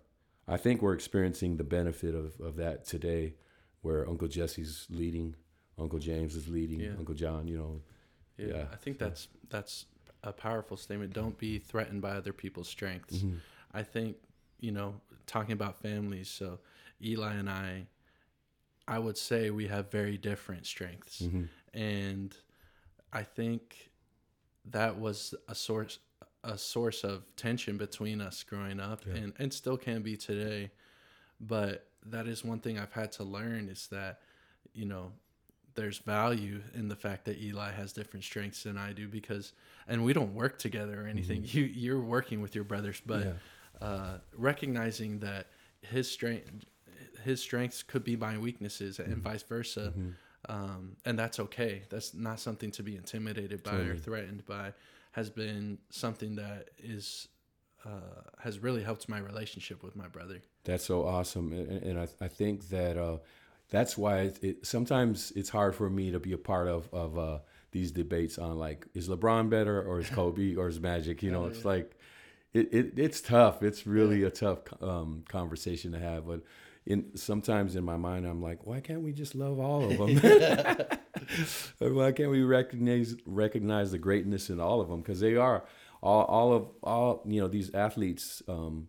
I 0.48 0.58
think 0.58 0.82
we're 0.82 0.94
experiencing 0.94 1.58
the 1.58 1.64
benefit 1.64 2.14
of, 2.16 2.39
of 2.42 2.56
that 2.58 2.84
today, 2.86 3.36
where 3.82 4.08
Uncle 4.10 4.28
Jesse's 4.28 4.88
leading, 4.89 5.36
Uncle 5.78 6.00
James 6.00 6.36
is 6.36 6.48
leading, 6.50 6.82
Yeah. 6.82 6.92
Uncle 6.98 7.16
John. 7.16 7.48
You 7.48 7.58
know, 7.58 7.82
Yeah, 8.38 8.48
Yeah, 8.48 8.66
I 8.72 8.76
think 8.76 9.00
so- 9.00 9.06
that's 9.06 9.28
that's 9.50 9.86
a 10.24 10.34
powerful 10.34 10.78
statement. 10.78 11.14
Don't 11.14 11.38
be 11.38 11.58
threatened 11.60 12.02
by 12.02 12.12
other 12.12 12.34
people's 12.34 12.68
strengths. 12.68 13.20
Mhm. 13.20 13.38
I 13.74 13.84
think 13.84 14.18
you 14.60 14.72
know, 14.72 15.00
talking 15.26 15.54
about 15.54 15.80
families. 15.82 16.30
So 16.30 16.60
Eli 17.04 17.34
and 17.34 17.50
I, 17.50 17.88
I 18.88 19.00
would 19.00 19.18
say 19.18 19.50
we 19.50 19.68
have 19.68 19.89
very 19.89 20.18
different 20.18 20.66
strengths, 20.68 21.22
Mhm. 21.22 21.48
and 21.74 22.36
I 23.14 23.24
think 23.24 23.91
that 24.66 24.99
was 24.99 25.34
a 25.47 25.55
source 25.55 25.99
a 26.43 26.57
source 26.57 27.03
of 27.03 27.24
tension 27.36 27.78
between 27.78 28.20
us 28.20 28.43
growing 28.43 28.80
up, 28.80 29.03
Yeah. 29.05 29.16
and 29.16 29.34
and 29.38 29.53
still 29.53 29.78
can 29.78 30.01
be 30.01 30.18
today. 30.18 30.72
But 31.39 31.88
that 32.05 32.28
is 32.28 32.43
one 32.43 32.59
thing 32.59 32.80
I've 32.80 32.93
had 32.93 33.12
to 33.14 33.24
learn 33.24 33.70
is 33.70 33.88
that 33.88 34.22
you 34.74 34.86
know 34.86 35.12
there's 35.76 35.99
value 35.99 36.62
in 36.74 36.88
the 36.89 36.95
fact 36.95 37.26
that 37.26 37.39
Eli 37.41 37.72
has 37.72 37.93
different 37.93 38.24
strengths 38.26 38.64
than 38.64 38.78
I 38.78 38.93
do 38.93 39.07
because 39.07 39.53
and 39.88 40.03
we 40.03 40.14
don't 40.14 40.34
work 40.34 40.57
together 40.57 41.03
or 41.03 41.07
anything. 41.07 41.43
Mm-hmm. 41.43 41.57
You 41.57 41.64
you're 41.66 42.01
working 42.01 42.41
with 42.41 42.55
your 42.55 42.64
brothers, 42.64 43.01
but 43.05 43.26
Yeah. 43.26 43.88
uh, 43.88 44.18
recognizing 44.36 45.20
that 45.20 45.47
his 45.82 46.09
strength 46.09 46.66
his 47.24 47.41
strengths 47.41 47.84
could 47.84 48.03
be 48.03 48.16
my 48.16 48.38
weaknesses 48.38 48.99
and 48.99 49.09
mm-hmm. 49.14 49.22
vice 49.22 49.43
versa. 49.43 49.93
Mm-hmm. 49.95 50.09
Um, 50.50 50.96
and 51.06 51.18
that's 51.18 51.39
okay. 51.39 51.84
That's 51.89 52.14
not 52.14 52.39
something 52.39 52.72
to 52.72 52.84
be 52.84 52.96
intimidated 52.96 53.64
by 53.64 53.76
or 53.76 53.96
threatened 53.96 54.46
by. 54.46 54.74
Has 55.12 55.30
been 55.30 55.78
something 55.89 56.36
that 56.36 56.70
is 56.80 57.28
uh, 57.86 58.22
has 58.39 58.60
really 58.60 58.84
helped 58.84 59.10
my 59.10 59.20
relationship 59.20 59.84
with 59.84 59.96
my 59.96 60.08
brother. 60.08 60.42
That's 60.64 60.86
so 60.86 61.06
awesome, 61.06 61.52
and, 61.52 61.84
and 61.84 62.00
I, 62.00 62.08
I 62.24 62.28
think 62.28 62.70
that 62.70 62.98
uh, 62.98 63.18
that's 63.70 63.98
why 63.98 64.20
it, 64.20 64.44
it, 64.44 64.66
sometimes 64.66 65.32
it's 65.36 65.50
hard 65.50 65.76
for 65.76 65.89
me 65.89 66.12
to 66.12 66.20
be 66.20 66.34
a 66.34 66.38
part 66.38 66.68
of 66.68 66.92
of 66.94 67.18
uh, 67.18 67.39
these 67.72 67.92
debates 67.92 68.38
on 68.38 68.58
like 68.58 68.88
is 68.94 69.10
LeBron 69.10 69.50
better 69.50 69.82
or 69.82 70.00
is 70.00 70.10
Kobe 70.10 70.56
or 70.58 70.68
is 70.68 70.80
Magic? 70.80 71.22
You 71.24 71.32
know, 71.32 71.46
it's 71.46 71.66
like 71.66 71.98
it, 72.54 72.74
it 72.74 72.94
it's 72.98 73.22
tough. 73.22 73.64
It's 73.64 73.86
really 73.86 74.24
a 74.24 74.32
tough 74.32 74.60
um, 74.82 75.24
conversation 75.28 75.92
to 75.92 76.00
have, 76.00 76.26
but. 76.26 76.42
In, 76.86 77.16
sometimes 77.16 77.76
in 77.76 77.84
my 77.84 77.98
mind, 77.98 78.26
I'm 78.26 78.42
like, 78.42 78.66
why 78.66 78.80
can't 78.80 79.02
we 79.02 79.14
just 79.14 79.36
love 79.36 79.60
all 79.60 79.92
of 79.92 79.98
them? 79.98 80.88
why 81.96 82.12
can't 82.12 82.32
we 82.32 82.42
recognize 82.42 83.16
recognize 83.26 83.92
the 83.92 84.00
greatness 84.00 84.50
in 84.50 84.60
all 84.60 84.82
of 84.82 84.90
them? 84.90 85.02
Because 85.02 85.20
they 85.20 85.36
are 85.36 85.66
all, 86.02 86.24
all 86.24 86.54
of 86.54 86.68
all 86.82 87.24
you 87.26 87.40
know 87.42 87.48
these 87.48 87.74
athletes. 87.74 88.42
Um, 88.48 88.88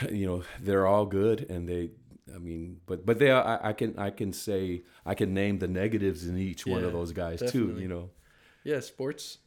you 0.10 0.26
know 0.26 0.42
they're 0.60 0.86
all 0.86 1.04
good 1.04 1.50
and 1.50 1.68
they 1.68 1.90
i 2.34 2.38
mean 2.38 2.80
but 2.86 3.04
but 3.04 3.18
they 3.18 3.30
are 3.30 3.44
I, 3.44 3.70
I 3.70 3.72
can 3.74 3.98
i 3.98 4.08
can 4.08 4.32
say 4.32 4.84
i 5.04 5.14
can 5.14 5.34
name 5.34 5.58
the 5.58 5.68
negatives 5.68 6.26
in 6.26 6.38
each 6.38 6.66
one 6.66 6.82
of 6.82 6.94
those 6.94 7.12
guys 7.12 7.42
too 7.52 7.76
you 7.78 7.88
know 7.88 8.08
Yeah, 8.64 8.80
sports. 8.80 9.38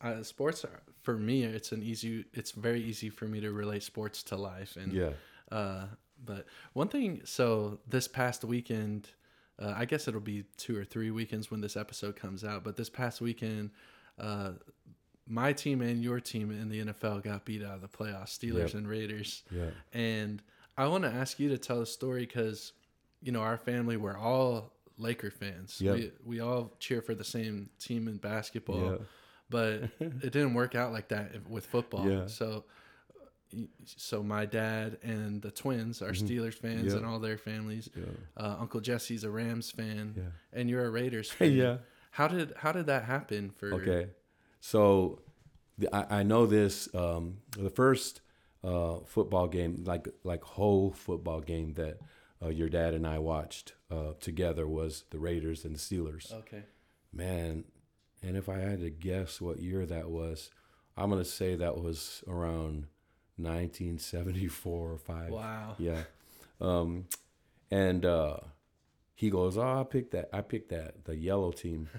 Uh, 0.00 0.22
sports 0.22 0.64
are, 0.64 0.82
for 1.02 1.16
me, 1.16 1.44
it's 1.44 1.72
an 1.72 1.82
easy. 1.82 2.24
It's 2.32 2.52
very 2.52 2.82
easy 2.82 3.10
for 3.10 3.26
me 3.26 3.40
to 3.40 3.50
relate 3.50 3.82
sports 3.82 4.22
to 4.24 4.36
life, 4.36 4.76
and 4.76 4.92
yeah 4.92 5.12
Uh, 5.50 5.86
but 6.24 6.46
one 6.72 6.88
thing, 6.88 7.22
so 7.24 7.80
this 7.88 8.08
past 8.08 8.44
weekend, 8.44 9.08
uh, 9.60 9.74
I 9.76 9.84
guess 9.84 10.08
it'll 10.08 10.20
be 10.20 10.44
two 10.56 10.76
or 10.76 10.84
three 10.84 11.10
weekends 11.10 11.50
when 11.50 11.60
this 11.60 11.76
episode 11.76 12.16
comes 12.16 12.44
out. 12.44 12.64
But 12.64 12.76
this 12.76 12.88
past 12.90 13.20
weekend, 13.20 13.70
uh, 14.18 14.52
my 15.26 15.52
team 15.52 15.80
and 15.82 16.02
your 16.02 16.20
team 16.20 16.50
in 16.50 16.68
the 16.68 16.84
NFL 16.86 17.22
got 17.22 17.44
beat 17.44 17.62
out 17.62 17.74
of 17.76 17.80
the 17.80 17.88
playoffs, 17.88 18.38
Steelers 18.38 18.68
Yep. 18.68 18.74
and 18.74 18.88
Raiders. 18.88 19.42
yeah 19.50 19.70
And 19.92 20.42
I 20.76 20.86
want 20.88 21.04
to 21.04 21.10
ask 21.10 21.38
you 21.38 21.48
to 21.50 21.58
tell 21.58 21.80
a 21.80 21.86
story 21.86 22.26
because, 22.26 22.72
you 23.22 23.30
know, 23.32 23.40
our 23.40 23.58
family, 23.58 23.96
we're 23.96 24.16
all 24.18 24.72
Laker 24.98 25.30
fans. 25.30 25.80
Yep. 25.80 25.94
We, 25.94 26.10
we 26.24 26.40
all 26.40 26.72
cheer 26.78 27.02
for 27.02 27.14
the 27.14 27.24
same 27.24 27.70
team 27.78 28.08
in 28.08 28.16
basketball 28.16 28.92
yeah 28.92 28.96
but 29.50 29.82
it 30.00 30.32
didn't 30.32 30.54
work 30.54 30.74
out 30.74 30.92
like 30.92 31.08
that 31.08 31.46
with 31.46 31.66
football. 31.66 32.08
Yeah. 32.08 32.26
So, 32.26 32.64
so 33.84 34.22
my 34.22 34.46
dad 34.46 34.98
and 35.02 35.42
the 35.42 35.50
twins 35.50 36.02
are 36.02 36.12
Steelers 36.12 36.54
fans 36.54 36.78
Mm-hmm. 36.80 36.88
Yeah. 36.88 36.96
and 36.96 37.06
all 37.06 37.18
their 37.18 37.38
families. 37.38 37.88
yeah 37.96 38.04
Uh, 38.36 38.56
Uncle 38.60 38.80
Jesse's 38.80 39.24
a 39.24 39.30
Rams 39.30 39.70
fan, 39.70 40.14
Yeah. 40.16 40.22
and 40.52 40.68
you're 40.70 40.84
a 40.84 40.90
Raiders 40.90 41.30
fan. 41.36 41.52
yeah 41.52 41.76
How 42.12 42.28
did 42.28 42.52
how 42.56 42.72
did 42.72 42.86
that 42.86 43.04
happen 43.04 43.50
for? 43.50 43.74
okay 43.74 44.10
so 44.60 45.20
the, 45.78 45.88
I, 45.94 46.20
I 46.20 46.22
know 46.22 46.46
this 46.46 46.92
um 46.94 47.38
the 47.58 47.70
first 47.70 48.20
uh 48.64 48.98
football 49.06 49.48
game 49.48 49.82
like 49.86 50.06
like 50.24 50.42
whole 50.44 50.92
football 50.92 51.40
game 51.40 51.74
that 51.74 51.98
uh, 52.44 52.48
your 52.48 52.68
dad 52.68 52.94
and 52.94 53.06
i 53.06 53.18
watched 53.18 53.72
uh 53.90 54.12
together 54.20 54.66
was 54.68 55.04
the 55.10 55.18
raiders 55.18 55.64
and 55.64 55.74
the 55.74 55.78
steelers 55.80 56.32
Okay. 56.32 56.62
Man, 57.14 57.64
and 58.22 58.36
if 58.36 58.48
I 58.48 58.58
had 58.58 58.80
to 58.80 58.88
guess 58.90 59.38
what 59.40 59.58
year 59.58 59.84
that 59.84 60.08
was, 60.10 60.50
I'm 60.96 61.10
gonna 61.10 61.24
say 61.26 61.56
that 61.56 61.76
was 61.76 62.24
around 62.26 62.86
1974 63.42 64.92
or 64.92 64.98
five. 64.98 65.30
Wow. 65.30 65.74
Yeah. 65.78 66.02
Um, 66.60 67.06
and 67.70 68.04
uh, 68.04 68.36
he 69.14 69.30
goes, 69.30 69.56
"Oh, 69.56 69.80
I 69.80 69.84
picked 69.84 70.12
that. 70.12 70.28
I 70.32 70.40
picked 70.42 70.70
that 70.70 71.04
the 71.04 71.16
yellow 71.16 71.52
team." 71.52 71.88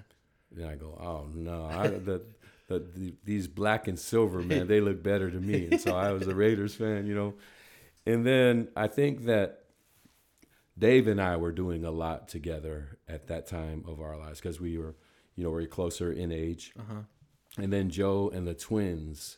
And 0.56 0.68
I 0.68 0.76
go, 0.76 0.96
"Oh 1.02 1.26
no, 1.34 1.66
I, 1.66 1.88
the, 1.88 2.22
the, 2.68 2.78
the 2.78 3.16
these 3.24 3.48
black 3.48 3.88
and 3.88 3.98
silver 3.98 4.40
man, 4.40 4.68
they 4.68 4.82
look 4.82 5.02
better 5.02 5.32
to 5.32 5.40
me." 5.40 5.66
And 5.72 5.82
so 5.82 5.98
I 5.98 6.12
was 6.12 6.28
a 6.28 6.36
Raiders 6.36 6.76
fan, 6.76 7.08
you 7.08 7.16
know. 7.16 7.34
And 8.06 8.24
then 8.24 8.68
I 8.76 8.86
think 8.86 9.26
that 9.26 9.64
Dave 10.78 11.08
and 11.08 11.22
I 11.22 11.38
were 11.38 11.52
doing 11.52 11.86
a 11.86 11.90
lot 11.92 12.28
together 12.28 13.00
at 13.08 13.28
that 13.30 13.48
time 13.48 13.84
of 13.88 14.00
our 14.00 14.16
lives 14.16 14.40
because 14.40 14.60
we 14.60 14.78
were, 14.78 14.96
you 15.36 15.44
know, 15.44 15.50
very 15.50 15.66
closer 15.66 16.12
in 16.12 16.32
age. 16.32 16.72
Uh 16.78 16.84
huh. 16.88 17.02
And 17.58 17.72
then 17.72 17.90
Joe 17.90 18.30
and 18.34 18.48
the 18.48 18.54
twins, 18.54 19.38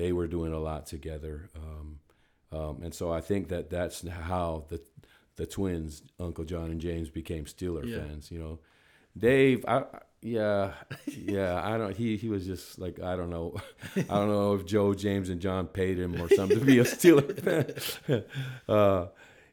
they 0.00 0.12
were 0.12 0.26
doing 0.26 0.52
a 0.52 0.58
lot 0.58 0.86
together. 0.86 1.36
Um, 1.62 1.98
um, 2.58 2.74
and 2.82 2.92
so 2.94 3.12
I 3.12 3.20
think 3.20 3.48
that 3.48 3.68
that's 3.70 4.06
how 4.08 4.64
the 4.68 4.80
the 5.36 5.46
twins, 5.46 6.02
Uncle 6.18 6.44
John 6.44 6.70
and 6.70 6.80
James, 6.80 7.08
became 7.10 7.44
Steeler 7.44 7.84
Yeah. 7.86 7.98
fans. 7.98 8.30
You 8.32 8.38
know, 8.40 8.58
Dave, 9.16 9.64
I, 9.68 9.84
yeah, 10.22 10.72
yeah, 11.06 11.60
I 11.62 11.78
don't. 11.78 11.96
He 11.96 12.16
he 12.16 12.28
was 12.28 12.44
just 12.46 12.78
like 12.78 13.00
I 13.00 13.14
don't 13.16 13.30
know, 13.30 13.54
I 13.96 14.14
don't 14.18 14.28
know 14.28 14.54
if 14.54 14.64
Joe, 14.66 14.94
James, 14.94 15.28
and 15.28 15.40
John 15.40 15.66
paid 15.66 15.98
him 15.98 16.20
or 16.20 16.28
something 16.28 16.58
to 16.60 16.64
be 16.64 16.78
a 16.78 16.84
Steeler 16.84 17.32
fan. 18.06 18.24
uh, 18.68 19.06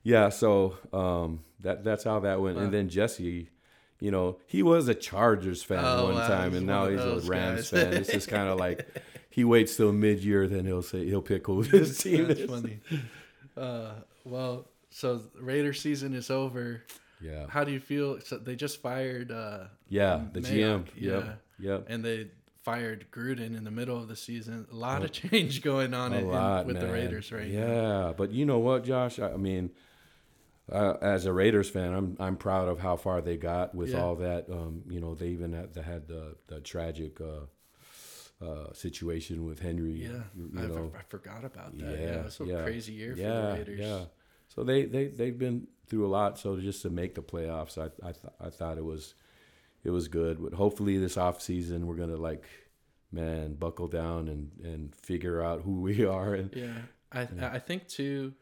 yeah, 0.03 0.29
so 0.29 0.77
um, 0.93 1.43
that 1.61 1.83
that's 1.83 2.03
how 2.03 2.19
that 2.21 2.41
went. 2.41 2.57
Wow. 2.57 2.63
And 2.63 2.73
then 2.73 2.89
Jesse, 2.89 3.49
you 3.99 4.11
know, 4.11 4.37
he 4.47 4.61
was 4.63 4.87
a 4.87 4.95
Chargers 4.95 5.63
fan 5.63 5.83
Oh, 5.83 6.05
one 6.05 6.15
wow, 6.15 6.27
time, 6.27 6.53
and 6.55 6.65
now 6.67 6.87
he's 6.87 6.99
a 6.99 7.19
Rams 7.21 7.69
guys. 7.69 7.69
fan. 7.69 7.93
It's 7.93 8.11
just 8.11 8.27
kind 8.27 8.47
of 8.49 8.59
like 8.59 8.87
he 9.29 9.43
waits 9.43 9.75
till 9.77 9.91
mid 9.93 10.23
year, 10.23 10.47
then 10.47 10.65
he'll 10.65 10.81
say 10.81 11.05
he'll 11.05 11.21
pick 11.21 11.47
who 11.47 11.61
his 11.63 11.97
team 11.97 12.27
That's 12.27 12.39
is. 12.41 12.49
funny. 12.49 12.79
Uh, 13.55 13.91
well, 14.23 14.67
so 14.89 15.21
Raider 15.39 15.73
season 15.73 16.13
is 16.13 16.29
over. 16.29 16.83
Yeah, 17.19 17.47
How 17.49 17.63
do 17.63 17.71
you 17.71 17.79
feel? 17.79 18.19
So 18.21 18.37
they 18.37 18.55
just 18.55 18.79
fired. 18.81 19.31
Uh, 19.31 19.65
yeah, 19.89 20.21
the 20.33 20.41
Mayock, 20.41 20.83
GM. 20.83 20.85
Yep, 20.95 21.23
yeah. 21.59 21.69
yep. 21.71 21.85
and 21.89 22.05
they 22.05 22.27
fired 22.63 23.07
Gruden 23.11 23.57
in 23.57 23.63
the 23.63 23.71
middle 23.71 23.97
of 23.97 24.07
the 24.07 24.15
season. 24.15 24.67
A 24.71 24.75
lot 24.75 25.03
of 25.03 25.11
change 25.11 25.61
going 25.63 25.95
on 25.95 26.13
a 26.13 26.17
in, 26.17 26.27
lot 26.27 26.65
with 26.67 26.79
the. 26.79 26.85
Raiders 26.87 27.31
right 27.31 27.47
yeah, 27.47 27.65
now. 27.65 28.13
but 28.15 28.31
you 28.31 28.45
know 28.45 28.59
what, 28.59 28.83
Josh? 28.83 29.17
I 29.19 29.35
mean, 29.37 29.71
uh, 30.71 30.95
as 31.01 31.25
a 31.25 31.33
Raiders 31.33 31.69
fan, 31.69 31.93
I'm 31.93 32.17
I'm 32.19 32.37
proud 32.37 32.67
of 32.67 32.79
how 32.79 32.95
far 32.97 33.21
they 33.21 33.37
got 33.37 33.73
with 33.75 33.89
Yeah. 33.91 34.01
all 34.01 34.15
that. 34.15 34.49
Um, 34.49 34.83
you 34.89 34.99
know, 34.99 35.15
they 35.15 35.29
even 35.29 35.53
had, 35.53 35.73
they 35.73 35.81
had 35.81 36.07
the 36.07 36.35
the 36.47 36.59
tragic 36.61 37.19
uh, 37.21 37.45
uh, 38.45 38.73
situation 38.73 39.45
with 39.45 39.59
Henry. 39.59 40.03
Yeah, 40.03 40.23
you, 40.35 40.51
I, 40.57 40.61
you 40.63 40.67
for- 40.67 40.73
know, 40.79 40.91
I 40.97 41.01
forgot 41.09 41.43
about 41.45 41.77
that. 41.77 41.99
Yeah, 41.99 42.23
Yeah, 42.23 42.29
a 42.39 42.45
yeah, 42.45 42.63
crazy 42.63 42.93
year 42.93 43.13
for 43.15 43.21
yeah, 43.21 43.41
the 43.41 43.57
Raiders. 43.57 43.79
yeah. 43.79 43.99
So 44.49 44.63
they 44.63 44.85
they 44.85 45.07
they've 45.07 45.37
been 45.37 45.67
through 45.87 46.05
a 46.05 46.09
lot. 46.09 46.37
So 46.39 46.57
just 46.57 46.81
to 46.83 46.89
make 46.89 47.15
the 47.15 47.21
playoffs, 47.23 47.77
I 47.77 47.85
I 48.07 48.11
th- 48.11 48.33
I 48.39 48.49
thought 48.49 48.77
it 48.77 48.85
was 48.85 49.15
it 49.83 49.89
was 49.91 50.07
good. 50.07 50.41
But 50.43 50.53
hopefully 50.53 50.97
this 50.97 51.17
off 51.17 51.41
season 51.41 51.87
we're 51.87 51.95
gonna 51.95 52.17
like 52.17 52.45
man 53.11 53.53
buckle 53.55 53.87
down 53.87 54.27
and 54.27 54.51
and 54.63 54.95
figure 54.95 55.41
out 55.41 55.61
who 55.61 55.81
we 55.81 56.05
are 56.17 56.33
and 56.35 56.53
Yeah, 56.55 56.73
I 57.11 57.27
I 57.41 57.59
think 57.59 57.87
too. 57.87 58.33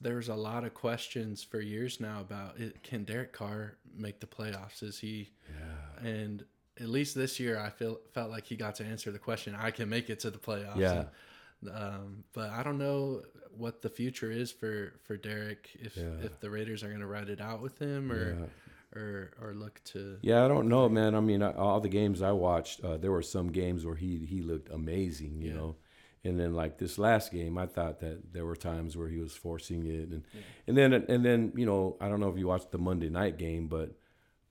There's 0.00 0.28
a 0.28 0.34
lot 0.34 0.64
of 0.64 0.74
questions 0.74 1.42
for 1.42 1.60
years 1.60 2.00
now 2.00 2.20
about 2.20 2.58
it, 2.58 2.82
can 2.82 3.04
Derek 3.04 3.32
Carr 3.32 3.76
make 3.96 4.20
the 4.20 4.26
playoffs? 4.26 4.82
Is 4.82 4.98
he? 4.98 5.30
yeah 5.48 6.08
And 6.08 6.44
at 6.80 6.88
least 6.88 7.14
this 7.14 7.38
year, 7.38 7.58
I 7.58 7.70
feel 7.70 8.00
felt 8.14 8.30
like 8.30 8.44
he 8.46 8.56
got 8.56 8.74
to 8.76 8.84
answer 8.84 9.10
the 9.12 9.18
question. 9.18 9.54
I 9.54 9.70
can 9.70 9.88
make 9.88 10.08
it 10.10 10.20
to 10.20 10.30
the 10.30 10.38
playoffs. 10.38 10.76
Yeah. 10.78 10.92
And 11.00 11.70
Um, 11.70 12.24
but 12.32 12.50
I 12.50 12.64
don't 12.64 12.78
know 12.78 13.22
what 13.56 13.82
the 13.82 13.88
future 13.90 14.30
is 14.32 14.50
for 14.50 14.94
for 15.04 15.16
Derek 15.16 15.70
if 15.78 15.96
Yeah. 15.96 16.16
if 16.24 16.40
the 16.40 16.50
Raiders 16.50 16.82
are 16.82 16.88
going 16.88 17.00
to 17.00 17.06
ride 17.06 17.28
it 17.28 17.40
out 17.40 17.60
with 17.62 17.78
him 17.78 18.10
or 18.10 18.34
Yeah. 18.34 18.98
or 19.00 19.30
or 19.40 19.54
look 19.54 19.80
to 19.92 20.18
Yeah, 20.22 20.44
I 20.44 20.48
don't 20.48 20.68
know, 20.68 20.88
man. 20.88 21.14
I 21.14 21.20
mean, 21.20 21.40
all 21.42 21.80
the 21.80 21.88
games 21.88 22.20
I 22.20 22.32
watched, 22.32 22.82
uh, 22.82 22.96
there 22.96 23.12
were 23.12 23.22
some 23.22 23.52
games 23.52 23.84
where 23.86 23.94
he 23.94 24.26
he 24.26 24.42
looked 24.42 24.70
amazing, 24.70 25.40
you 25.40 25.50
Yeah. 25.50 25.54
know. 25.56 25.76
And 26.24 26.38
then 26.38 26.54
like 26.54 26.78
this 26.78 26.98
last 26.98 27.32
game, 27.32 27.58
I 27.58 27.66
thought 27.66 27.98
that 28.00 28.32
there 28.32 28.46
were 28.46 28.54
times 28.54 28.96
where 28.96 29.08
he 29.08 29.18
was 29.18 29.32
forcing 29.32 29.86
it, 29.86 30.08
and 30.10 30.22
and 30.68 30.76
then 30.76 30.92
and 30.92 31.24
then 31.24 31.52
you 31.56 31.66
know, 31.66 31.96
I 32.00 32.08
don't 32.08 32.20
know 32.20 32.28
if 32.28 32.38
you 32.38 32.46
watched 32.46 32.70
the 32.70 32.78
Monday 32.78 33.08
night 33.08 33.38
game, 33.38 33.66
but 33.66 33.96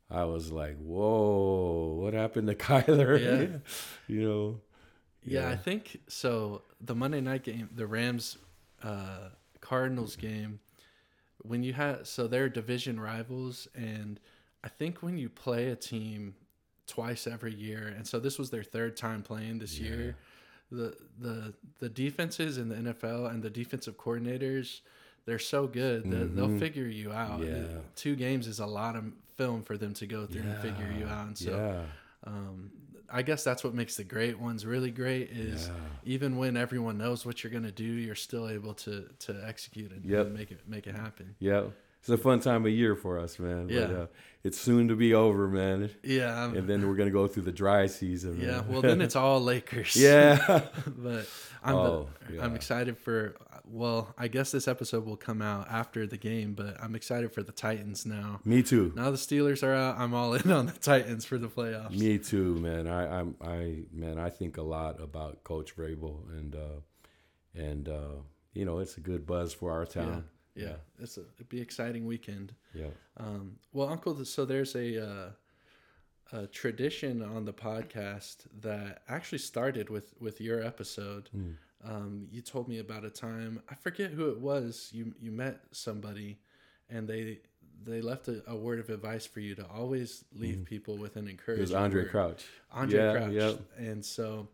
I 0.09 0.26
was 0.26 0.51
like, 0.51 0.78
whoa, 0.78 1.97
what 2.01 2.13
happened 2.13 2.47
to 2.47 2.55
Kyler? 2.67 3.19
Yeah. 3.19 3.57
you 4.07 4.28
know. 4.28 4.59
Yeah, 5.24 5.49
I 5.49 5.55
think 5.55 6.01
so. 6.07 6.63
The 6.82 6.95
Monday 6.95 7.22
night 7.22 7.43
game, 7.43 7.69
the 7.74 7.86
Rams 7.86 8.38
uh, 8.84 9.30
Cardinals 9.61 10.15
game, 10.15 10.59
when 11.43 11.63
you 11.63 11.74
had 11.74 12.07
so 12.07 12.28
they're 12.28 12.49
division 12.49 12.99
rivals, 12.99 13.67
and 13.76 14.19
I 14.63 14.67
think 14.67 15.01
when 15.01 15.17
you 15.17 15.30
play 15.30 15.69
a 15.69 15.76
team 15.76 16.36
twice 16.88 17.28
every 17.28 17.53
year, 17.53 17.93
and 17.95 18.05
so 18.05 18.19
this 18.19 18.38
was 18.38 18.49
their 18.49 18.63
third 18.63 18.97
time 18.97 19.22
playing 19.22 19.59
this 19.59 19.80
year, 19.80 20.17
the 20.72 20.95
the 21.19 21.53
the 21.80 21.89
defenses 21.89 22.57
in 22.57 22.69
the 22.69 22.76
NFL 22.76 23.30
and 23.32 23.43
the 23.43 23.49
defensive 23.49 23.97
coordinators. 23.97 24.82
They're 25.26 25.38
so 25.39 25.67
good 25.67 26.09
that 26.11 26.36
they'll 26.36 26.47
Mhm. 26.47 26.59
figure 26.59 26.88
you 26.88 27.11
out. 27.11 27.41
Yeah. 27.45 27.63
Two 27.95 28.15
games 28.15 28.47
is 28.47 28.59
a 28.59 28.65
lot 28.65 28.95
of 28.95 29.03
film 29.38 29.61
for 29.61 29.78
them 29.78 29.93
to 29.95 30.07
go 30.07 30.26
through 30.26 30.41
and 30.41 30.57
figure 30.61 30.91
you 30.97 31.05
out. 31.05 31.28
And 31.28 31.38
so 31.38 31.51
yeah, 31.51 31.86
um, 32.32 32.72
I 33.13 33.22
guess 33.22 33.43
that's 33.43 33.63
what 33.63 33.74
makes 33.76 33.97
the 33.97 34.03
great 34.03 34.39
ones 34.39 34.65
really 34.65 34.89
great 34.89 35.30
is 35.32 35.67
Yeah. 35.67 35.74
even 36.05 36.38
when 36.38 36.57
everyone 36.57 36.97
knows 36.97 37.26
what 37.26 37.43
you're 37.43 37.51
gonna 37.51 37.72
do, 37.72 37.84
you're 37.84 38.15
still 38.15 38.49
able 38.49 38.74
to 38.86 39.09
to 39.19 39.45
execute 39.45 39.91
it 39.91 40.03
Yep. 40.05 40.26
and 40.28 40.34
make 40.36 40.51
it 40.51 40.67
make 40.67 40.88
it 40.88 40.95
happen. 40.95 41.36
yeah. 41.39 41.67
It's 42.02 42.10
a 42.10 42.18
fun 42.18 42.39
time 42.39 42.66
of 42.66 42.72
year 42.72 42.95
for 42.95 43.20
us, 43.20 43.38
man. 43.39 43.68
But, 43.68 43.74
Yeah. 43.74 43.82
uh, 43.84 44.08
it's 44.43 44.60
soon 44.60 44.88
to 44.88 44.95
be 44.95 45.14
over, 45.14 45.47
man. 45.47 45.91
Yeah, 46.04 46.43
um, 46.45 46.56
And 46.58 46.68
then 46.68 46.88
we're 46.88 46.95
gonna 46.95 47.12
go 47.12 47.28
through 47.28 47.43
the 47.43 47.52
dry 47.52 47.86
season. 47.88 48.39
yeah. 48.41 48.62
man. 48.62 48.68
Well, 48.70 48.82
then 48.82 49.02
it's 49.06 49.16
all 49.16 49.39
Lakers. 49.41 49.95
yeah. 49.95 50.68
but 50.88 51.28
I'm 51.64 51.76
Oh, 51.76 52.10
the, 52.30 52.41
I'm 52.41 52.56
excited 52.56 52.97
for. 52.97 53.36
Well, 53.64 54.14
I 54.18 54.28
guess 54.28 54.52
this 54.52 54.68
episode 54.68 55.06
will 55.06 55.16
come 55.16 55.41
out 55.41 55.70
after 55.70 56.06
the 56.08 56.18
game, 56.18 56.56
but 56.56 56.76
I'm 56.84 56.93
excited 56.95 57.32
for 57.34 57.41
the 57.43 57.52
Titans 57.54 58.06
now. 58.06 58.41
Me 58.43 58.64
too. 58.64 58.91
Now 58.95 59.12
the 59.12 59.18
Steelers 59.18 59.64
are 59.64 59.74
out. 59.74 59.97
I'm 59.97 60.14
all 60.14 60.34
in 60.34 60.52
on 60.52 60.66
the 60.66 60.72
Titans 60.74 61.24
for 61.24 61.38
the 61.38 61.47
playoffs. 61.47 61.97
Me 61.97 62.18
too, 62.18 62.56
man. 62.56 62.88
I, 62.88 63.20
I'm, 63.20 63.36
I, 63.39 63.84
man, 63.93 64.18
I 64.20 64.30
think 64.30 64.58
a 64.58 64.62
lot 64.64 64.99
about 64.99 65.43
Coach 65.45 65.78
Vrabel, 65.78 66.28
and 66.38 66.56
uh, 66.56 66.80
and 67.56 67.88
uh, 67.88 68.16
you 68.54 68.66
know, 68.66 68.80
it's 68.80 68.97
a 68.97 69.02
good 69.02 69.26
buzz 69.26 69.54
for 69.54 69.72
our 69.72 69.88
yeah, 69.95 70.22
town. 70.56 70.64
yeah. 70.70 70.76
It's 71.04 71.18
a, 71.18 71.22
it'd 71.36 71.49
be 71.49 71.62
exciting 71.62 72.06
weekend. 72.06 72.54
Yeah, 72.74 72.88
Um, 73.18 73.58
well, 73.74 73.89
Uncle, 73.89 74.24
so 74.26 74.45
there's 74.45 74.76
a, 74.76 75.04
uh, 75.10 75.30
a 76.34 76.47
tradition 76.47 77.22
on 77.22 77.45
the 77.45 77.54
podcast 77.54 78.45
that 78.62 79.02
actually 79.10 79.39
started 79.39 79.89
with 79.89 80.14
with 80.20 80.39
your 80.41 80.64
episode. 80.64 81.30
Mm. 81.36 81.56
Um, 81.84 82.28
you 82.32 82.41
told 82.41 82.68
me 82.68 82.80
about 82.80 83.04
a 83.06 83.10
time 83.10 83.62
I 83.70 83.76
forget 83.76 84.12
who 84.12 84.30
it 84.30 84.39
was. 84.39 84.89
You 84.93 85.14
you 85.20 85.32
met 85.32 85.60
somebody, 85.72 86.38
and 86.89 87.08
they 87.08 87.39
they 87.84 87.99
left 88.02 88.28
a, 88.28 88.43
a 88.47 88.56
word 88.56 88.80
of 88.80 88.89
advice 88.89 89.26
for 89.26 89.39
you 89.41 89.56
to 89.56 89.66
always 89.68 90.24
leave 90.34 90.64
people 90.66 90.95
with 90.97 91.16
an 91.16 91.28
encouragement. 91.28 91.70
it 91.72 91.74
was 91.74 91.84
Andre 91.84 92.04
word. 92.04 92.12
Crouch. 92.12 92.45
Andre 92.72 92.99
Yeah, 92.99 93.12
Crouch. 93.18 93.34
yep. 93.34 93.60
And 93.78 94.06
so, 94.06 94.47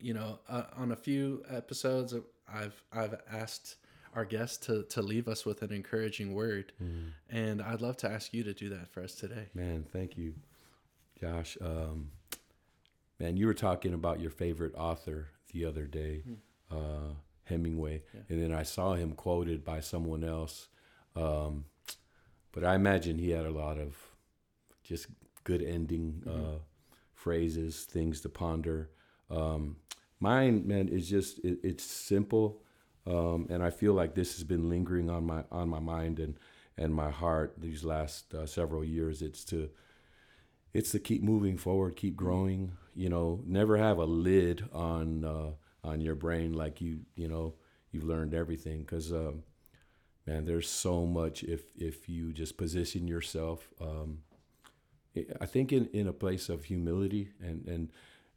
you 0.00 0.14
know, 0.14 0.38
uh, 0.48 0.64
on 0.76 0.92
a 0.92 0.96
few 0.96 1.44
episodes, 1.50 2.14
I've 2.52 2.82
I've 2.92 3.20
asked 3.30 3.76
our 4.14 4.24
guests 4.24 4.56
to 4.66 4.82
to 4.84 5.02
leave 5.02 5.28
us 5.28 5.44
with 5.46 5.62
an 5.62 5.72
encouraging 5.72 6.34
word, 6.34 6.72
Mm. 6.82 7.12
and 7.28 7.62
I'd 7.62 7.80
love 7.80 7.96
to 7.98 8.10
ask 8.10 8.32
you 8.34 8.42
to 8.44 8.52
do 8.54 8.68
that 8.70 8.88
for 8.88 9.02
us 9.02 9.14
today. 9.14 9.48
Man, 9.54 9.84
thank 9.84 10.16
you, 10.18 10.34
Josh. 11.20 11.56
Um, 11.60 12.10
man, 13.18 13.36
you 13.36 13.46
were 13.46 13.54
talking 13.54 13.94
about 13.94 14.20
your 14.20 14.30
favorite 14.30 14.74
author 14.74 15.28
the 15.52 15.64
other 15.64 15.86
day, 15.86 16.24
uh, 16.70 17.14
Hemingway, 17.44 18.02
Yeah. 18.14 18.20
and 18.28 18.42
then 18.42 18.52
I 18.52 18.62
saw 18.64 18.94
him 18.94 19.12
quoted 19.12 19.64
by 19.64 19.80
someone 19.80 20.24
else. 20.24 20.68
Um, 21.16 21.66
but 22.52 22.64
I 22.64 22.74
imagine 22.74 23.18
he 23.18 23.30
had 23.30 23.46
a 23.46 23.50
lot 23.50 23.78
of 23.78 23.96
just 24.82 25.06
good 25.44 25.62
ending 25.62 26.22
uh, 26.26 26.58
phrases, 27.14 27.84
things 27.84 28.20
to 28.22 28.28
ponder. 28.28 28.90
Um, 29.28 29.76
mine, 30.18 30.66
man, 30.66 30.88
is 30.88 31.08
just 31.08 31.38
it, 31.44 31.60
it's 31.62 31.84
simple, 31.84 32.62
um, 33.06 33.46
and 33.50 33.62
I 33.62 33.70
feel 33.70 33.94
like 33.94 34.14
this 34.14 34.34
has 34.36 34.44
been 34.44 34.68
lingering 34.68 35.10
on 35.10 35.24
my 35.26 35.44
on 35.50 35.68
my 35.68 35.80
mind 35.80 36.20
and 36.20 36.36
and 36.78 36.94
my 36.94 37.10
heart 37.10 37.54
these 37.58 37.84
last 37.84 38.34
uh, 38.34 38.46
several 38.46 38.84
years. 38.84 39.22
It's 39.22 39.44
to 39.46 39.70
it's 40.72 40.92
to 40.92 40.98
keep 40.98 41.22
moving 41.22 41.56
forward, 41.56 41.96
keep 41.96 42.16
growing. 42.16 42.72
You 42.94 43.08
know, 43.08 43.40
never 43.46 43.76
have 43.76 43.98
a 43.98 44.04
lid 44.04 44.64
on 44.72 45.24
uh, 45.24 45.50
on 45.84 46.00
your 46.00 46.14
brain 46.14 46.52
like 46.52 46.80
you 46.80 47.00
you 47.14 47.28
know 47.28 47.54
you've 47.92 48.04
learned 48.04 48.34
everything 48.34 48.80
because 48.80 49.12
um, 49.12 49.42
man, 50.26 50.44
there's 50.46 50.68
so 50.68 51.06
much 51.06 51.44
if 51.44 51.62
if 51.78 52.08
you 52.08 52.32
just 52.32 52.56
position 52.56 53.08
yourself. 53.08 53.68
Um, 53.80 54.20
I- 55.16 55.26
I 55.40 55.46
think 55.46 55.72
in, 55.72 55.88
in 55.92 56.06
a 56.08 56.12
place 56.12 56.48
of 56.48 56.64
humility 56.64 57.30
and 57.40 57.66
and 57.68 57.92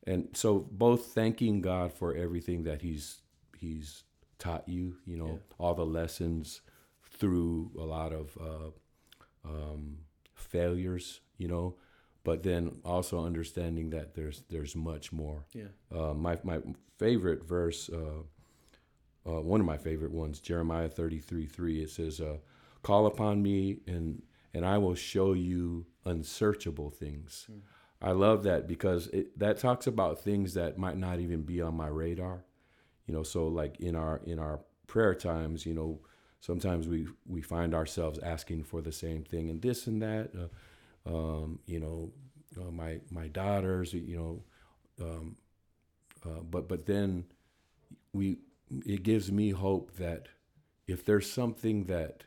and 0.05 0.29
so 0.33 0.59
both 0.71 1.07
thanking 1.07 1.61
God 1.61 1.93
for 1.93 2.15
everything 2.15 2.63
that 2.63 2.81
He's 2.81 3.21
He's 3.57 4.03
taught 4.43 4.67
you, 4.67 4.97
you 5.05 5.17
know, 5.17 5.27
Yeah. 5.33 5.55
all 5.59 5.73
the 5.73 5.85
lessons 5.85 6.61
through 7.17 7.71
a 7.77 7.85
lot 7.97 8.11
of 8.11 8.37
uh, 8.49 8.71
um, 9.49 9.99
failures, 10.33 11.21
you 11.37 11.47
know, 11.47 11.75
but 12.23 12.43
then 12.43 12.81
also 12.83 13.25
understanding 13.25 13.89
that 13.91 14.13
there's 14.15 14.43
there's 14.49 14.75
much 14.75 15.11
more. 15.11 15.45
Yeah. 15.53 15.71
Uh, 15.97 16.13
my 16.13 16.37
my 16.43 16.59
favorite 16.97 17.43
verse, 17.43 17.89
uh, 17.89 18.23
uh, 19.25 19.41
one 19.41 19.59
of 19.61 19.65
my 19.65 19.77
favorite 19.77 20.11
ones, 20.11 20.39
Jeremiah 20.39 20.89
thirty 20.89 21.19
three 21.19 21.45
three. 21.47 21.81
It 21.81 21.89
says, 21.89 22.19
uh, 22.19 22.37
"Call 22.81 23.05
upon 23.05 23.41
me, 23.41 23.79
and 23.87 24.21
and 24.53 24.65
I 24.65 24.77
will 24.77 24.95
show 24.95 25.33
you 25.33 25.85
unsearchable 26.05 26.89
things." 26.89 27.47
I 28.01 28.11
love 28.11 28.43
that 28.43 28.67
because 28.67 29.07
it, 29.07 29.39
that 29.39 29.57
talks 29.57 29.87
about 29.87 30.19
things 30.19 30.53
that 30.55 30.77
might 30.77 30.97
not 30.97 31.19
even 31.21 31.43
be 31.43 31.61
on 31.61 31.75
my 31.75 31.87
radar. 31.87 32.43
You 33.07 33.13
know, 33.13 33.23
so 33.23 33.47
like 33.47 33.79
in 33.79 33.95
our 33.95 34.21
in 34.25 34.39
our 34.39 34.59
prayer 34.87 35.15
times, 35.15 35.65
you 35.65 35.73
know, 35.73 35.99
sometimes 36.39 36.87
we 36.87 37.07
we 37.25 37.41
find 37.41 37.73
ourselves 37.73 38.19
asking 38.19 38.63
for 38.63 38.81
the 38.81 38.91
same 38.91 39.23
thing 39.23 39.49
and 39.49 39.61
this 39.61 39.87
and 39.87 40.01
that. 40.01 40.31
Uh, 40.35 40.47
um, 41.05 41.59
you 41.65 41.79
know, 41.79 42.11
uh, 42.59 42.71
my 42.71 42.99
my 43.11 43.27
daughters, 43.27 43.93
you 43.93 44.15
know, 44.17 45.05
um, 45.05 45.35
uh, 46.25 46.41
but 46.49 46.67
but 46.67 46.85
then 46.85 47.25
we 48.13 48.39
it 48.85 49.03
gives 49.03 49.31
me 49.31 49.51
hope 49.51 49.95
that 49.97 50.27
if 50.87 51.05
there's 51.05 51.31
something 51.31 51.85
that 51.85 52.23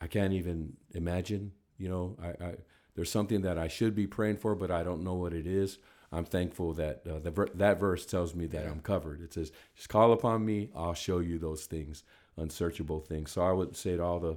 I 0.00 0.06
can't 0.06 0.32
even 0.32 0.74
imagine, 0.92 1.52
you 1.78 1.88
know, 1.88 2.16
I, 2.22 2.44
I 2.44 2.54
there's 2.94 3.10
something 3.10 3.42
that 3.42 3.58
I 3.58 3.68
should 3.68 3.94
be 3.94 4.06
praying 4.06 4.38
for, 4.38 4.54
but 4.54 4.70
I 4.70 4.84
don't 4.84 5.02
know 5.02 5.14
what 5.14 5.32
it 5.32 5.46
is. 5.46 5.78
I'm 6.14 6.24
thankful 6.24 6.72
that 6.74 7.02
uh, 7.08 7.18
the 7.18 7.30
ver- 7.30 7.50
that 7.54 7.78
verse 7.80 8.06
tells 8.06 8.34
me 8.34 8.46
that 8.46 8.64
Yeah. 8.64 8.70
I'm 8.70 8.80
covered. 8.80 9.20
It 9.20 9.34
says, 9.34 9.52
"Just 9.74 9.88
call 9.88 10.12
upon 10.12 10.44
me; 10.44 10.70
I'll 10.74 10.94
show 10.94 11.18
you 11.18 11.38
those 11.38 11.66
things, 11.66 12.04
unsearchable 12.36 13.00
things." 13.00 13.32
So 13.32 13.42
I 13.42 13.52
would 13.52 13.76
say 13.76 13.96
to 13.96 14.02
all 14.02 14.20
the, 14.20 14.36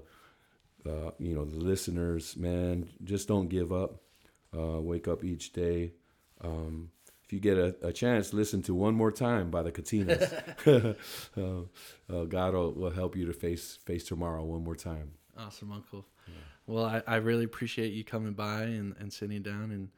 uh, 0.89 1.11
you 1.19 1.33
know, 1.35 1.45
the 1.45 1.57
listeners, 1.57 2.35
man, 2.37 2.89
just 3.03 3.27
don't 3.27 3.47
give 3.49 3.71
up. 3.71 4.01
Uh, 4.57 4.79
wake 4.81 5.07
up 5.07 5.23
each 5.23 5.51
day. 5.53 5.91
Um, 6.41 6.89
if 7.25 7.33
you 7.33 7.39
get 7.39 7.57
a, 7.57 7.75
a 7.81 7.91
chance, 7.91 8.33
listen 8.33 8.61
to 8.63 8.73
one 8.73 8.95
more 8.95 9.11
time 9.11 9.51
by 9.51 9.61
the 9.61 9.71
Katinas. 9.71 10.31
uh, 11.37 12.13
uh, 12.13 12.23
God 12.23 12.53
will, 12.53 12.71
will 12.71 12.89
help 12.91 13.15
you 13.17 13.25
to 13.25 13.33
face 13.33 13.77
face 13.85 14.05
tomorrow 14.05 14.43
one 14.43 14.63
more 14.63 14.75
time. 14.75 15.11
Awesome, 15.37 15.71
Uncle. 15.71 16.05
Well, 16.65 16.85
I, 16.85 17.01
I 17.07 17.15
really 17.17 17.45
appreciate 17.45 17.93
you 17.93 18.03
coming 18.03 18.33
by 18.33 18.63
and, 18.63 18.93
and 18.99 19.11
sitting 19.11 19.41
down 19.41 19.71
and 19.71 19.89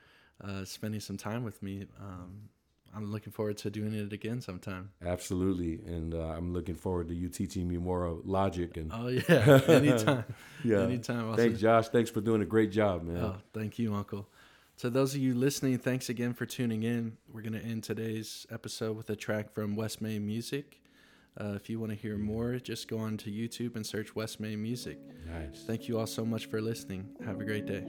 uh, 0.44 0.66
spending 0.66 1.00
some 1.00 1.18
time 1.18 1.44
with 1.44 1.62
me. 1.62 1.86
Um, 2.00 2.50
I'm 2.96 3.12
looking 3.12 3.32
forward 3.32 3.58
to 3.60 3.70
doing 3.70 3.94
it 3.94 4.12
again 4.14 4.42
sometime. 4.42 4.90
Absolutely, 5.06 5.76
and 5.86 6.14
uh, 6.14 6.20
I'm 6.36 6.54
looking 6.54 6.76
forward 6.76 7.08
to 7.10 7.16
you 7.16 7.30
teaching 7.30 7.68
me 7.68 7.78
more 7.78 8.06
of 8.06 8.26
logic 8.26 8.78
and 8.78 8.92
Oh 8.94 9.08
yeah, 9.08 9.62
anytime, 9.68 10.24
yeah. 10.64 10.82
anytime. 10.82 11.30
I'll 11.30 11.36
Thanks, 11.36 11.60
Josh. 11.60 11.90
Thanks 11.90 12.10
for 12.10 12.22
doing 12.22 12.42
a 12.42 12.46
great 12.46 12.72
job, 12.72 13.04
man. 13.04 13.24
Oh, 13.24 13.36
thank 13.54 13.78
you, 13.78 13.94
Uncle. 13.94 14.28
To 14.78 14.90
those 14.90 15.14
of 15.14 15.20
you 15.22 15.36
listening, 15.36 15.78
thanks 15.78 16.08
again 16.10 16.34
for 16.34 16.46
tuning 16.46 16.84
in. 16.84 17.18
We're 17.32 17.42
going 17.42 17.54
to 17.54 17.64
end 17.64 17.84
today's 17.84 18.48
episode 18.50 18.96
with 18.96 19.10
a 19.10 19.16
track 19.16 19.52
from 19.54 19.76
West 19.76 20.02
Main 20.02 20.26
Music. 20.26 20.80
Uh, 21.40 21.54
if 21.56 21.70
you 21.70 21.80
want 21.80 21.92
to 21.92 21.98
hear 21.98 22.18
more, 22.18 22.56
just 22.60 22.88
go 22.88 22.98
on 22.98 23.18
to 23.18 23.30
YouTube 23.30 23.76
and 23.76 23.86
search 23.86 24.16
West 24.16 24.40
Main 24.40 24.64
Music. 24.64 24.98
Nice. 25.28 25.64
Thank 25.68 25.88
you 25.90 26.00
all 26.00 26.08
so 26.08 26.26
much 26.26 26.46
for 26.48 26.62
listening. 26.62 27.10
Have 27.26 27.40
a 27.42 27.44
great 27.46 27.66
day. 27.66 27.84